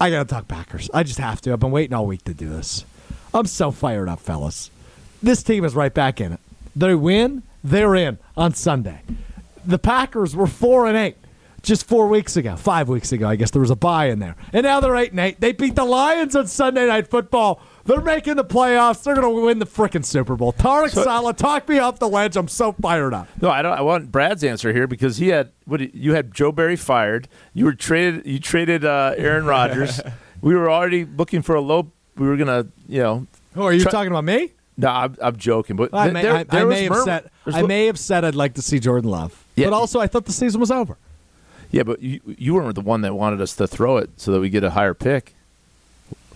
I 0.00 0.10
gotta 0.10 0.28
talk 0.28 0.48
Packers. 0.48 0.88
I 0.94 1.02
just 1.02 1.18
have 1.18 1.42
to. 1.42 1.52
I've 1.52 1.60
been 1.60 1.70
waiting 1.70 1.94
all 1.94 2.06
week 2.06 2.24
to 2.24 2.32
do 2.32 2.48
this. 2.48 2.86
I'm 3.34 3.44
so 3.44 3.70
fired 3.70 4.08
up, 4.08 4.18
fellas. 4.18 4.70
This 5.22 5.42
team 5.42 5.64
is 5.64 5.74
right 5.74 5.92
back 5.92 6.20
in 6.20 6.32
it. 6.32 6.40
They 6.74 6.94
win, 6.94 7.42
they're 7.62 7.94
in 7.94 8.18
on 8.36 8.54
Sunday. 8.54 9.02
The 9.66 9.78
Packers 9.78 10.34
were 10.34 10.46
four 10.46 10.86
and 10.86 10.96
eight 10.96 11.16
just 11.62 11.86
four 11.86 12.08
weeks 12.08 12.36
ago, 12.36 12.56
five 12.56 12.88
weeks 12.88 13.12
ago. 13.12 13.28
I 13.28 13.36
guess 13.36 13.50
there 13.50 13.60
was 13.60 13.70
a 13.70 13.76
buy 13.76 14.06
in 14.06 14.18
there, 14.18 14.36
and 14.52 14.64
now 14.64 14.80
they're 14.80 14.96
eight 14.96 15.10
and 15.10 15.20
eight. 15.20 15.40
They 15.40 15.52
beat 15.52 15.74
the 15.74 15.84
Lions 15.84 16.34
on 16.34 16.46
Sunday 16.46 16.86
Night 16.86 17.08
Football. 17.08 17.60
They're 17.84 18.00
making 18.00 18.36
the 18.36 18.44
playoffs. 18.44 19.02
They're 19.02 19.14
going 19.14 19.34
to 19.34 19.42
win 19.42 19.58
the 19.58 19.66
freaking 19.66 20.04
Super 20.04 20.36
Bowl. 20.36 20.52
Tarek 20.52 20.90
Saleh, 20.90 21.34
talk 21.36 21.68
me 21.68 21.78
off 21.78 21.98
the 21.98 22.08
ledge. 22.08 22.36
I'm 22.36 22.48
so 22.48 22.72
fired 22.72 23.14
up. 23.14 23.28
No, 23.40 23.50
I 23.50 23.62
don't. 23.62 23.72
I 23.72 23.80
want 23.80 24.12
Brad's 24.12 24.44
answer 24.44 24.72
here 24.72 24.86
because 24.86 25.16
he 25.16 25.28
had 25.28 25.52
what 25.64 25.94
you 25.94 26.14
had 26.14 26.32
Joe 26.34 26.52
Barry 26.52 26.76
fired. 26.76 27.28
You 27.54 27.64
were 27.64 27.72
traded. 27.74 28.26
You 28.26 28.38
traded 28.38 28.84
uh, 28.84 29.14
Aaron 29.16 29.44
Rodgers. 29.46 30.00
we 30.42 30.54
were 30.54 30.70
already 30.70 31.04
looking 31.04 31.42
for 31.42 31.54
a 31.54 31.60
low. 31.60 31.90
We 32.16 32.26
were 32.28 32.36
gonna, 32.36 32.66
you 32.88 33.02
know. 33.02 33.26
Oh, 33.56 33.64
are 33.64 33.72
you 33.72 33.80
Try- 33.82 33.90
talking 33.92 34.10
about 34.10 34.24
me? 34.24 34.52
No, 34.76 34.88
I'm, 34.88 35.16
I'm 35.20 35.36
joking, 35.36 35.76
but 35.76 35.92
I 35.92 36.10
may, 36.10 36.22
there, 36.22 36.34
I, 36.36 36.42
there 36.44 36.60
I 36.60 36.64
was 36.64 36.74
may 36.74 36.82
have 36.84 36.90
murmur- 36.92 37.04
said 37.04 37.30
there's 37.44 37.56
I 37.56 37.62
may 37.62 37.86
have 37.86 37.98
said 37.98 38.24
I'd 38.24 38.34
like 38.34 38.54
to 38.54 38.62
see 38.62 38.78
Jordan 38.78 39.10
Love, 39.10 39.44
Yeah. 39.54 39.66
but 39.66 39.74
also 39.74 40.00
I 40.00 40.06
thought 40.06 40.24
the 40.24 40.32
season 40.32 40.58
was 40.58 40.70
over. 40.70 40.96
Yeah, 41.70 41.82
but 41.82 42.00
you 42.00 42.20
you 42.38 42.54
weren't 42.54 42.74
the 42.74 42.80
one 42.80 43.02
that 43.02 43.14
wanted 43.14 43.40
us 43.42 43.54
to 43.56 43.66
throw 43.66 43.98
it 43.98 44.10
so 44.16 44.32
that 44.32 44.40
we 44.40 44.48
get 44.48 44.64
a 44.64 44.70
higher 44.70 44.94
pick. 44.94 45.34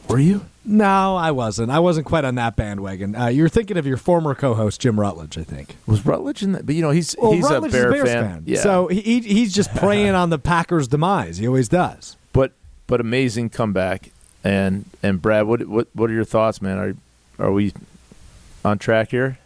Were 0.08 0.18
you? 0.18 0.44
No, 0.64 1.16
I 1.16 1.30
wasn't. 1.30 1.70
I 1.70 1.78
wasn't 1.78 2.06
quite 2.06 2.24
on 2.24 2.36
that 2.36 2.56
bandwagon. 2.56 3.14
Uh, 3.14 3.26
you're 3.26 3.48
thinking 3.50 3.76
of 3.76 3.86
your 3.86 3.96
former 3.98 4.34
co-host 4.34 4.80
Jim 4.80 4.98
Rutledge, 4.98 5.36
I 5.36 5.44
think. 5.44 5.76
Was 5.86 6.06
Rutledge 6.06 6.42
in 6.42 6.52
that? 6.52 6.64
But 6.64 6.74
you 6.74 6.82
know, 6.82 6.90
he's 6.90 7.14
Well, 7.18 7.32
he's 7.32 7.44
Rutledge 7.44 7.72
a 7.72 7.76
Bear 7.76 7.94
is 7.94 8.00
a 8.00 8.04
Bears 8.04 8.08
fan. 8.08 8.42
Yeah. 8.46 8.60
so 8.60 8.86
he, 8.86 9.00
he 9.00 9.20
he's 9.20 9.52
just 9.52 9.74
preying 9.76 10.14
on 10.14 10.30
the 10.30 10.38
Packers' 10.38 10.88
demise. 10.88 11.36
He 11.38 11.46
always 11.46 11.68
does. 11.68 12.16
but 12.32 12.52
but 12.86 13.00
amazing 13.00 13.50
comeback. 13.50 14.10
And 14.42 14.84
and 15.02 15.20
Brad, 15.20 15.46
what 15.46 15.66
what 15.66 15.88
what 15.94 16.10
are 16.10 16.14
your 16.14 16.24
thoughts, 16.24 16.62
man? 16.62 16.78
Are 16.78 16.94
are 17.38 17.52
we 17.52 17.72
on 18.64 18.78
track 18.78 19.10
here? 19.10 19.38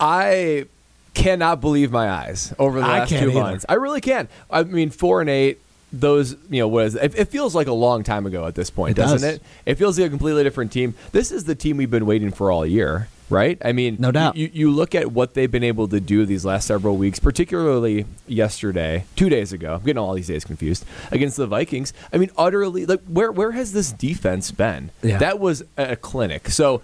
I 0.00 0.66
cannot 1.14 1.60
believe 1.60 1.90
my 1.90 2.08
eyes 2.10 2.54
over 2.58 2.80
the 2.80 2.86
last 2.86 3.10
two 3.10 3.16
either. 3.16 3.32
months. 3.32 3.66
I 3.68 3.74
really 3.74 4.00
can. 4.00 4.28
I 4.50 4.62
mean, 4.64 4.90
four 4.90 5.20
and 5.20 5.28
eight. 5.30 5.60
Those, 5.92 6.36
you 6.50 6.60
know, 6.60 6.68
was 6.68 6.94
it, 6.96 7.14
it 7.18 7.24
feels 7.28 7.54
like 7.54 7.66
a 7.66 7.72
long 7.72 8.02
time 8.02 8.26
ago 8.26 8.46
at 8.46 8.54
this 8.54 8.68
point, 8.68 8.98
It 8.98 9.00
doesn't 9.00 9.20
does. 9.22 9.36
it? 9.36 9.42
It 9.64 9.74
feels 9.76 9.98
like 9.98 10.08
a 10.08 10.10
completely 10.10 10.42
different 10.44 10.70
team. 10.70 10.94
This 11.12 11.32
is 11.32 11.44
the 11.44 11.54
team 11.54 11.78
we've 11.78 11.90
been 11.90 12.04
waiting 12.04 12.30
for 12.30 12.50
all 12.50 12.66
year, 12.66 13.08
right? 13.30 13.56
I 13.64 13.72
mean, 13.72 13.96
No 13.98 14.12
doubt. 14.12 14.36
You, 14.36 14.50
you 14.52 14.70
look 14.70 14.94
at 14.94 15.12
what 15.12 15.32
they've 15.32 15.50
been 15.50 15.64
able 15.64 15.88
to 15.88 15.98
do 15.98 16.26
these 16.26 16.44
last 16.44 16.66
several 16.66 16.98
weeks, 16.98 17.18
particularly 17.18 18.04
yesterday, 18.26 19.04
two 19.16 19.30
days 19.30 19.52
ago. 19.54 19.76
I'm 19.76 19.80
getting 19.82 19.96
all 19.96 20.12
these 20.12 20.28
days 20.28 20.44
confused 20.44 20.84
against 21.10 21.38
the 21.38 21.46
Vikings. 21.46 21.94
I 22.12 22.18
mean, 22.18 22.30
utterly 22.36 22.84
like 22.84 23.00
where 23.06 23.32
where 23.32 23.52
has 23.52 23.72
this 23.72 23.90
defense 23.90 24.50
been? 24.50 24.90
Yeah. 25.02 25.16
That 25.16 25.38
was 25.38 25.62
a 25.78 25.96
clinic. 25.96 26.50
So 26.50 26.82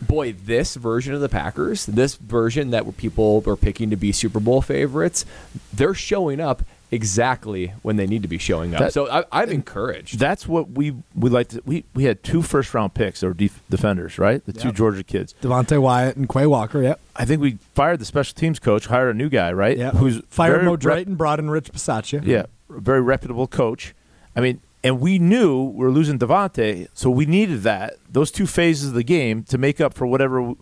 boy, 0.00 0.34
this 0.34 0.76
version 0.76 1.14
of 1.14 1.20
the 1.22 1.28
Packers, 1.28 1.86
this 1.86 2.16
version 2.16 2.70
that 2.70 2.96
people 2.98 3.42
are 3.46 3.56
picking 3.56 3.88
to 3.90 3.96
be 3.96 4.12
Super 4.12 4.38
Bowl 4.40 4.60
favorites, 4.62 5.24
they're 5.72 5.94
showing 5.94 6.38
up 6.38 6.62
exactly 6.96 7.72
when 7.82 7.94
they 7.96 8.06
need 8.06 8.22
to 8.22 8.28
be 8.28 8.38
showing 8.38 8.74
up. 8.74 8.80
That- 8.80 8.92
so 8.92 9.08
I, 9.08 9.24
I'm 9.30 9.50
encouraged. 9.50 10.18
That's 10.18 10.48
what 10.48 10.70
we 10.70 10.94
we 11.14 11.30
like 11.30 11.48
to. 11.48 11.62
We 11.64 11.84
we 11.94 12.04
had 12.04 12.22
two 12.24 12.42
first 12.42 12.74
round 12.74 12.94
picks 12.94 13.22
or 13.22 13.32
def- 13.32 13.62
defenders, 13.70 14.18
right? 14.18 14.44
The 14.44 14.52
two 14.52 14.72
Georgia 14.72 15.04
kids. 15.04 15.34
Devonte 15.42 15.80
Wyatt 15.80 16.16
and 16.16 16.28
Quay 16.28 16.46
Walker. 16.46 16.82
Yep. 16.82 16.98
I 17.14 17.24
think 17.24 17.40
we 17.40 17.58
fired 17.74 18.00
the 18.00 18.04
special 18.04 18.34
teams 18.34 18.58
coach, 18.58 18.86
hired 18.86 19.14
a 19.14 19.18
new 19.18 19.28
guy, 19.28 19.52
right? 19.52 19.76
Yep. 19.78 19.94
Who's 19.94 20.20
fired 20.28 20.52
very 20.54 20.64
Mo 20.64 20.72
rep- 20.72 20.80
Drayton, 20.80 21.14
brought 21.14 21.38
in 21.38 21.48
Rich 21.50 21.72
Bisaccia. 21.72 22.26
Yeah, 22.26 22.46
very 22.68 23.00
reputable 23.00 23.46
coach. 23.46 23.94
I 24.34 24.40
mean, 24.40 24.60
and 24.82 25.00
we 25.00 25.18
knew 25.18 25.62
we 25.62 25.84
were 25.84 25.90
losing 25.92 26.18
Davante, 26.18 26.88
so 26.94 27.08
we 27.10 27.26
needed 27.26 27.62
that 27.62 27.94
those 28.10 28.30
two 28.30 28.46
phases 28.46 28.88
of 28.88 28.94
the 28.94 29.02
game 29.04 29.42
to 29.44 29.58
make 29.58 29.80
up 29.80 29.94
for 29.94 30.06
whatever 30.06 30.54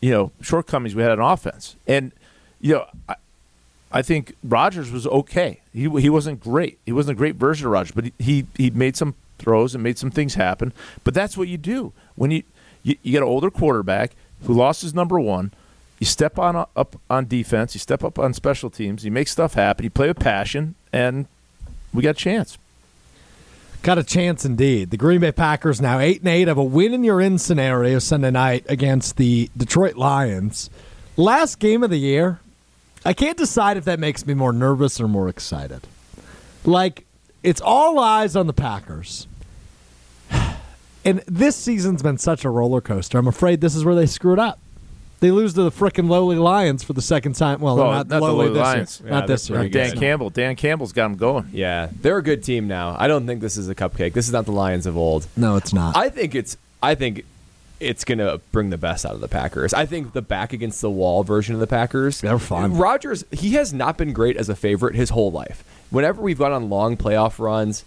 you 0.00 0.10
know 0.10 0.32
shortcomings 0.40 0.94
we 0.94 1.02
had 1.02 1.12
on 1.18 1.20
offense. 1.32 1.76
And 1.86 2.12
you 2.60 2.74
know, 2.74 2.86
I, 3.08 3.16
I 3.94 4.02
think 4.02 4.34
Rodgers 4.42 4.90
was 4.90 5.06
okay. 5.06 5.60
He 5.72 5.88
he 5.88 6.10
wasn't 6.10 6.40
great. 6.40 6.80
He 6.84 6.90
wasn't 6.90 7.16
a 7.16 7.18
great 7.18 7.36
version 7.36 7.66
of 7.68 7.72
Rodgers, 7.72 7.92
but 7.92 8.06
he 8.18 8.44
he, 8.56 8.70
made 8.70 8.96
some 8.96 9.14
throws 9.38 9.72
and 9.72 9.84
made 9.84 9.98
some 9.98 10.10
things 10.10 10.34
happen. 10.34 10.72
But 11.04 11.14
that's 11.14 11.36
what 11.36 11.46
you 11.46 11.56
do 11.56 11.92
when 12.16 12.32
you 12.32 12.42
you, 12.82 12.96
you 13.04 13.12
get 13.12 13.22
an 13.22 13.28
older 13.28 13.52
quarterback 13.52 14.10
who 14.42 14.52
lost 14.52 14.82
his 14.82 14.94
number 14.94 15.20
one. 15.20 15.52
You 16.00 16.06
step 16.06 16.40
on 16.40 16.56
up 16.56 17.00
on 17.08 17.28
defense. 17.28 17.76
You 17.76 17.78
step 17.78 18.02
up 18.02 18.18
on 18.18 18.34
special 18.34 18.68
teams. 18.68 19.04
You 19.04 19.12
make 19.12 19.28
stuff 19.28 19.54
happen. 19.54 19.84
You 19.84 19.90
play 19.90 20.08
with 20.08 20.18
passion, 20.18 20.74
and 20.92 21.26
we 21.94 22.02
got 22.02 22.10
a 22.10 22.14
chance. 22.14 22.58
Got 23.82 23.98
a 23.98 24.02
chance 24.02 24.44
indeed. 24.44 24.90
The 24.90 24.96
Green 24.96 25.20
Bay 25.20 25.30
Packers 25.30 25.80
now 25.80 26.00
eight 26.00 26.18
and 26.18 26.28
eight 26.28 26.48
have 26.48 26.58
a 26.58 26.64
win 26.64 26.94
in 26.94 27.04
your 27.04 27.20
in 27.20 27.38
scenario 27.38 28.00
Sunday 28.00 28.32
night 28.32 28.66
against 28.68 29.18
the 29.18 29.50
Detroit 29.56 29.94
Lions. 29.94 30.68
Last 31.16 31.60
game 31.60 31.84
of 31.84 31.90
the 31.90 31.98
year. 31.98 32.40
I 33.04 33.12
can't 33.12 33.36
decide 33.36 33.76
if 33.76 33.84
that 33.84 33.98
makes 34.00 34.26
me 34.26 34.34
more 34.34 34.52
nervous 34.52 35.00
or 35.00 35.08
more 35.08 35.28
excited. 35.28 35.86
Like 36.64 37.04
it's 37.42 37.60
all 37.60 37.98
eyes 37.98 38.34
on 38.36 38.46
the 38.46 38.52
Packers. 38.54 39.26
And 41.06 41.22
this 41.26 41.54
season's 41.54 42.02
been 42.02 42.16
such 42.16 42.46
a 42.46 42.48
roller 42.50 42.80
coaster. 42.80 43.18
I'm 43.18 43.28
afraid 43.28 43.60
this 43.60 43.74
is 43.76 43.84
where 43.84 43.94
they 43.94 44.06
screwed 44.06 44.38
up. 44.38 44.58
They 45.20 45.30
lose 45.30 45.52
to 45.52 45.62
the 45.62 45.70
frickin' 45.70 46.08
lowly 46.08 46.36
Lions 46.36 46.82
for 46.82 46.94
the 46.94 47.02
second 47.02 47.34
time. 47.34 47.60
Well, 47.60 47.76
Well, 47.76 47.90
not, 47.92 48.08
not 48.08 48.22
lowly 48.22 48.46
lowly 48.46 48.48
this 48.54 48.62
Lions. 48.62 49.00
year. 49.00 49.08
Yeah, 49.10 49.18
not 49.18 49.26
this 49.26 49.46
they're 49.48 49.56
year. 49.56 49.62
pretty 49.64 49.72
Dan 49.78 49.90
guess. 49.90 49.98
Campbell. 49.98 50.30
Dan 50.30 50.56
Campbell's 50.56 50.92
got 50.94 51.08
them 51.08 51.16
going. 51.18 51.50
yeah, 51.52 51.90
they're 52.00 52.16
a 52.16 52.22
good 52.22 52.42
team 52.42 52.68
now. 52.68 52.96
I 52.98 53.06
don't 53.06 53.26
think 53.26 53.42
this 53.42 53.58
is 53.58 53.68
a 53.68 53.74
cupcake. 53.74 54.14
This 54.14 54.26
is 54.28 54.32
not 54.32 54.46
the 54.46 54.52
Lions 54.52 54.86
of 54.86 54.96
old. 54.96 55.26
No, 55.36 55.56
it's 55.56 55.74
not. 55.74 55.94
I 55.94 56.08
think 56.08 56.34
it's. 56.34 56.56
I 56.82 56.94
think 56.94 57.26
it's 57.84 58.04
going 58.04 58.18
to 58.18 58.40
bring 58.52 58.70
the 58.70 58.78
best 58.78 59.04
out 59.04 59.14
of 59.14 59.20
the 59.20 59.28
Packers. 59.28 59.74
I 59.74 59.86
think 59.86 60.12
the 60.12 60.22
back 60.22 60.52
against 60.52 60.80
the 60.80 60.90
wall 60.90 61.22
version 61.24 61.54
of 61.54 61.60
the 61.60 61.66
Packers. 61.66 62.20
They're 62.20 62.38
fun. 62.38 62.76
Rodgers, 62.76 63.24
he 63.30 63.52
has 63.52 63.72
not 63.72 63.98
been 63.98 64.12
great 64.12 64.36
as 64.36 64.48
a 64.48 64.56
favorite 64.56 64.94
his 64.94 65.10
whole 65.10 65.30
life. 65.30 65.64
Whenever 65.90 66.22
we've 66.22 66.38
gone 66.38 66.52
on 66.52 66.70
long 66.70 66.96
playoff 66.96 67.38
runs, 67.38 67.84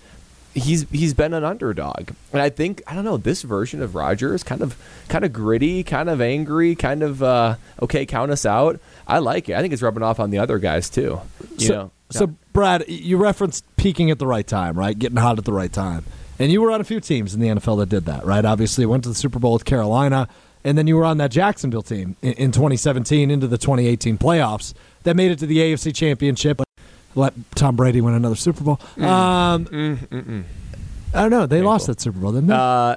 he's 0.53 0.89
he's 0.89 1.13
been 1.13 1.33
an 1.33 1.43
underdog. 1.43 2.11
And 2.33 2.41
I 2.41 2.49
think 2.49 2.81
I 2.87 2.95
don't 2.95 3.05
know, 3.05 3.17
this 3.17 3.41
version 3.41 3.81
of 3.81 3.95
Rodgers 3.95 4.43
kind 4.43 4.61
of 4.61 4.77
kind 5.09 5.23
of 5.25 5.33
gritty, 5.33 5.83
kind 5.83 6.09
of 6.09 6.21
angry, 6.21 6.75
kind 6.75 7.03
of 7.03 7.21
uh, 7.23 7.55
okay, 7.81 8.05
count 8.05 8.31
us 8.31 8.45
out. 8.45 8.79
I 9.07 9.19
like 9.19 9.49
it. 9.49 9.55
I 9.55 9.61
think 9.61 9.73
it's 9.73 9.81
rubbing 9.81 10.03
off 10.03 10.19
on 10.19 10.29
the 10.29 10.39
other 10.39 10.59
guys 10.59 10.89
too. 10.89 11.21
You 11.57 11.67
so, 11.67 11.73
know. 11.73 11.91
so 12.09 12.27
Brad, 12.53 12.85
you 12.87 13.17
referenced 13.17 13.65
peaking 13.77 14.11
at 14.11 14.19
the 14.19 14.27
right 14.27 14.47
time, 14.47 14.77
right? 14.77 14.97
Getting 14.97 15.17
hot 15.17 15.37
at 15.37 15.45
the 15.45 15.53
right 15.53 15.71
time. 15.71 16.05
And 16.39 16.51
you 16.51 16.61
were 16.61 16.71
on 16.71 16.81
a 16.81 16.83
few 16.83 16.99
teams 16.99 17.33
in 17.33 17.39
the 17.39 17.47
NFL 17.47 17.77
that 17.79 17.89
did 17.89 18.05
that, 18.05 18.25
right? 18.25 18.45
Obviously, 18.45 18.85
went 18.85 19.03
to 19.03 19.09
the 19.09 19.15
Super 19.15 19.39
Bowl 19.39 19.53
with 19.53 19.65
Carolina, 19.65 20.27
and 20.63 20.77
then 20.77 20.85
you 20.87 20.95
were 20.95 21.05
on 21.05 21.17
that 21.17 21.31
Jacksonville 21.31 21.81
team 21.81 22.15
in, 22.21 22.33
in 22.33 22.51
2017 22.51 23.31
into 23.31 23.47
the 23.47 23.57
2018 23.57 24.17
playoffs 24.17 24.73
that 25.03 25.15
made 25.15 25.31
it 25.31 25.39
to 25.39 25.45
the 25.47 25.57
AFC 25.57 25.93
Championship. 25.95 26.61
Let 27.15 27.33
Tom 27.55 27.75
Brady 27.75 28.01
win 28.01 28.13
another 28.13 28.35
Super 28.35 28.63
Bowl. 28.63 28.79
Um, 29.03 29.67
I 31.13 31.21
don't 31.21 31.31
know. 31.31 31.45
They 31.47 31.61
lost 31.61 31.87
that 31.87 31.99
Super 31.99 32.19
Bowl, 32.19 32.31
didn't 32.33 32.47
they? 32.47 32.53
Uh, 32.55 32.95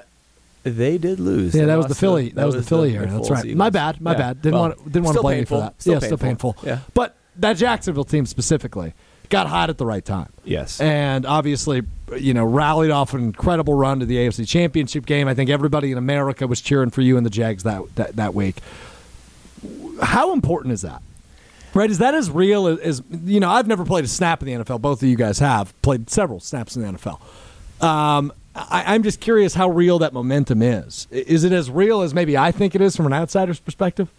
they 0.63 0.99
did 0.99 1.21
lose. 1.21 1.55
yeah, 1.55 1.63
They 1.63 1.67
that 1.69 1.77
was 1.79 1.87
the 1.87 1.95
Philly. 1.95 2.29
That, 2.31 2.45
was 2.45 2.55
the 2.57 2.63
Philly 2.63 2.91
year. 2.93 3.07
the 3.07 3.15
That's 3.17 3.31
right. 3.31 3.45
Eagles. 3.47 3.57
My 3.57 3.71
bad. 3.71 4.01
My 4.01 4.13
Yeah. 4.13 4.19
bad. 4.19 4.43
Didn't 4.43 4.55
Well, 4.55 4.63
want 4.69 4.85
didn't 4.93 5.05
want 5.05 5.17
to 5.17 5.23
blame 5.23 5.37
painful. 5.39 5.57
you 5.57 5.63
for 5.63 5.67
that. 5.71 5.81
Still 5.81 5.93
yeah, 5.95 5.99
still 6.01 6.19
painful. 6.19 6.57
Yeah. 6.63 6.79
But 6.93 7.17
that 7.37 7.55
Jacksonville 7.57 8.05
team 8.05 8.27
specifically 8.27 8.93
got 9.31 9.47
hot 9.47 9.71
at 9.71 9.79
the 9.79 9.87
right 9.87 10.05
time. 10.05 10.31
Yes. 10.45 10.81
and 10.81 11.25
obviously, 11.25 11.83
you 12.19 12.35
know, 12.35 12.45
rallied 12.45 12.91
off 12.91 13.15
an 13.15 13.23
incredible 13.23 13.75
run 13.75 14.01
to 14.01 14.07
the 14.07 14.17
AFC 14.17 14.47
Championship 14.47 15.07
game. 15.07 15.29
I 15.29 15.35
think 15.35 15.49
everybody 15.49 15.93
in 15.93 15.99
America 15.99 16.47
was 16.47 16.61
cheering 16.61 16.91
for 16.91 17.01
you 17.01 17.17
and 17.17 17.25
the 17.25 17.31
Jags 17.31 17.63
that 17.63 17.83
that, 17.97 18.17
that 18.17 18.35
week. 18.35 18.57
How 20.03 20.33
important 20.33 20.73
is 20.73 20.83
that? 20.83 21.03
Right? 21.73 21.91
Is 21.91 21.99
that 21.99 22.15
as 22.15 22.31
real 22.31 22.67
as, 22.67 22.79
as 22.81 23.03
you 23.25 23.39
know? 23.39 23.49
I've 23.49 23.69
never 23.69 23.85
played 23.85 24.05
a 24.05 24.09
snap 24.09 24.43
in 24.43 24.47
the 24.47 24.65
NFL. 24.65 24.81
Both 24.81 25.03
of 25.03 25.09
you 25.09 25.17
guys 25.17 25.39
have 25.39 25.81
played 25.83 26.11
several 26.11 26.41
snaps 26.41 26.75
in 26.75 26.83
the 26.83 26.99
NFL. 26.99 27.21
Um, 27.83 28.33
I, 28.55 28.95
I'm 28.95 29.03
just 29.05 29.21
curious 29.21 29.55
how 29.55 29.71
real 29.71 30.01
that 30.01 30.13
momentum 30.13 30.63
is. 30.63 31.07
Is 31.11 31.45
it 31.45 31.53
as 31.53 31.71
real 31.71 32.03
as 32.03 32.13
maybe 32.13 32.37
I 32.37 32.51
think 32.51 32.75
it 32.75 32.81
is 32.81 32.97
from 32.97 33.07
an 33.07 33.13
outsider's 33.13 33.61
perspective? 33.61 34.11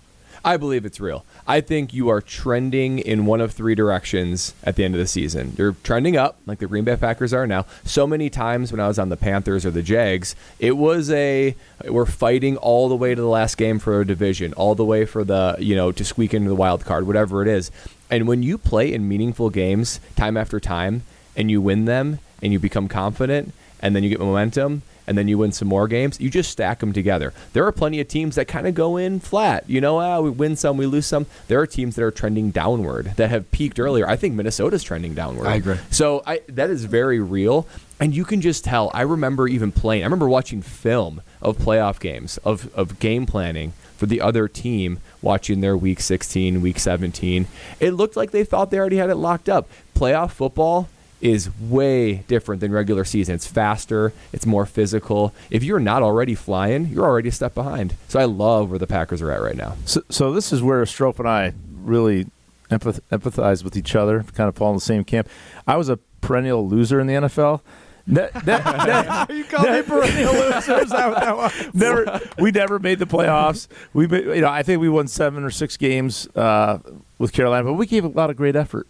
I 0.43 0.57
believe 0.57 0.85
it's 0.85 0.99
real. 0.99 1.23
I 1.47 1.61
think 1.61 1.93
you 1.93 2.09
are 2.09 2.19
trending 2.19 2.97
in 2.97 3.27
one 3.27 3.41
of 3.41 3.51
three 3.51 3.75
directions 3.75 4.55
at 4.63 4.75
the 4.75 4.83
end 4.83 4.95
of 4.95 4.99
the 4.99 5.07
season. 5.07 5.53
You're 5.55 5.75
trending 5.83 6.17
up, 6.17 6.37
like 6.47 6.57
the 6.57 6.65
Green 6.65 6.83
Bay 6.83 6.95
Packers 6.95 7.31
are 7.31 7.45
now. 7.45 7.65
So 7.83 8.07
many 8.07 8.29
times 8.29 8.71
when 8.71 8.79
I 8.79 8.87
was 8.87 8.97
on 8.97 9.09
the 9.09 9.17
Panthers 9.17 9.65
or 9.65 9.71
the 9.71 9.83
Jags, 9.83 10.35
it 10.59 10.77
was 10.77 11.11
a 11.11 11.55
we're 11.87 12.07
fighting 12.07 12.57
all 12.57 12.89
the 12.89 12.95
way 12.95 13.13
to 13.13 13.21
the 13.21 13.27
last 13.27 13.55
game 13.57 13.77
for 13.77 14.01
a 14.01 14.07
division, 14.07 14.53
all 14.53 14.73
the 14.73 14.85
way 14.85 15.05
for 15.05 15.23
the 15.23 15.55
you 15.59 15.75
know 15.75 15.91
to 15.91 16.03
squeak 16.03 16.33
into 16.33 16.49
the 16.49 16.55
wild 16.55 16.85
card, 16.85 17.05
whatever 17.05 17.43
it 17.43 17.47
is. 17.47 17.69
And 18.09 18.27
when 18.27 18.41
you 18.41 18.57
play 18.57 18.91
in 18.91 19.07
meaningful 19.07 19.51
games 19.51 19.99
time 20.15 20.37
after 20.37 20.59
time, 20.59 21.03
and 21.35 21.51
you 21.51 21.61
win 21.61 21.85
them, 21.85 22.19
and 22.41 22.51
you 22.51 22.59
become 22.59 22.87
confident, 22.87 23.53
and 23.79 23.95
then 23.95 24.03
you 24.03 24.09
get 24.09 24.19
momentum, 24.19 24.81
and 25.07 25.17
then 25.17 25.27
you 25.27 25.37
win 25.37 25.51
some 25.51 25.67
more 25.67 25.87
games, 25.87 26.19
you 26.19 26.29
just 26.29 26.51
stack 26.51 26.79
them 26.79 26.93
together. 26.93 27.33
There 27.53 27.65
are 27.65 27.71
plenty 27.71 27.99
of 27.99 28.07
teams 28.07 28.35
that 28.35 28.47
kind 28.47 28.67
of 28.67 28.73
go 28.73 28.97
in 28.97 29.19
flat. 29.19 29.69
You 29.69 29.81
know, 29.81 29.99
ah, 29.99 30.19
we 30.19 30.29
win 30.29 30.55
some, 30.55 30.77
we 30.77 30.85
lose 30.85 31.05
some. 31.05 31.25
There 31.47 31.59
are 31.59 31.67
teams 31.67 31.95
that 31.95 32.03
are 32.03 32.11
trending 32.11 32.51
downward 32.51 33.13
that 33.17 33.29
have 33.29 33.51
peaked 33.51 33.79
earlier. 33.79 34.07
I 34.07 34.15
think 34.15 34.35
Minnesota's 34.35 34.83
trending 34.83 35.13
downward. 35.13 35.47
I 35.47 35.55
agree. 35.55 35.77
So 35.89 36.21
I, 36.25 36.41
that 36.49 36.69
is 36.69 36.85
very 36.85 37.19
real. 37.19 37.67
And 37.99 38.15
you 38.15 38.25
can 38.25 38.41
just 38.41 38.65
tell. 38.65 38.89
I 38.93 39.01
remember 39.01 39.47
even 39.47 39.71
playing, 39.71 40.03
I 40.03 40.05
remember 40.05 40.27
watching 40.27 40.61
film 40.61 41.21
of 41.41 41.57
playoff 41.57 41.99
games, 41.99 42.37
of, 42.39 42.73
of 42.73 42.99
game 42.99 43.25
planning 43.25 43.73
for 43.95 44.07
the 44.07 44.21
other 44.21 44.47
team, 44.47 44.99
watching 45.21 45.61
their 45.61 45.77
week 45.77 45.99
16, 45.99 46.61
week 46.61 46.79
17. 46.79 47.45
It 47.79 47.91
looked 47.91 48.15
like 48.15 48.31
they 48.31 48.43
thought 48.43 48.71
they 48.71 48.79
already 48.79 48.97
had 48.97 49.11
it 49.11 49.15
locked 49.15 49.47
up. 49.47 49.69
Playoff 49.93 50.31
football 50.31 50.89
is 51.21 51.49
way 51.59 52.15
different 52.27 52.61
than 52.61 52.71
regular 52.71 53.05
season. 53.05 53.35
It's 53.35 53.47
faster, 53.47 54.13
it's 54.33 54.45
more 54.45 54.65
physical. 54.65 55.33
If 55.49 55.63
you're 55.63 55.79
not 55.79 56.01
already 56.03 56.35
flying, 56.35 56.87
you're 56.87 57.05
already 57.05 57.29
a 57.29 57.31
step 57.31 57.53
behind. 57.53 57.95
So 58.07 58.19
I 58.19 58.25
love 58.25 58.69
where 58.69 58.79
the 58.79 58.87
Packers 58.87 59.21
are 59.21 59.31
at 59.31 59.41
right 59.41 59.55
now. 59.55 59.75
So, 59.85 60.01
so 60.09 60.33
this 60.33 60.51
is 60.51 60.61
where 60.61 60.83
Strouf 60.83 61.19
and 61.19 61.27
I 61.27 61.53
really 61.83 62.27
empath- 62.69 63.01
empathize 63.11 63.63
with 63.63 63.77
each 63.77 63.95
other, 63.95 64.23
kind 64.35 64.47
of 64.47 64.55
fall 64.55 64.69
in 64.69 64.75
the 64.77 64.81
same 64.81 65.03
camp. 65.03 65.29
I 65.67 65.77
was 65.77 65.89
a 65.89 65.97
perennial 66.21 66.67
loser 66.67 66.99
in 66.99 67.07
the 67.07 67.13
NFL. 67.13 67.61
Ne- 68.07 68.29
ne- 68.45 68.57
ne- 68.57 69.25
You 69.37 69.43
call 69.43 69.63
me 69.71 69.81
perennial 69.83 70.33
loser? 70.33 70.79
Is 70.81 70.89
that 70.89 71.09
what 71.09 71.19
that 71.19 71.37
was? 71.37 71.69
never, 71.73 72.19
we 72.39 72.51
never 72.51 72.79
made 72.79 72.99
the 72.99 73.05
playoffs. 73.05 73.67
We, 73.93 74.07
you 74.07 74.41
know, 74.41 74.49
I 74.49 74.63
think 74.63 74.81
we 74.81 74.89
won 74.89 75.07
seven 75.07 75.43
or 75.43 75.51
six 75.51 75.77
games 75.77 76.27
uh, 76.35 76.79
with 77.19 77.31
Carolina, 77.31 77.65
but 77.65 77.73
we 77.73 77.85
gave 77.85 78.03
a 78.03 78.07
lot 78.07 78.29
of 78.29 78.37
great 78.37 78.55
effort. 78.55 78.87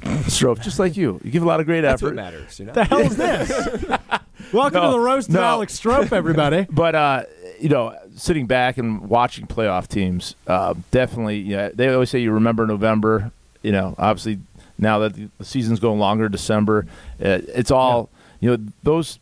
Strouf, 0.00 0.60
just 0.62 0.78
like 0.78 0.96
you, 0.96 1.20
you 1.22 1.30
give 1.30 1.42
a 1.42 1.46
lot 1.46 1.60
of 1.60 1.66
great 1.66 1.82
That's 1.82 2.02
effort. 2.02 2.14
what 2.14 2.16
matters, 2.16 2.58
you 2.58 2.66
know. 2.66 2.72
The 2.72 2.84
hell 2.84 3.00
is 3.00 3.16
this? 3.16 3.50
Welcome 4.52 4.80
No, 4.80 4.86
to 4.86 4.92
the 4.92 5.00
roast 5.00 5.28
of. 5.30 5.36
Alex 5.36 5.78
Strouf, 5.78 6.12
everybody. 6.12 6.66
But 6.70 6.94
uh, 6.94 7.22
you 7.60 7.68
know, 7.68 7.96
sitting 8.16 8.46
back 8.46 8.78
and 8.78 9.08
watching 9.08 9.46
playoff 9.46 9.88
teams, 9.88 10.34
uh, 10.46 10.74
definitely. 10.90 11.40
Yeah, 11.40 11.70
they 11.72 11.88
always 11.92 12.10
say 12.10 12.18
you 12.20 12.32
remember 12.32 12.66
November. 12.66 13.30
You 13.62 13.72
know, 13.72 13.94
obviously 13.98 14.38
now 14.78 14.98
that 15.00 15.14
the 15.14 15.28
the 15.38 15.44
season's 15.44 15.78
going 15.80 15.98
longer, 15.98 16.28
December. 16.28 16.86
Uh, 17.22 17.40
it's 17.54 17.70
all 17.70 18.08
you 18.40 18.50
know. 18.56 18.64
Those 18.82 19.18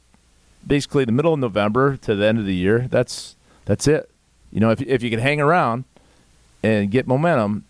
basically 0.66 1.04
the 1.04 1.12
middle 1.12 1.35
of 1.35 1.40
November 1.40 1.96
to 1.98 2.14
the 2.14 2.26
end 2.26 2.38
of 2.38 2.46
the 2.46 2.54
year. 2.54 2.87
That's 2.90 3.37
that's 3.66 3.87
it. 3.87 4.09
You 4.52 4.61
know, 4.61 4.70
if 4.70 4.80
if 4.83 5.02
you 5.02 5.11
can 5.11 5.20
hang 5.20 5.40
around 5.40 5.85
and 6.62 6.90
get 6.90 7.06
momentum, 7.06 7.64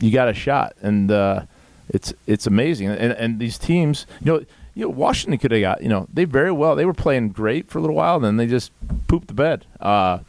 you 0.00 0.10
got 0.10 0.28
a 0.28 0.34
shot. 0.34 0.74
And 0.82 1.10
uh, 1.10 1.42
it's 1.88 2.12
it's 2.26 2.46
amazing. 2.46 2.88
And 2.88 3.12
and 3.12 3.38
these 3.38 3.58
teams, 3.58 4.06
you 4.20 4.32
know. 4.32 4.44
You 4.74 4.84
know, 4.86 4.88
Washington 4.88 5.38
could 5.38 5.50
have 5.52 5.60
got. 5.60 5.82
You 5.82 5.90
know, 5.90 6.06
they 6.10 6.24
very 6.24 6.50
well. 6.50 6.74
They 6.76 6.86
were 6.86 6.94
playing 6.94 7.28
great 7.28 7.68
for 7.68 7.76
a 7.76 7.82
little 7.82 7.94
while, 7.94 8.16
and 8.16 8.24
then 8.24 8.36
they 8.38 8.46
just 8.46 8.72
pooped 9.06 9.28
the 9.28 9.34
bed. 9.34 9.66
Uh, 9.78 10.20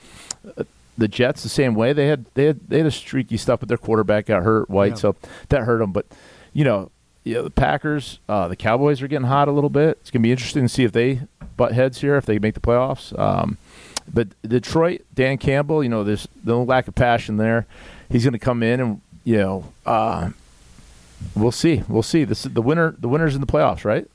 the 0.98 1.08
Jets 1.08 1.44
the 1.44 1.48
same 1.50 1.76
way. 1.76 1.94
They 1.94 2.08
had 2.08 2.26
they 2.34 2.44
had 2.48 2.60
they 2.68 2.80
had 2.80 2.86
a 2.86 2.92
streaky 2.92 3.38
stuff, 3.38 3.62
but 3.62 3.70
their 3.70 3.78
quarterback 3.78 4.26
got 4.26 4.44
hurt, 4.44 4.70
White, 4.70 4.90
Yeah. 4.92 4.96
so 4.96 5.16
that 5.48 5.62
hurt 5.64 5.80
them. 5.80 5.94
But 5.94 6.08
you 6.52 6.66
know, 6.66 6.92
you 7.24 7.36
know, 7.36 7.44
the 7.44 7.52
Packers, 7.52 8.20
uh, 8.28 8.50
the 8.50 8.58
Cowboys 8.58 9.02
are 9.02 9.08
getting 9.08 9.28
hot 9.28 9.48
a 9.48 9.52
little 9.52 9.70
bit. 9.70 9.98
It's 10.02 10.12
gonna 10.12 10.24
be 10.24 10.32
interesting 10.34 10.64
to 10.64 10.70
see 10.70 10.84
if 10.84 10.92
they 10.92 11.22
butt 11.56 11.72
heads 11.72 12.02
here 12.02 12.18
if 12.18 12.26
they 12.26 12.38
make 12.38 12.54
the 12.54 12.60
playoffs. 12.60 13.18
Um, 13.18 13.58
but 14.14 14.28
Detroit, 14.46 15.04
Dan 15.16 15.38
Campbell, 15.38 15.84
you 15.84 15.90
know, 15.90 16.04
there's 16.04 16.28
no 16.44 16.64
lack 16.64 16.90
of 16.90 16.96
passion 16.96 17.38
there. 17.38 17.66
He's 18.10 18.26
gonna 18.26 18.40
come 18.40 18.62
in 18.62 18.82
and 18.82 19.02
you 19.24 19.38
know, 19.38 19.72
uh, 19.86 20.32
we'll 21.36 21.52
see, 21.52 21.84
we'll 21.88 22.04
see. 22.04 22.24
This 22.24 22.46
is 22.46 22.54
the 22.54 22.62
winner. 22.62 22.96
The 22.98 23.08
winners 23.08 23.36
in 23.36 23.42
the 23.42 23.48
playoffs, 23.48 23.86
right? 23.86 24.08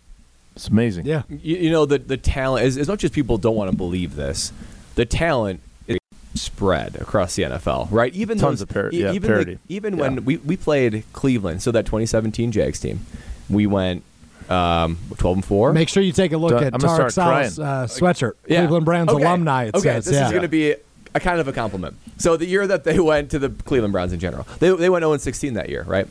It's 0.56 0.68
amazing. 0.68 1.06
Yeah. 1.06 1.22
you, 1.28 1.56
you 1.56 1.70
know 1.70 1.86
the 1.86 1.98
the 1.98 2.16
talent 2.16 2.66
as, 2.66 2.76
as 2.76 2.88
much 2.88 3.04
as 3.04 3.10
people 3.10 3.38
don't 3.38 3.54
want 3.56 3.70
to 3.70 3.76
believe 3.76 4.16
this 4.16 4.52
the 4.96 5.04
talent 5.06 5.60
is 5.86 5.98
spread 6.34 6.96
across 6.96 7.36
the 7.36 7.44
NFL 7.44 7.86
right 7.92 8.12
even 8.12 8.38
Tons 8.38 8.58
those, 8.58 8.62
of 8.62 8.68
par- 8.70 8.90
e- 8.92 9.02
yeah, 9.02 9.12
even 9.12 9.30
the- 9.32 9.58
even 9.68 9.94
Yeah. 9.96 10.00
when 10.00 10.24
we, 10.24 10.36
we 10.38 10.56
played 10.56 11.04
Cleveland 11.12 11.62
so 11.62 11.70
that 11.70 11.86
2017 11.86 12.50
Jags 12.50 12.80
team 12.80 13.06
we 13.48 13.68
went 13.68 14.02
um, 14.50 14.98
12 15.18 15.36
and 15.36 15.44
4 15.44 15.72
Make 15.74 15.88
sure 15.88 16.02
you 16.02 16.10
take 16.10 16.32
a 16.32 16.38
look 16.38 16.50
Don't- 16.50 16.64
at 16.64 16.74
I'm 16.74 16.80
Tarek 16.80 17.12
start 17.12 17.12
Saleh's 17.12 17.58
uh, 17.60 17.86
sweatshirt. 17.86 18.32
Yeah. 18.48 18.62
Cleveland 18.62 18.84
Browns 18.84 19.10
Okay. 19.10 19.22
alumni, 19.22 19.64
it 19.66 19.76
okay, 19.76 19.82
says. 19.90 20.06
this 20.06 20.14
yeah. 20.14 20.24
is 20.26 20.30
going 20.32 20.42
to 20.42 20.48
be 20.48 20.74
a 21.14 21.20
kind 21.20 21.38
of 21.38 21.46
a 21.46 21.52
compliment. 21.52 21.96
So 22.16 22.36
the 22.36 22.46
year 22.46 22.66
that 22.66 22.82
they 22.84 22.98
went 22.98 23.30
to 23.30 23.38
the 23.38 23.50
Cleveland 23.50 23.92
Browns 23.92 24.12
in 24.12 24.18
general, 24.18 24.44
they, 24.58 24.74
they 24.74 24.90
went 24.90 25.02
0 25.02 25.16
16 25.16 25.54
that 25.54 25.68
year, 25.68 25.84
right? 25.84 26.08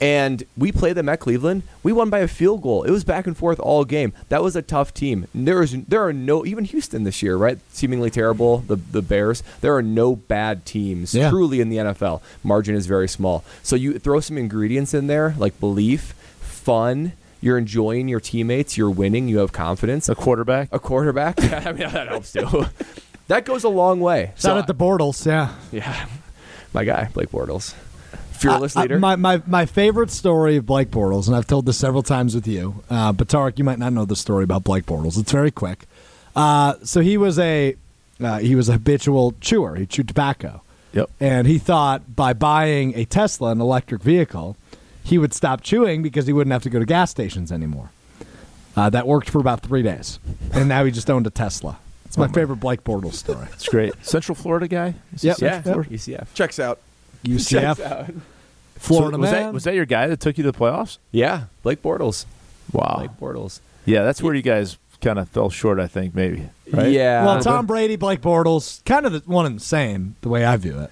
And 0.00 0.44
we 0.58 0.72
played 0.72 0.94
them 0.94 1.08
at 1.08 1.20
Cleveland. 1.20 1.62
We 1.82 1.90
won 1.92 2.10
by 2.10 2.18
a 2.18 2.28
field 2.28 2.60
goal. 2.62 2.82
It 2.82 2.90
was 2.90 3.02
back 3.02 3.26
and 3.26 3.34
forth 3.36 3.58
all 3.58 3.84
game. 3.86 4.12
That 4.28 4.42
was 4.42 4.54
a 4.54 4.60
tough 4.60 4.92
team. 4.92 5.26
There 5.34 5.62
is 5.62 5.72
there 5.88 6.04
are 6.06 6.12
no 6.12 6.44
even 6.44 6.64
Houston 6.66 7.04
this 7.04 7.22
year, 7.22 7.36
right? 7.36 7.58
Seemingly 7.72 8.10
terrible. 8.10 8.58
The 8.58 8.76
the 8.76 9.00
Bears. 9.00 9.42
There 9.62 9.74
are 9.74 9.82
no 9.82 10.14
bad 10.14 10.66
teams 10.66 11.14
Yeah. 11.14 11.30
truly 11.30 11.60
in 11.60 11.70
the 11.70 11.78
NFL. 11.78 12.20
Margin 12.44 12.74
is 12.74 12.86
very 12.86 13.08
small. 13.08 13.42
So 13.62 13.74
you 13.74 13.98
throw 13.98 14.20
some 14.20 14.36
ingredients 14.36 14.92
in 14.92 15.06
there 15.06 15.34
like 15.38 15.58
belief, 15.60 16.12
fun. 16.40 17.12
You're 17.40 17.56
enjoying 17.58 18.08
your 18.08 18.20
teammates. 18.20 18.76
You're 18.76 18.90
winning. 18.90 19.28
You 19.28 19.38
have 19.38 19.52
confidence 19.52 20.08
A 20.10 20.14
quarterback. 20.14 20.68
a 20.72 20.78
quarterback. 20.78 21.36
I 21.66 21.72
mean, 21.72 21.88
that 21.90 22.08
helps 22.08 22.32
too. 22.32 22.66
that 23.28 23.44
goes 23.46 23.64
a 23.64 23.68
long 23.70 24.00
way. 24.00 24.32
Shout 24.36 24.58
out 24.58 24.66
the 24.66 24.74
Bortles, 24.74 25.24
yeah. 25.24 25.54
yeah, 25.72 26.06
my 26.74 26.84
guy 26.84 27.08
Blake 27.14 27.30
Bortles, 27.30 27.74
fearless 28.36 28.76
I- 28.76 28.80
I- 28.80 28.82
leader. 28.84 28.98
my, 28.98 29.16
my, 29.16 29.42
my 29.46 29.66
favorite 29.66 30.10
story 30.10 30.56
of 30.56 30.66
Blake 30.66 30.90
Bortles, 30.90 31.26
and 31.26 31.36
I've 31.36 31.46
told 31.46 31.66
this 31.66 31.76
several 31.76 32.02
times 32.02 32.34
with 32.34 32.46
you, 32.46 32.82
uh, 32.90 33.12
but 33.12 33.28
Tarek, 33.28 33.58
you 33.58 33.64
might 33.64 33.78
not 33.78 33.92
know 33.92 34.04
the 34.04 34.16
story 34.16 34.44
about 34.44 34.64
Blake 34.64 34.86
Bortles. 34.86 35.18
It's 35.18 35.32
very 35.32 35.50
quick. 35.50 35.86
Uh, 36.34 36.74
so 36.84 37.00
he 37.00 37.16
was 37.16 37.38
a 37.38 37.76
uh, 38.20 38.38
he 38.38 38.54
was 38.54 38.68
a 38.68 38.72
habitual 38.72 39.34
chewer. 39.40 39.76
He 39.76 39.84
chewed 39.86 40.08
tobacco, 40.08 40.62
Yep. 40.92 41.10
and 41.20 41.46
he 41.46 41.58
thought 41.58 42.16
by 42.16 42.32
buying 42.32 42.96
a 42.96 43.04
Tesla, 43.04 43.50
an 43.50 43.60
electric 43.60 44.02
vehicle, 44.02 44.56
he 45.04 45.18
would 45.18 45.34
stop 45.34 45.60
chewing 45.62 46.02
because 46.02 46.26
he 46.26 46.32
wouldn't 46.32 46.52
have 46.52 46.62
to 46.62 46.70
go 46.70 46.78
to 46.78 46.86
gas 46.86 47.10
stations 47.10 47.50
anymore. 47.52 47.90
Uh, 48.76 48.90
that 48.90 49.06
worked 49.06 49.30
for 49.30 49.38
about 49.38 49.60
three 49.60 49.82
days, 49.82 50.18
and 50.52 50.68
now 50.68 50.84
he 50.84 50.90
just 50.90 51.10
owned 51.10 51.26
a 51.26 51.30
Tesla. 51.30 51.78
It's 52.04 52.18
my 52.18 52.28
favorite 52.28 52.56
Blake 52.60 52.84
Bortles 52.84 53.14
story. 53.14 53.46
It's 53.52 53.68
great. 53.68 53.92
Central 54.02 54.34
Florida 54.34 54.68
guy. 54.68 54.94
Is 55.14 55.24
Yep. 55.24 55.38
Yeah, 55.40 55.60
Florida? 55.62 55.90
UCF. 55.90 56.32
Checks 56.34 56.58
out. 56.58 56.78
UCF, 57.26 58.20
Florida 58.76 59.16
So 59.16 59.20
was 59.20 59.30
man. 59.30 59.42
that 59.44 59.52
was 59.54 59.64
that 59.64 59.74
your 59.74 59.86
guy 59.86 60.06
that 60.06 60.20
took 60.20 60.38
you 60.38 60.44
to 60.44 60.52
the 60.52 60.58
playoffs? 60.58 60.98
Yeah, 61.12 61.44
Blake 61.62 61.82
Bortles. 61.82 62.26
Wow. 62.72 62.96
Blake 62.98 63.10
Bortles. 63.20 63.60
Yeah, 63.84 64.02
that's 64.02 64.22
where 64.22 64.34
you 64.34 64.42
guys 64.42 64.78
kind 65.00 65.18
of 65.18 65.28
fell 65.28 65.50
short. 65.50 65.78
I 65.78 65.86
think 65.86 66.14
maybe. 66.14 66.48
Right? 66.72 66.90
Yeah. 66.90 67.24
well, 67.24 67.40
Tom 67.40 67.66
Brady, 67.66 67.96
Blake 67.96 68.20
Bortles, 68.20 68.84
kind 68.84 69.06
of 69.06 69.12
the 69.12 69.20
one 69.30 69.46
and 69.46 69.56
the 69.60 69.64
same, 69.64 70.16
the 70.22 70.28
way 70.28 70.44
I 70.44 70.56
view 70.56 70.78
it. 70.80 70.90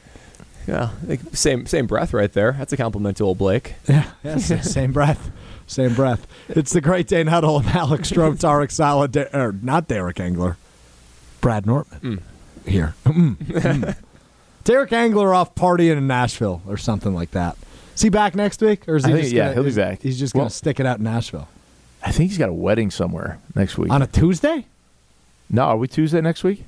Yeah, 0.67 0.91
same 1.33 1.67
same 1.67 1.87
breath 1.87 2.15
right 2.15 2.33
there. 2.33 2.53
That's 2.53 2.73
a 2.73 2.77
compliment 2.77 3.19
to 3.19 3.25
old 3.25 3.39
Blake. 3.39 3.75
Yeah, 3.89 4.11
yes, 4.23 4.73
same 4.73 4.93
breath, 4.93 5.31
same 5.67 5.95
breath. 5.95 6.27
It's 6.49 6.73
the 6.73 6.81
Great 6.81 7.07
Dane 7.07 7.27
Huddle 7.27 7.57
of 7.57 7.67
Alex 7.69 8.11
Strouf, 8.11 8.39
Tarek 8.39 8.71
Saleh, 8.71 9.11
De- 9.11 9.37
or 9.39 9.53
not 9.53 9.89
Derek 9.89 10.19
Engler, 10.21 10.57
Brad 11.43 11.67
Nortman 11.67 12.23
here. 12.67 12.95
Mm, 13.05 13.37
mm. 13.37 13.97
Derek 14.65 14.93
Engler 14.93 15.33
off 15.35 15.55
partying 15.55 15.97
in 15.97 16.07
Nashville 16.07 16.63
or 16.67 16.77
something 16.77 17.15
like 17.15 17.31
that. 17.33 17.57
Is 17.95 18.03
he 18.03 18.09
back 18.09 18.35
next 18.35 18.61
week, 18.61 18.89
or 18.89 18.97
is 18.97 19.05
he 19.05 19.13
think- 19.13 19.23
just 19.25 19.33
yeah, 19.35 19.45
gonna, 19.45 19.55
he'll 19.55 19.65
be 19.65 19.75
back. 19.77 20.03
He's 20.03 20.19
just 20.19 20.35
Well- 20.35 20.43
going 20.43 20.51
to 20.51 20.55
stick 20.57 20.81
it 20.81 20.87
out 20.87 20.99
in 20.99 21.05
Nashville 21.05 21.49
I 22.03 22.11
think 22.13 22.29
he's 22.31 22.39
got 22.39 22.49
a 22.51 22.53
wedding 22.53 22.91
somewhere 22.91 23.39
next 23.55 23.79
week. 23.79 23.91
on 23.91 24.03
a 24.03 24.07
Tuesday. 24.07 24.67
no, 25.49 25.63
are 25.63 25.77
we 25.77 25.89
Tuesday 25.89 26.21
next 26.21 26.45
week? 26.45 26.65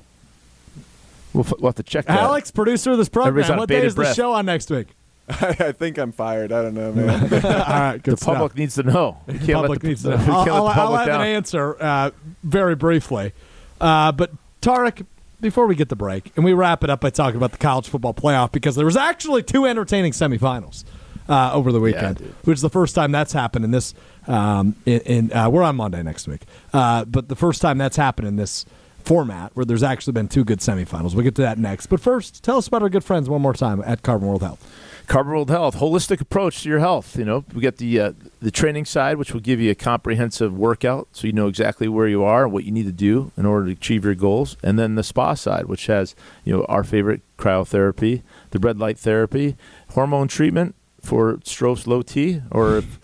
We'll, 1.33 1.43
f- 1.45 1.53
we'll 1.59 1.67
have 1.69 1.75
to 1.75 1.83
check 1.83 2.05
that. 2.05 2.19
Alex, 2.19 2.49
producer 2.49 2.91
of 2.91 2.97
this 2.97 3.07
Everybody's 3.13 3.45
program, 3.45 3.59
what 3.59 3.69
day 3.69 3.75
bated 3.75 3.87
is 3.89 3.95
the 3.95 4.13
show 4.13 4.33
on 4.33 4.45
next 4.47 4.71
week? 4.71 4.87
I 5.29 5.73
think 5.73 5.97
I'm 5.99 6.11
fired. 6.11 6.51
I 6.51 6.61
don't 6.63 6.73
know, 6.73 6.91
man. 6.93 7.21
All 7.33 7.39
right, 7.51 7.97
good 8.01 8.17
the 8.17 8.25
public 8.25 8.55
needs 8.55 8.75
to 8.75 8.83
know. 8.83 9.17
We 9.27 9.33
can't 9.37 9.51
public 9.53 9.69
let 9.69 9.81
the, 9.81 9.87
needs 9.89 10.03
to 10.03 10.09
know. 10.11 10.17
can't 10.17 10.29
I'll, 10.29 10.37
let 10.39 10.45
the 10.45 10.51
I'll- 10.53 10.67
I'll 10.67 10.73
public 10.73 10.99
have 11.01 11.07
down. 11.07 11.21
an 11.21 11.27
answer 11.27 11.77
uh, 11.83 12.11
very 12.43 12.75
briefly. 12.75 13.33
Uh, 13.79 14.11
but 14.13 14.31
Tarek, 14.61 15.05
before 15.39 15.67
we 15.67 15.75
get 15.75 15.89
the 15.89 15.95
break, 15.95 16.31
and 16.35 16.43
we 16.43 16.53
wrap 16.53 16.83
it 16.83 16.89
up 16.89 17.01
by 17.01 17.09
talking 17.09 17.37
about 17.37 17.51
the 17.51 17.57
college 17.57 17.87
football 17.87 18.13
playoff 18.13 18.51
because 18.51 18.75
there 18.75 18.85
was 18.85 18.97
actually 18.97 19.43
two 19.43 19.65
entertaining 19.65 20.11
semifinals 20.11 20.83
uh, 21.29 21.51
over 21.53 21.71
the 21.71 21.79
weekend, 21.79 22.17
dude. 22.17 22.35
which 22.43 22.55
is 22.55 22.61
the 22.61 22.69
first 22.69 22.95
time 22.95 23.11
that's 23.11 23.33
happened 23.33 23.65
in 23.65 23.71
this. 23.71 23.93
Um, 24.27 24.75
in, 24.85 24.99
in 25.01 25.33
uh, 25.33 25.49
we're 25.49 25.63
on 25.63 25.75
Monday 25.75 26.03
next 26.03 26.27
week, 26.27 26.41
uh, 26.73 27.05
but 27.05 27.29
the 27.29 27.35
first 27.35 27.61
time 27.61 27.77
that's 27.77 27.95
happened 27.97 28.27
in 28.27 28.35
this 28.35 28.65
format 29.07 29.55
where 29.55 29.65
there's 29.65 29.83
actually 29.83 30.11
been 30.11 30.27
two 30.27 30.43
good 30.43 30.59
semifinals. 30.59 31.15
We'll 31.15 31.23
get 31.23 31.35
to 31.35 31.41
that 31.43 31.57
next. 31.57 31.87
But 31.87 32.01
first, 32.01 32.43
tell 32.43 32.57
us 32.57 32.67
about 32.67 32.81
our 32.81 32.89
good 32.89 33.05
friends 33.05 33.29
one 33.29 33.41
more 33.41 33.53
time 33.53 33.81
at 33.85 34.03
Carbon 34.03 34.27
World 34.27 34.41
Health. 34.41 34.69
Carbon 35.07 35.31
World 35.31 35.49
Health, 35.49 35.77
holistic 35.77 36.19
approach 36.19 36.63
to 36.63 36.69
your 36.69 36.79
health. 36.79 37.17
You 37.17 37.23
know, 37.23 37.45
we 37.53 37.61
got 37.61 37.77
the 37.77 37.97
uh, 38.01 38.13
the 38.41 38.51
training 38.51 38.83
side, 38.83 39.15
which 39.15 39.31
will 39.31 39.39
give 39.39 39.61
you 39.61 39.71
a 39.71 39.75
comprehensive 39.75 40.53
workout, 40.53 41.07
so 41.13 41.25
you 41.25 41.31
know 41.31 41.47
exactly 41.47 41.87
where 41.87 42.09
you 42.09 42.25
are 42.25 42.43
and 42.43 42.51
what 42.51 42.65
you 42.65 42.73
need 42.73 42.85
to 42.87 42.91
do 42.91 43.31
in 43.37 43.45
order 43.45 43.67
to 43.67 43.71
achieve 43.71 44.03
your 44.03 44.15
goals. 44.15 44.57
And 44.61 44.77
then 44.77 44.95
the 44.95 45.03
spa 45.03 45.33
side, 45.35 45.67
which 45.67 45.85
has 45.85 46.13
you 46.43 46.51
know 46.51 46.65
our 46.65 46.83
favorite 46.83 47.21
cryotherapy, 47.37 48.23
the 48.51 48.59
red 48.59 48.77
light 48.77 48.99
therapy, 48.99 49.55
hormone 49.91 50.27
treatment 50.27 50.75
for 51.01 51.37
Stroh's 51.37 51.87
low 51.87 52.01
T, 52.01 52.41
or 52.51 52.79
if 52.79 52.99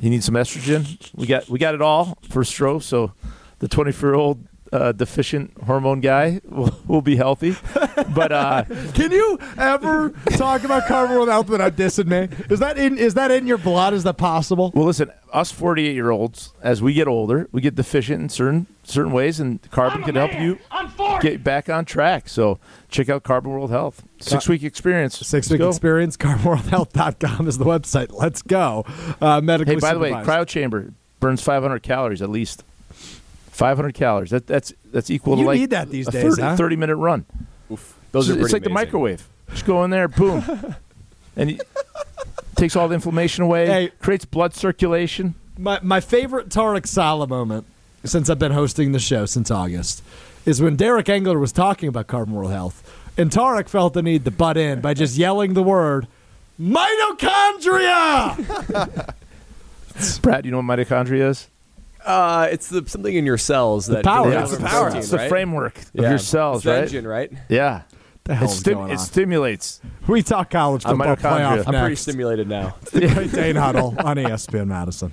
you 0.00 0.08
need 0.08 0.24
some 0.24 0.34
estrogen, 0.34 1.10
we 1.14 1.26
got 1.26 1.50
we 1.50 1.58
got 1.58 1.74
it 1.74 1.82
all 1.82 2.16
for 2.30 2.42
Stroh. 2.42 2.82
So 2.82 3.12
the 3.58 3.68
24 3.68 4.08
year 4.08 4.14
old. 4.14 4.46
Uh, 4.72 4.90
deficient 4.90 5.52
hormone 5.64 6.00
guy 6.00 6.40
will, 6.48 6.74
will 6.86 7.02
be 7.02 7.14
healthy, 7.16 7.54
but 8.14 8.32
uh, 8.32 8.64
Can 8.94 9.12
you 9.12 9.38
ever 9.58 10.10
talk 10.30 10.64
about 10.64 10.86
Carbon 10.86 11.14
World 11.14 11.28
Health 11.28 11.50
without 11.50 11.76
dissing 11.76 12.06
me? 12.06 12.34
Is 12.48 12.58
that 12.60 12.78
in 12.78 12.96
is 12.96 13.12
that 13.14 13.30
in 13.30 13.46
your 13.46 13.58
blood? 13.58 13.92
Is 13.92 14.02
that 14.04 14.16
possible? 14.16 14.72
Well, 14.74 14.86
listen, 14.86 15.10
us 15.30 15.52
48 15.52 15.92
year 15.92 16.08
olds, 16.10 16.54
as 16.62 16.80
we 16.80 16.94
get 16.94 17.06
older, 17.06 17.48
we 17.52 17.60
get 17.60 17.74
deficient 17.74 18.22
in 18.22 18.28
certain 18.30 18.66
certain 18.82 19.12
ways, 19.12 19.38
and 19.40 19.60
carbon 19.70 20.02
can 20.04 20.14
help 20.14 20.32
you 20.40 20.58
get 21.20 21.44
back 21.44 21.68
on 21.68 21.84
track. 21.84 22.28
So 22.28 22.58
check 22.88 23.10
out 23.10 23.24
Carbon 23.24 23.50
World 23.52 23.70
Health. 23.70 24.02
Six 24.20 24.48
week 24.48 24.62
experience. 24.62 25.18
Six 25.18 25.32
Let's 25.32 25.50
week 25.50 25.58
go. 25.58 25.68
experience. 25.68 26.16
CarbonWorldHealth.com 26.16 27.46
is 27.46 27.58
the 27.58 27.64
website. 27.66 28.10
Let's 28.12 28.40
go. 28.42 28.84
Uh, 29.20 29.40
medically 29.42 29.74
Hey, 29.74 29.80
by 29.80 29.92
the 29.92 30.00
way, 30.00 30.10
supervised. 30.10 30.28
cryo 30.28 30.46
chamber 30.46 30.92
burns 31.20 31.42
500 31.42 31.82
calories 31.82 32.22
at 32.22 32.30
least. 32.30 32.64
500 33.52 33.94
calories. 33.94 34.30
That, 34.30 34.46
that's 34.46 34.72
that's 34.92 35.10
equal 35.10 35.36
You 35.36 35.42
to 35.42 35.46
like 35.46 35.60
need 35.60 35.70
that 35.70 35.90
these 35.90 36.08
a 36.08 36.10
days, 36.10 36.36
30, 36.36 36.42
huh? 36.42 36.56
30 36.56 36.76
minute 36.76 36.96
run. 36.96 37.26
Those 38.10 38.28
are 38.28 38.32
it's 38.32 38.40
pretty 38.40 38.52
like 38.54 38.62
the 38.64 38.70
microwave. 38.70 39.28
Just 39.50 39.66
go 39.66 39.84
in 39.84 39.90
there, 39.90 40.08
boom, 40.08 40.42
and 41.36 41.50
it 41.50 41.60
takes 42.56 42.74
all 42.76 42.88
the 42.88 42.94
inflammation 42.94 43.44
away. 43.44 43.66
Hey. 43.66 43.90
creates 44.00 44.24
blood 44.24 44.54
circulation. 44.54 45.34
my 45.58 45.78
my 45.82 46.00
favorite 46.00 46.48
Tarek 46.48 46.86
Saleh 46.86 47.28
moment 47.28 47.66
since 48.04 48.28
I've 48.30 48.38
been 48.38 48.52
hosting 48.52 48.92
the 48.92 48.98
show 48.98 49.26
since 49.26 49.50
August 49.50 50.02
is 50.44 50.60
when 50.60 50.74
Derek 50.76 51.08
Engler 51.08 51.38
was 51.38 51.52
talking 51.52 51.88
about 51.88 52.08
Carbon 52.08 52.34
World 52.34 52.50
Health, 52.50 52.82
and 53.16 53.30
Tarek 53.30 53.68
felt 53.68 53.94
the 53.94 54.02
need 54.02 54.24
to 54.24 54.30
butt 54.30 54.56
in 54.56 54.80
by 54.80 54.94
just 54.94 55.16
yelling 55.16 55.54
the 55.54 55.62
word 55.62 56.08
mitochondria. 56.60 59.14
Brad, 60.22 60.44
you 60.46 60.50
know 60.50 60.60
what 60.60 60.66
mitochondria 60.66 61.28
is? 61.28 61.48
Uh, 62.04 62.48
it's 62.50 62.68
the 62.68 62.84
something 62.88 63.14
in 63.14 63.24
your 63.26 63.38
cells 63.38 63.86
that 63.86 64.04
power. 64.04 64.30
deliver 64.30 64.38
Yeah, 64.38 64.42
it's 64.44 64.56
the 64.58 64.66
protein, 64.66 64.98
It's 64.98 65.10
the 65.10 65.16
right? 65.18 65.28
framework 65.28 65.78
of 65.78 65.86
your 65.94 66.18
cells, 66.18 66.58
It's 66.58 66.64
the 66.64 66.70
right? 66.72 66.82
engine, 66.82 67.06
right? 67.06 67.32
Yeah. 67.48 67.82
the 68.24 68.34
hell 68.36 68.48
It, 68.48 68.52
is 68.52 68.58
stim- 68.58 68.74
going 68.78 68.90
it 68.92 69.00
stimulates. 69.00 69.80
we 70.06 70.22
talk 70.22 70.50
college 70.50 70.82
I'm 70.86 70.96
football 70.98 71.16
mitochondria. 71.16 71.64
playoff 71.64 71.68
I'm 71.74 71.80
pretty 71.80 71.96
stimulated 71.96 72.48
now. 72.48 72.76
the 72.92 73.08
Great 73.08 73.32
Dane 73.32 73.56
Huddle 73.56 73.94
on 73.98 74.16
ESPN 74.16 74.68
Madison. 74.68 75.12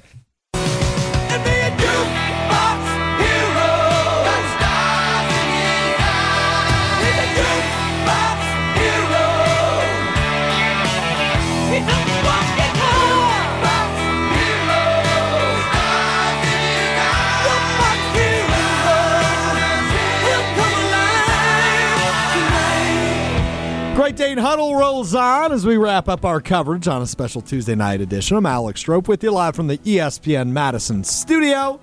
Great 24.09 24.17
Dane 24.17 24.37
Huddle 24.39 24.75
rolls 24.75 25.13
on 25.13 25.51
as 25.51 25.67
we 25.67 25.77
wrap 25.77 26.09
up 26.09 26.25
our 26.25 26.41
coverage 26.41 26.87
on 26.87 27.03
a 27.03 27.05
special 27.05 27.43
Tuesday 27.43 27.75
night 27.75 28.01
edition. 28.01 28.37
I'm 28.37 28.45
Alex 28.47 28.83
Strouf 28.83 29.07
with 29.07 29.23
you 29.23 29.29
live 29.29 29.55
from 29.55 29.67
the 29.67 29.77
ESPN 29.77 30.47
Madison 30.49 31.03
studio 31.03 31.79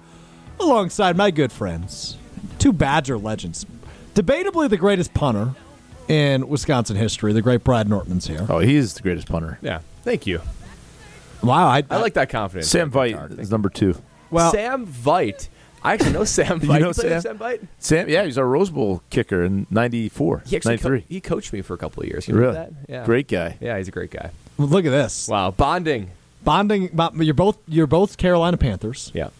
alongside 0.59 1.17
my 1.17 1.31
good 1.31 1.53
friends, 1.53 2.19
two 2.59 2.73
Badger 2.73 3.17
legends. 3.17 3.65
Debatably 4.17 4.69
the 4.69 4.77
greatest 4.77 5.15
punter 5.15 5.55
in 6.09 6.49
Wisconsin 6.49 6.97
history, 6.97 7.33
the 7.33 7.43
great 7.43 7.63
Brad 7.63 7.89
Nortman's 7.89 8.27
here. 8.27 8.45
Oh, 8.49 8.59
he 8.59 8.75
is 8.75 8.95
the 8.95 9.03
greatest 9.03 9.29
punter. 9.29 9.61
Yeah. 9.63 9.83
Thank 10.03 10.27
you. 10.27 10.41
Wow, 11.45 11.69
I, 11.69 11.85
I 11.89 11.99
like 11.99 12.15
that 12.15 12.29
confidence. 12.29 12.67
Sam 12.67 12.91
Thank 12.91 13.15
Veit 13.15 13.39
is 13.39 13.53
number 13.53 13.69
two. 13.69 13.95
well, 14.33 14.51
Sam 14.51 14.85
Veit. 14.85 15.49
I 15.87 15.93
actually 15.95 16.13
know 16.13 16.25
Sam 16.25 16.61
You 16.63 16.67
know 16.69 16.75
play 16.75 16.83
with 16.83 16.97
Sam? 16.97 17.21
Sam 17.21 17.39
Veit? 17.39 17.67
Sam, 17.79 18.09
yeah, 18.09 18.25
he's 18.25 18.37
our 18.39 18.47
Rose 18.47 18.71
Bowl 18.71 19.03
kicker 19.11 19.45
in 19.45 19.67
'94, 19.71 20.43
He 20.47 20.57
actually 20.57 20.79
co- 20.79 20.89
'93. 20.91 21.05
he 21.09 21.21
coached 21.21 21.53
me 21.53 21.63
for 21.63 21.75
a 21.75 21.79
couple 21.79 22.03
of 22.03 22.09
years. 22.09 22.27
You 22.27 22.35
know 22.35 22.41
really, 22.41 22.55
that? 22.55 22.73
Yeah. 22.89 23.05
great 23.05 23.29
guy. 23.29 23.57
Yeah, 23.61 23.77
he's 23.79 23.89
a 23.89 23.93
great 23.93 24.11
guy. 24.11 24.31
look 24.59 24.85
at 24.85 24.91
this. 24.91 25.29
Wow. 25.29 25.53
Bonding. 25.53 26.11
Bonding, 26.45 26.91
you're 27.21 27.35
both 27.35 27.59
you're 27.69 27.87
both 27.87 28.17
Carolina 28.19 28.57
Panthers. 28.57 29.11
Yeah. 29.15 29.31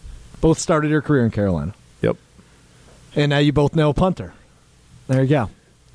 Both 0.41 0.59
started 0.59 0.91
your 0.91 1.01
career 1.01 1.25
in 1.25 1.31
Carolina. 1.31 1.73
Yep. 2.01 2.17
And 3.15 3.29
now 3.29 3.39
you 3.39 3.51
both 3.53 3.75
know 3.75 3.89
a 3.89 3.93
punter. 3.93 4.33
There 5.07 5.21
you 5.23 5.29
go. 5.29 5.49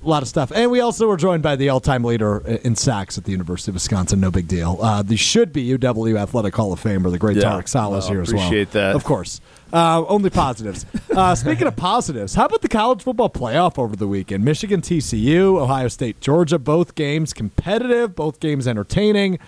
A 0.04 0.08
lot 0.08 0.22
of 0.22 0.28
stuff. 0.28 0.50
And 0.52 0.70
we 0.72 0.80
also 0.80 1.06
were 1.06 1.16
joined 1.16 1.44
by 1.44 1.54
the 1.54 1.68
all 1.68 1.78
time 1.80 2.02
leader 2.02 2.38
in 2.64 2.74
sacks 2.74 3.16
at 3.18 3.24
the 3.24 3.30
University 3.30 3.70
of 3.70 3.74
Wisconsin. 3.74 4.18
No 4.18 4.32
big 4.32 4.48
deal. 4.48 4.78
Uh, 4.82 5.02
the 5.02 5.16
should 5.16 5.52
be 5.52 5.76
UW 5.78 6.18
Athletic 6.18 6.54
Hall 6.56 6.72
of 6.72 6.82
Famer, 6.82 7.10
the 7.10 7.18
great 7.18 7.36
Yeah. 7.36 7.44
Tarek 7.44 7.68
Saleh's 7.68 8.04
Well, 8.06 8.12
here 8.14 8.22
as 8.22 8.34
well. 8.34 8.44
appreciate 8.44 8.72
that. 8.72 8.96
Of 8.96 9.04
course. 9.04 9.40
Uh, 9.72 10.04
only 10.08 10.28
positives. 10.28 10.84
uh, 11.14 11.34
speaking 11.36 11.66
of 11.68 11.76
positives, 11.76 12.34
how 12.34 12.46
about 12.46 12.62
the 12.62 12.68
college 12.68 13.00
football 13.02 13.30
playoff 13.30 13.78
over 13.78 13.94
the 13.94 14.08
weekend? 14.08 14.44
Michigan, 14.44 14.80
TCU, 14.82 15.58
Ohio 15.60 15.86
State, 15.88 16.20
Georgia, 16.20 16.58
both 16.58 16.94
games 16.96 17.32
competitive, 17.32 18.16
both 18.16 18.40
games 18.40 18.66
entertaining. 18.66 19.38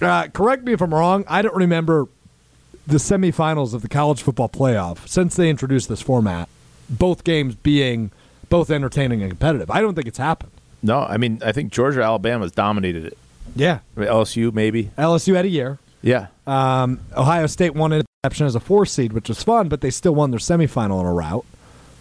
Uh, 0.00 0.28
correct 0.28 0.64
me 0.64 0.72
if 0.72 0.80
I'm 0.80 0.94
wrong. 0.94 1.24
I 1.28 1.42
don't 1.42 1.54
remember 1.54 2.08
the 2.86 2.96
semifinals 2.96 3.74
of 3.74 3.82
the 3.82 3.88
college 3.88 4.22
football 4.22 4.48
playoff 4.48 5.06
since 5.06 5.36
they 5.36 5.50
introduced 5.50 5.88
this 5.90 6.00
format. 6.00 6.48
Both 6.88 7.22
games 7.22 7.54
being 7.54 8.12
both 8.48 8.70
entertaining 8.70 9.22
and 9.22 9.30
competitive. 9.30 9.70
I 9.70 9.80
don't 9.80 9.94
think 9.94 10.06
it's 10.06 10.18
happened. 10.18 10.52
No, 10.82 11.00
I 11.00 11.16
mean, 11.16 11.40
I 11.44 11.52
think 11.52 11.72
Georgia, 11.72 12.02
Alabama's 12.02 12.52
dominated 12.52 13.04
it. 13.04 13.18
Yeah, 13.56 13.80
I 13.96 14.00
mean, 14.00 14.08
LSU, 14.08 14.52
maybe. 14.52 14.90
LSU 14.98 15.34
had 15.34 15.44
a 15.44 15.48
year. 15.48 15.78
Yeah. 16.02 16.28
Um, 16.46 17.00
Ohio 17.16 17.46
State 17.46 17.74
won 17.74 17.92
an 17.92 18.04
exception 18.22 18.46
as 18.46 18.54
a 18.54 18.60
four 18.60 18.86
seed, 18.86 19.12
which 19.12 19.28
was 19.28 19.42
fun, 19.42 19.68
but 19.68 19.80
they 19.80 19.90
still 19.90 20.14
won 20.14 20.30
their 20.30 20.38
semifinal 20.38 21.00
in 21.00 21.06
a 21.06 21.12
rout. 21.12 21.44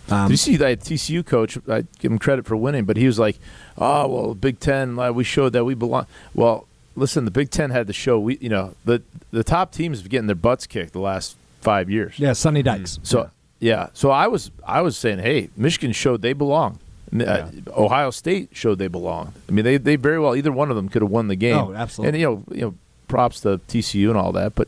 Um, 0.09 0.27
Did 0.27 0.33
you 0.33 0.37
see 0.37 0.55
that 0.57 0.79
TCU 0.81 1.25
coach? 1.25 1.57
I 1.67 1.83
give 1.99 2.11
him 2.11 2.19
credit 2.19 2.45
for 2.45 2.55
winning, 2.55 2.85
but 2.85 2.95
he 2.95 3.05
was 3.07 3.19
like, 3.19 3.37
"Oh 3.77 4.07
well, 4.07 4.33
Big 4.35 4.59
Ten, 4.59 4.95
we 5.13 5.23
showed 5.23 5.53
that 5.53 5.65
we 5.65 5.73
belong." 5.73 6.05
Well, 6.33 6.67
listen, 6.95 7.25
the 7.25 7.31
Big 7.31 7.49
Ten 7.49 7.71
had 7.71 7.87
to 7.87 7.93
show 7.93 8.19
we, 8.19 8.37
you 8.37 8.49
know, 8.49 8.75
the 8.85 9.01
the 9.31 9.43
top 9.43 9.71
teams 9.73 9.99
have 9.99 10.09
getting 10.09 10.27
their 10.27 10.35
butts 10.35 10.65
kicked 10.65 10.93
the 10.93 10.99
last 10.99 11.35
five 11.61 11.89
years. 11.89 12.17
Yeah, 12.19 12.33
Sonny 12.33 12.63
Dykes. 12.63 12.99
So 13.03 13.29
Yeah. 13.59 13.89
So 13.93 14.11
I 14.11 14.27
was 14.27 14.51
I 14.65 14.81
was 14.81 14.97
saying, 14.97 15.19
hey, 15.19 15.49
Michigan 15.57 15.91
showed 15.91 16.21
they 16.21 16.33
belong. 16.33 16.79
Uh, 17.17 17.49
Ohio 17.69 18.11
State 18.11 18.49
showed 18.51 18.79
they 18.79 18.89
belong. 18.89 19.33
I 19.47 19.51
mean, 19.53 19.63
they, 19.63 19.77
they 19.77 19.95
very 19.95 20.19
well 20.19 20.35
either 20.35 20.51
one 20.51 20.69
of 20.69 20.75
them 20.75 20.89
could 20.89 21.01
have 21.01 21.09
won 21.09 21.29
the 21.29 21.37
game. 21.37 21.55
Oh, 21.55 21.73
absolutely. 21.73 22.09
And 22.09 22.19
you 22.19 22.25
know, 22.27 22.55
you 22.55 22.61
know, 22.61 22.75
props 23.07 23.39
to 23.41 23.59
TCU 23.69 24.09
and 24.09 24.17
all 24.17 24.33
that, 24.33 24.55
but 24.55 24.67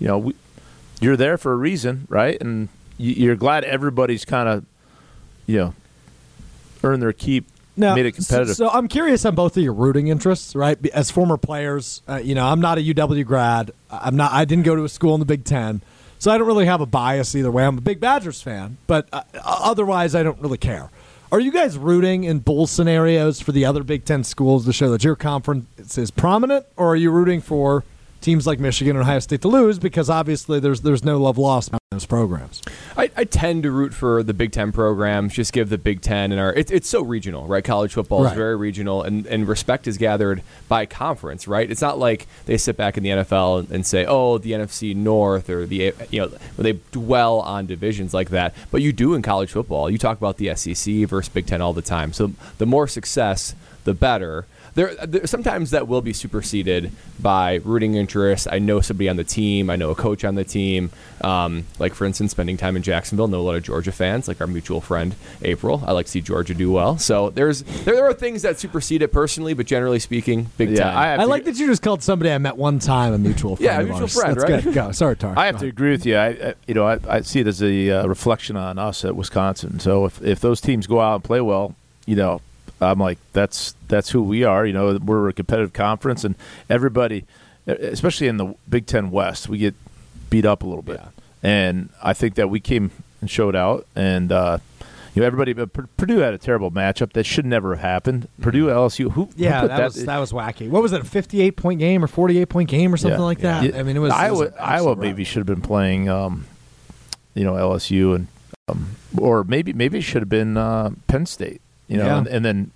you 0.00 0.08
know, 0.08 0.18
we, 0.18 0.34
you're 1.00 1.16
there 1.16 1.38
for 1.38 1.52
a 1.52 1.56
reason, 1.56 2.06
right? 2.08 2.40
And 2.40 2.68
you, 2.96 3.12
you're 3.12 3.36
glad 3.36 3.62
everybody's 3.62 4.24
kind 4.24 4.48
of, 4.48 4.64
you 5.46 5.56
know, 5.58 5.74
earned 6.82 7.00
their 7.00 7.12
keep, 7.12 7.46
Now, 7.76 7.94
made 7.94 8.06
it 8.06 8.12
competitive. 8.12 8.56
So, 8.56 8.66
so 8.66 8.70
I'm 8.70 8.88
curious 8.88 9.24
on 9.24 9.36
both 9.36 9.56
of 9.56 9.62
your 9.62 9.72
rooting 9.72 10.08
interests, 10.08 10.56
right? 10.56 10.84
As 10.88 11.10
former 11.12 11.36
players, 11.36 12.02
uh, 12.08 12.16
you 12.16 12.34
know, 12.34 12.46
I'm 12.46 12.60
not 12.60 12.78
a 12.78 12.80
UW 12.80 13.24
grad. 13.24 13.70
I'm 13.90 14.16
not. 14.16 14.32
I 14.32 14.44
didn't 14.44 14.64
go 14.64 14.74
to 14.74 14.82
a 14.82 14.88
school 14.88 15.14
in 15.14 15.20
the 15.20 15.26
Big 15.26 15.44
Ten, 15.44 15.80
so 16.18 16.30
I 16.30 16.38
don't 16.38 16.46
really 16.46 16.66
have 16.66 16.80
a 16.80 16.86
bias 16.86 17.34
either 17.34 17.50
way. 17.50 17.64
I'm 17.64 17.78
a 17.78 17.82
big 17.82 18.00
Badgers 18.00 18.42
fan, 18.42 18.78
but 18.86 19.08
uh, 19.12 19.22
otherwise, 19.44 20.14
I 20.14 20.22
don't 20.22 20.40
really 20.40 20.58
care. 20.58 20.90
Are 21.30 21.40
you 21.40 21.52
guys 21.52 21.76
rooting 21.76 22.24
in 22.24 22.38
bull 22.38 22.66
scenarios 22.66 23.40
for 23.40 23.52
the 23.52 23.64
other 23.66 23.82
Big 23.82 24.04
Ten 24.04 24.24
schools 24.24 24.64
to 24.64 24.72
show 24.72 24.90
that 24.90 25.04
your 25.04 25.14
conference 25.14 25.98
is 25.98 26.10
prominent, 26.10 26.64
or 26.76 26.92
are 26.92 26.96
you 26.96 27.10
rooting 27.10 27.40
for 27.40 27.84
teams 28.20 28.46
like 28.46 28.58
Michigan 28.58 28.96
and 28.96 29.02
Ohio 29.02 29.18
State 29.18 29.42
to 29.42 29.48
lose 29.48 29.78
because 29.78 30.10
obviously 30.10 30.58
there's 30.60 30.80
there's 30.80 31.04
no 31.04 31.18
love 31.18 31.38
lost 31.38 31.70
those 31.90 32.04
programs? 32.04 32.60
I, 32.98 33.10
I 33.16 33.24
tend 33.24 33.62
to 33.62 33.70
root 33.70 33.94
for 33.94 34.22
the 34.22 34.34
Big 34.34 34.52
Ten 34.52 34.72
programs. 34.72 35.32
Just 35.32 35.54
give 35.54 35.70
the 35.70 35.78
Big 35.78 36.02
Ten 36.02 36.32
and 36.32 36.40
our 36.40 36.52
it, 36.52 36.70
it's 36.70 36.88
so 36.88 37.02
regional, 37.02 37.46
right? 37.46 37.64
College 37.64 37.94
football 37.94 38.24
Right. 38.24 38.32
is 38.32 38.36
very 38.36 38.56
regional, 38.56 39.02
and, 39.02 39.26
and 39.26 39.48
respect 39.48 39.86
is 39.86 39.96
gathered 39.96 40.42
by 40.68 40.84
conference, 40.84 41.48
right? 41.48 41.70
It's 41.70 41.80
not 41.80 41.98
like 41.98 42.26
they 42.44 42.58
sit 42.58 42.76
back 42.76 42.98
in 42.98 43.04
the 43.04 43.08
NFL 43.10 43.60
and, 43.60 43.70
and 43.70 43.86
say, 43.86 44.04
"Oh, 44.06 44.36
the 44.36 44.52
NFC 44.52 44.94
North" 44.94 45.48
or 45.48 45.64
the 45.64 45.94
you 46.10 46.20
know 46.20 46.28
they 46.58 46.72
dwell 46.92 47.40
on 47.40 47.64
divisions 47.66 48.12
like 48.12 48.28
that. 48.30 48.54
But 48.70 48.82
you 48.82 48.92
do 48.92 49.14
in 49.14 49.22
college 49.22 49.52
football. 49.52 49.88
You 49.88 49.96
talk 49.96 50.18
about 50.18 50.36
the 50.36 50.54
SEC 50.56 51.06
versus 51.08 51.30
Big 51.30 51.46
Ten 51.46 51.62
all 51.62 51.72
the 51.72 51.80
time. 51.82 52.12
So 52.12 52.32
the 52.58 52.66
more 52.66 52.86
success, 52.86 53.54
the 53.84 53.94
better. 53.94 54.44
There, 54.74 54.94
there, 54.94 55.26
sometimes 55.26 55.72
that 55.72 55.88
will 55.88 56.02
be 56.02 56.12
superseded 56.12 56.92
by 57.18 57.56
rooting 57.64 57.94
interest. 57.96 58.46
I 58.48 58.60
know 58.60 58.80
somebody 58.80 59.08
on 59.08 59.16
the 59.16 59.24
team. 59.24 59.70
I 59.70 59.76
know 59.76 59.90
a 59.90 59.94
coach 59.96 60.24
on 60.24 60.36
the 60.36 60.44
team. 60.44 60.90
Um, 61.20 61.64
like 61.78 61.94
for 61.94 62.04
instance, 62.04 62.30
spending 62.32 62.56
time 62.56 62.76
in 62.76 62.82
Jacksonville, 62.82 63.28
know 63.28 63.40
a 63.40 63.42
lot 63.42 63.54
of 63.56 63.62
Georgia 63.62 63.92
fans, 63.92 64.28
like 64.28 64.40
our 64.40 64.46
mutual 64.46 64.80
friend 64.80 65.14
April. 65.42 65.82
I 65.86 65.92
like 65.92 66.06
to 66.06 66.12
see 66.12 66.20
Georgia 66.20 66.54
do 66.54 66.70
well. 66.72 66.98
So 66.98 67.30
there's 67.30 67.62
there, 67.62 67.94
there 67.94 68.04
are 68.06 68.12
things 68.14 68.42
that 68.42 68.58
supersede 68.58 69.02
it 69.02 69.12
personally, 69.12 69.54
but 69.54 69.66
generally 69.66 69.98
speaking, 69.98 70.48
Big 70.56 70.70
Yeah, 70.70 70.76
Ten. 70.84 70.86
I 70.96 71.14
I 71.14 71.16
to- 71.18 71.26
like 71.26 71.44
that 71.44 71.56
you 71.58 71.66
just 71.66 71.82
called 71.82 72.02
somebody 72.02 72.30
I 72.32 72.38
met 72.38 72.56
one 72.56 72.78
time 72.78 73.12
a 73.12 73.18
mutual 73.18 73.56
friend. 73.56 73.64
Yeah, 73.64 73.80
a 73.80 73.84
mutual 73.84 74.02
ours. 74.02 74.14
friend, 74.14 74.36
That's 74.36 74.50
right? 74.50 74.64
good. 74.64 74.74
Go. 74.74 74.92
Sorry, 74.92 75.16
Tar. 75.16 75.34
I 75.36 75.46
have 75.46 75.54
Go 75.56 75.58
to 75.60 75.64
ahead. 75.66 75.72
agree 75.74 75.90
with 75.92 76.06
you. 76.06 76.16
I, 76.16 76.26
I 76.28 76.54
you 76.66 76.74
know, 76.74 76.86
I, 76.86 76.98
I 77.08 77.20
see 77.22 77.40
it 77.40 77.46
as 77.46 77.62
a 77.62 77.90
uh, 77.90 78.06
reflection 78.06 78.56
on 78.56 78.78
us 78.78 79.04
at 79.04 79.14
Wisconsin. 79.16 79.78
So 79.80 80.04
if 80.04 80.22
if 80.22 80.40
those 80.40 80.60
teams 80.60 80.86
go 80.86 81.00
out 81.00 81.16
and 81.16 81.24
play 81.24 81.40
well, 81.40 81.74
you 82.06 82.16
know, 82.16 82.40
I'm 82.80 82.98
like 82.98 83.18
that's 83.32 83.74
that's 83.88 84.10
who 84.10 84.22
we 84.22 84.44
are. 84.44 84.66
You 84.66 84.72
know, 84.72 84.96
we're 84.98 85.28
a 85.28 85.32
competitive 85.32 85.72
conference, 85.72 86.24
and 86.24 86.34
everybody, 86.68 87.24
especially 87.66 88.28
in 88.28 88.36
the 88.36 88.54
Big 88.68 88.86
Ten 88.86 89.10
West, 89.10 89.48
we 89.48 89.58
get 89.58 89.74
beat 90.30 90.44
up 90.44 90.62
a 90.62 90.66
little 90.66 90.82
bit. 90.82 91.00
And 91.42 91.90
I 92.02 92.14
think 92.14 92.34
that 92.34 92.50
we 92.50 92.60
came 92.60 92.90
and 93.20 93.30
showed 93.30 93.54
out, 93.54 93.86
and 93.94 94.32
uh, 94.32 94.58
you 95.14 95.20
know, 95.22 95.26
everybody. 95.26 95.52
But 95.52 95.72
Pur- 95.72 95.88
Purdue 95.96 96.18
had 96.18 96.34
a 96.34 96.38
terrible 96.38 96.70
matchup 96.70 97.12
that 97.12 97.24
should 97.24 97.46
never 97.46 97.74
have 97.76 97.82
happened. 97.84 98.28
Purdue 98.40 98.66
LSU. 98.66 99.10
Who? 99.12 99.24
who 99.26 99.30
Yeah, 99.36 99.60
put 99.62 99.68
that, 99.68 99.84
was 99.84 100.04
that 100.04 100.18
was 100.18 100.32
wacky. 100.32 100.68
What 100.68 100.82
was 100.82 100.92
it? 100.92 101.00
A 101.00 101.04
58 101.04 101.52
point 101.56 101.78
game 101.78 102.02
or 102.02 102.06
48 102.08 102.48
point 102.48 102.68
game 102.68 102.92
or 102.92 102.96
something 102.96 103.18
Yeah. 103.20 103.24
like 103.24 103.38
that? 103.40 103.62
Yeah. 103.64 103.78
I 103.78 103.82
mean, 103.84 103.96
it 103.96 104.00
was. 104.00 104.12
it 104.12 104.32
was 104.32 104.52
Iowa. 104.58 104.96
maybe 104.96 105.22
should 105.24 105.38
have 105.38 105.46
been 105.46 105.60
playing, 105.62 106.08
um, 106.08 106.46
you 107.34 107.44
know, 107.44 107.52
LSU 107.54 108.14
and, 108.16 108.26
um, 108.68 108.96
or 109.16 109.44
maybe 109.44 109.72
maybe 109.72 109.98
it 109.98 110.02
should 110.02 110.22
have 110.22 110.28
been 110.28 110.56
uh, 110.56 110.90
Penn 111.06 111.24
State. 111.26 111.60
You 111.88 111.96
know, 111.98 112.04
Yeah. 112.06 112.18
and, 112.18 112.26
and 112.26 112.44
then 112.44 112.70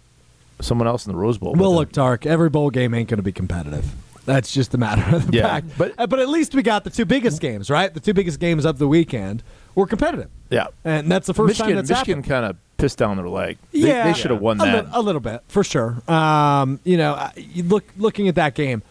someone 0.60 0.86
else 0.88 1.04
in 1.06 1.12
the 1.12 1.18
Rose 1.18 1.36
Bowl. 1.38 1.54
Uh, 1.60 1.68
look, 1.68 1.90
dark. 1.92 2.24
Every 2.26 2.48
bowl 2.48 2.70
game 2.70 2.94
ain't 2.94 3.08
going 3.08 3.18
to 3.18 3.22
be 3.24 3.32
competitive. 3.32 3.92
That's 4.24 4.52
just 4.52 4.72
a 4.74 4.78
matter 4.78 5.16
of 5.16 5.26
the 5.30 5.36
Yeah, 5.38 5.42
fact. 5.48 5.66
but- 5.76 5.94
Uh, 5.98 6.06
but 6.06 6.18
at 6.20 6.28
least 6.28 6.54
we 6.54 6.62
got 6.62 6.84
the 6.84 6.90
two 6.90 7.04
biggest 7.04 7.40
games, 7.40 7.68
right? 7.70 7.92
The 7.92 8.00
two 8.00 8.14
biggest 8.14 8.38
games 8.40 8.64
of 8.64 8.78
the 8.78 8.86
weekend 8.86 9.42
were 9.74 9.86
competitive, 9.86 10.28
yeah, 10.50 10.66
and 10.84 11.10
that's 11.10 11.26
the 11.26 11.34
first 11.34 11.48
Michigan. 11.48 11.76
time 11.76 11.76
that's 11.86 11.90
Michigan 11.90 12.22
kind 12.22 12.44
of 12.44 12.56
pissed 12.76 12.98
down 12.98 13.16
their 13.16 13.28
leg. 13.28 13.58
They, 13.72 13.78
yeah, 13.80 14.04
they 14.04 14.12
should 14.18 14.30
have 14.30 14.40
won 14.40 14.60
a 14.60 14.64
that. 14.64 14.84
li- 14.86 14.90
a 14.94 15.00
little 15.00 15.20
bit 15.20 15.40
for 15.48 15.64
sure. 15.64 16.02
Um, 16.10 16.78
you 16.84 16.96
know, 16.96 17.30
you 17.36 17.62
look 17.64 17.84
looking 17.96 18.28
at 18.28 18.34
that 18.36 18.54
game, 18.54 18.82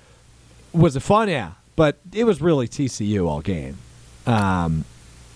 was 0.73 0.95
it 0.95 1.01
fun? 1.01 1.29
Yeah, 1.29 1.51
but 1.75 1.97
it 2.13 2.23
was 2.25 2.41
really 2.41 2.67
TCU 2.67 3.27
all 3.27 3.41
game. 3.41 3.77
Um, 4.25 4.85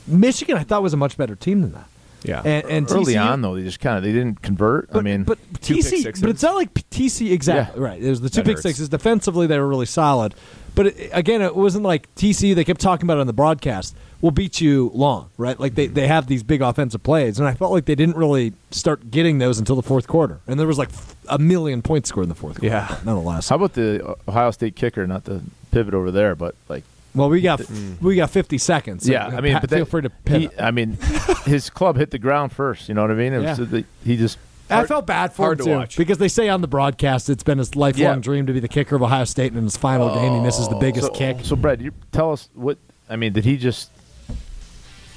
Michigan, 0.07 0.57
I 0.57 0.63
thought 0.63 0.83
was 0.83 0.93
a 0.93 0.97
much 0.97 1.15
better 1.17 1.35
team 1.35 1.61
than 1.61 1.71
that. 1.73 1.87
Yeah. 2.27 2.41
And, 2.43 2.65
and 2.69 2.91
Early 2.91 3.13
TCU 3.13 3.25
on, 3.25 3.41
though, 3.41 3.55
they 3.55 3.63
just 3.63 3.79
kind 3.79 3.97
of 3.97 4.03
they 4.03 4.11
didn't 4.11 4.41
convert. 4.41 4.89
But, 4.91 4.99
I 4.99 5.01
mean, 5.01 5.23
but 5.23 5.37
Two 5.61 5.75
pick 5.75 5.83
TC, 5.85 6.01
sixes. 6.03 6.21
but 6.21 6.29
it's 6.29 6.43
not 6.43 6.55
like 6.55 6.73
TC 6.73 7.31
exactly 7.31 7.79
Yeah. 7.81 7.87
right. 7.87 8.01
It 8.01 8.09
was 8.09 8.21
the 8.21 8.29
two 8.29 8.41
That 8.41 8.45
pick 8.45 8.55
hurts. 8.57 8.63
sixes. 8.63 8.89
Defensively, 8.89 9.47
they 9.47 9.57
were 9.59 9.67
really 9.67 9.85
solid. 9.85 10.35
But 10.75 10.87
it, 10.87 11.09
again, 11.13 11.41
it 11.41 11.55
wasn't 11.55 11.85
like 11.85 12.13
TC. 12.15 12.53
They 12.53 12.65
kept 12.65 12.81
talking 12.81 13.05
about 13.05 13.17
it 13.17 13.21
on 13.21 13.27
the 13.27 13.33
broadcast. 13.33 13.95
we'll 14.21 14.31
beat 14.31 14.59
you 14.59 14.91
long, 14.93 15.29
right? 15.37 15.57
Like 15.57 15.75
they, 15.75 15.87
they 15.87 16.07
have 16.07 16.27
these 16.27 16.43
big 16.43 16.61
offensive 16.61 17.01
plays, 17.01 17.39
and 17.39 17.47
I 17.47 17.53
felt 17.53 17.71
like 17.71 17.85
they 17.85 17.95
didn't 17.95 18.17
really 18.17 18.51
start 18.71 19.09
getting 19.09 19.37
those 19.37 19.57
until 19.59 19.75
the 19.77 19.83
fourth 19.83 20.05
quarter. 20.07 20.41
And 20.47 20.59
there 20.59 20.67
was 20.67 20.77
like 20.77 20.89
a 21.29 21.37
million 21.39 21.81
points 21.81 22.09
scored 22.09 22.23
in 22.25 22.29
the 22.29 22.35
fourth 22.35 22.59
quarter. 22.59 22.67
Yeah. 22.75 22.97
nonetheless. 23.05 23.47
how 23.49 23.55
about 23.55 23.73
the 23.73 24.17
Ohio 24.27 24.51
State 24.51 24.75
kicker? 24.75 25.07
Not 25.07 25.23
the 25.23 25.41
pivot 25.71 25.93
over 25.93 26.11
there, 26.11 26.35
but 26.35 26.55
like 26.67 26.83
well, 27.15 27.29
we 27.29 27.41
got 27.41 27.61
we 28.01 28.15
got 28.15 28.29
fifty 28.29 28.57
seconds. 28.57 29.05
so 29.05 29.11
yeah, 29.11 29.27
I 29.27 29.41
mean, 29.41 29.53
pa- 29.53 29.61
but 29.61 29.69
feel 29.69 29.85
free 29.85 30.01
to 30.03 30.11
he. 30.27 30.49
I 30.59 30.71
mean, 30.71 30.97
his 31.45 31.69
club 31.69 31.97
hit 31.97 32.11
the 32.11 32.19
ground 32.19 32.51
first. 32.51 32.87
You 32.89 32.95
know 32.95 33.01
what 33.01 33.11
I 33.11 33.15
mean? 33.15 33.33
It 33.33 33.39
was 33.39 33.59
Yeah. 33.59 33.65
the- 33.65 33.85
he 34.03 34.17
just 34.17 34.37
I 34.69 34.83
felt 34.85 35.05
bad 35.05 35.31
for 35.33 35.43
hard 35.43 35.59
him 35.59 35.65
to 35.65 35.71
too 35.71 35.77
watch. 35.77 35.97
because 35.97 36.17
they 36.17 36.27
say 36.27 36.49
on 36.49 36.61
the 36.61 36.67
broadcast 36.67 37.29
it's 37.29 37.43
been 37.43 37.59
his 37.59 37.75
lifelong 37.75 38.15
Yeah. 38.15 38.19
dream 38.19 38.45
to 38.47 38.53
be 38.53 38.59
the 38.59 38.67
kicker 38.67 38.95
of 38.95 39.03
Ohio 39.03 39.23
State, 39.25 39.51
and 39.51 39.57
in 39.59 39.63
his 39.65 39.77
final 39.77 40.13
game 40.15 40.33
he 40.33 40.39
misses 40.41 40.67
the 40.69 40.75
biggest 40.75 41.07
so, 41.07 41.13
kick. 41.13 41.37
So, 41.43 41.55
Brad, 41.55 41.81
you 41.81 41.91
tell 42.11 42.31
us 42.31 42.49
what 42.55 42.77
I 43.09 43.15
mean. 43.15 43.31
Did 43.33 43.45
he 43.45 43.57
just 43.57 43.91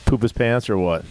poop 0.05 0.23
his 0.23 0.33
pants 0.33 0.69
or 0.71 0.77
what? 0.79 1.05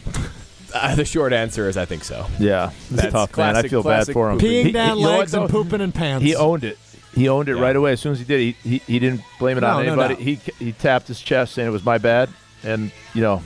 Uh, 0.73 0.95
the 0.95 1.05
short 1.05 1.33
answer 1.33 1.69
is 1.69 1.77
I 1.77 1.85
think 1.85 2.03
so. 2.03 2.27
Yeah, 2.39 2.71
That's 2.91 3.13
tough, 3.13 3.35
man. 3.38 3.49
I 3.49 3.51
classic- 3.53 3.71
feel 3.71 3.83
bad 3.83 4.07
for 4.07 4.29
him. 4.29 4.38
pooping. 4.38 4.51
Peeing 4.51 4.65
He- 4.65 4.71
down 4.71 4.97
you 4.99 5.03
know 5.05 5.17
legs 5.17 5.33
and 5.33 5.49
pooping 5.49 5.81
in 5.81 5.91
pants. 5.91 6.23
He 6.25 6.35
owned 6.35 6.63
it. 6.63 6.77
He 7.18 7.28
owned 7.30 7.49
it 7.49 7.55
Yeah. 7.57 7.63
right 7.63 7.76
away. 7.76 7.93
As 7.93 7.99
soon 7.99 8.11
as 8.11 8.20
he 8.20 8.26
did, 8.26 8.39
he 8.39 8.70
he, 8.70 8.78
he 8.86 8.99
didn't 8.99 9.22
blame 9.39 9.57
it 9.57 9.61
No, 9.61 9.68
on 9.70 9.86
no 9.86 9.93
anybody. 9.99 10.24
he 10.24 10.36
he 10.63 10.72
tapped 10.72 11.07
his 11.07 11.20
chest 11.20 11.53
saying 11.55 11.68
it 11.68 11.72
was 11.72 11.84
my 11.84 11.97
bad, 11.97 12.30
and 12.63 12.91
you 13.15 13.22
know, 13.22 13.41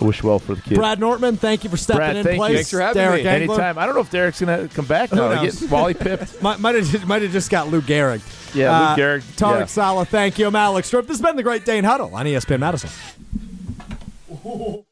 I 0.00 0.04
wish 0.04 0.22
well 0.22 0.38
for 0.40 0.54
the 0.56 0.62
kid. 0.62 0.74
Brad 0.76 0.98
Nortman, 0.98 1.36
thank 1.36 1.62
you 1.62 1.70
for 1.70 1.76
stepping 1.76 1.98
Brad, 1.98 2.16
in 2.16 2.24
thank 2.24 2.36
you. 2.48 2.54
Thanks 2.56 2.70
for 2.70 2.80
having 2.80 3.00
Derek 3.00 3.22
me. 3.22 3.28
Engler. 3.30 3.54
Anytime. 3.54 3.78
I 3.78 3.86
don't 3.86 3.94
know 3.94 4.00
if 4.00 4.10
Derek's 4.10 4.40
gonna 4.40 4.66
come 4.68 4.86
back 4.86 5.12
now. 5.12 5.28
Who 5.30 5.36
He 5.36 5.44
knows? 5.46 5.60
get 5.60 5.70
Wally 5.70 5.94
pipped. 5.94 6.42
Might, 6.42 6.58
might, 6.58 6.74
have, 6.74 7.06
might 7.06 7.22
have 7.22 7.30
just 7.32 7.50
got 7.50 7.68
Lou 7.68 7.80
Gehrig. 7.82 8.20
Yeah, 8.54 8.70
Lou 8.70 8.84
Uh, 8.84 8.96
Gehrig, 8.96 9.22
Tarek 9.36 9.58
yeah. 9.60 9.64
Saleh, 9.66 10.08
thank 10.08 10.38
you. 10.38 10.46
I'm 10.48 10.56
Alex 10.56 10.90
Strouf. 10.90 11.02
This 11.02 11.18
has 11.18 11.22
been 11.22 11.36
the 11.36 11.42
Great 11.44 11.64
Dane 11.64 11.84
Huddle 11.84 12.14
on 12.14 12.26
ESPN 12.26 12.58
Madison. 12.60 12.90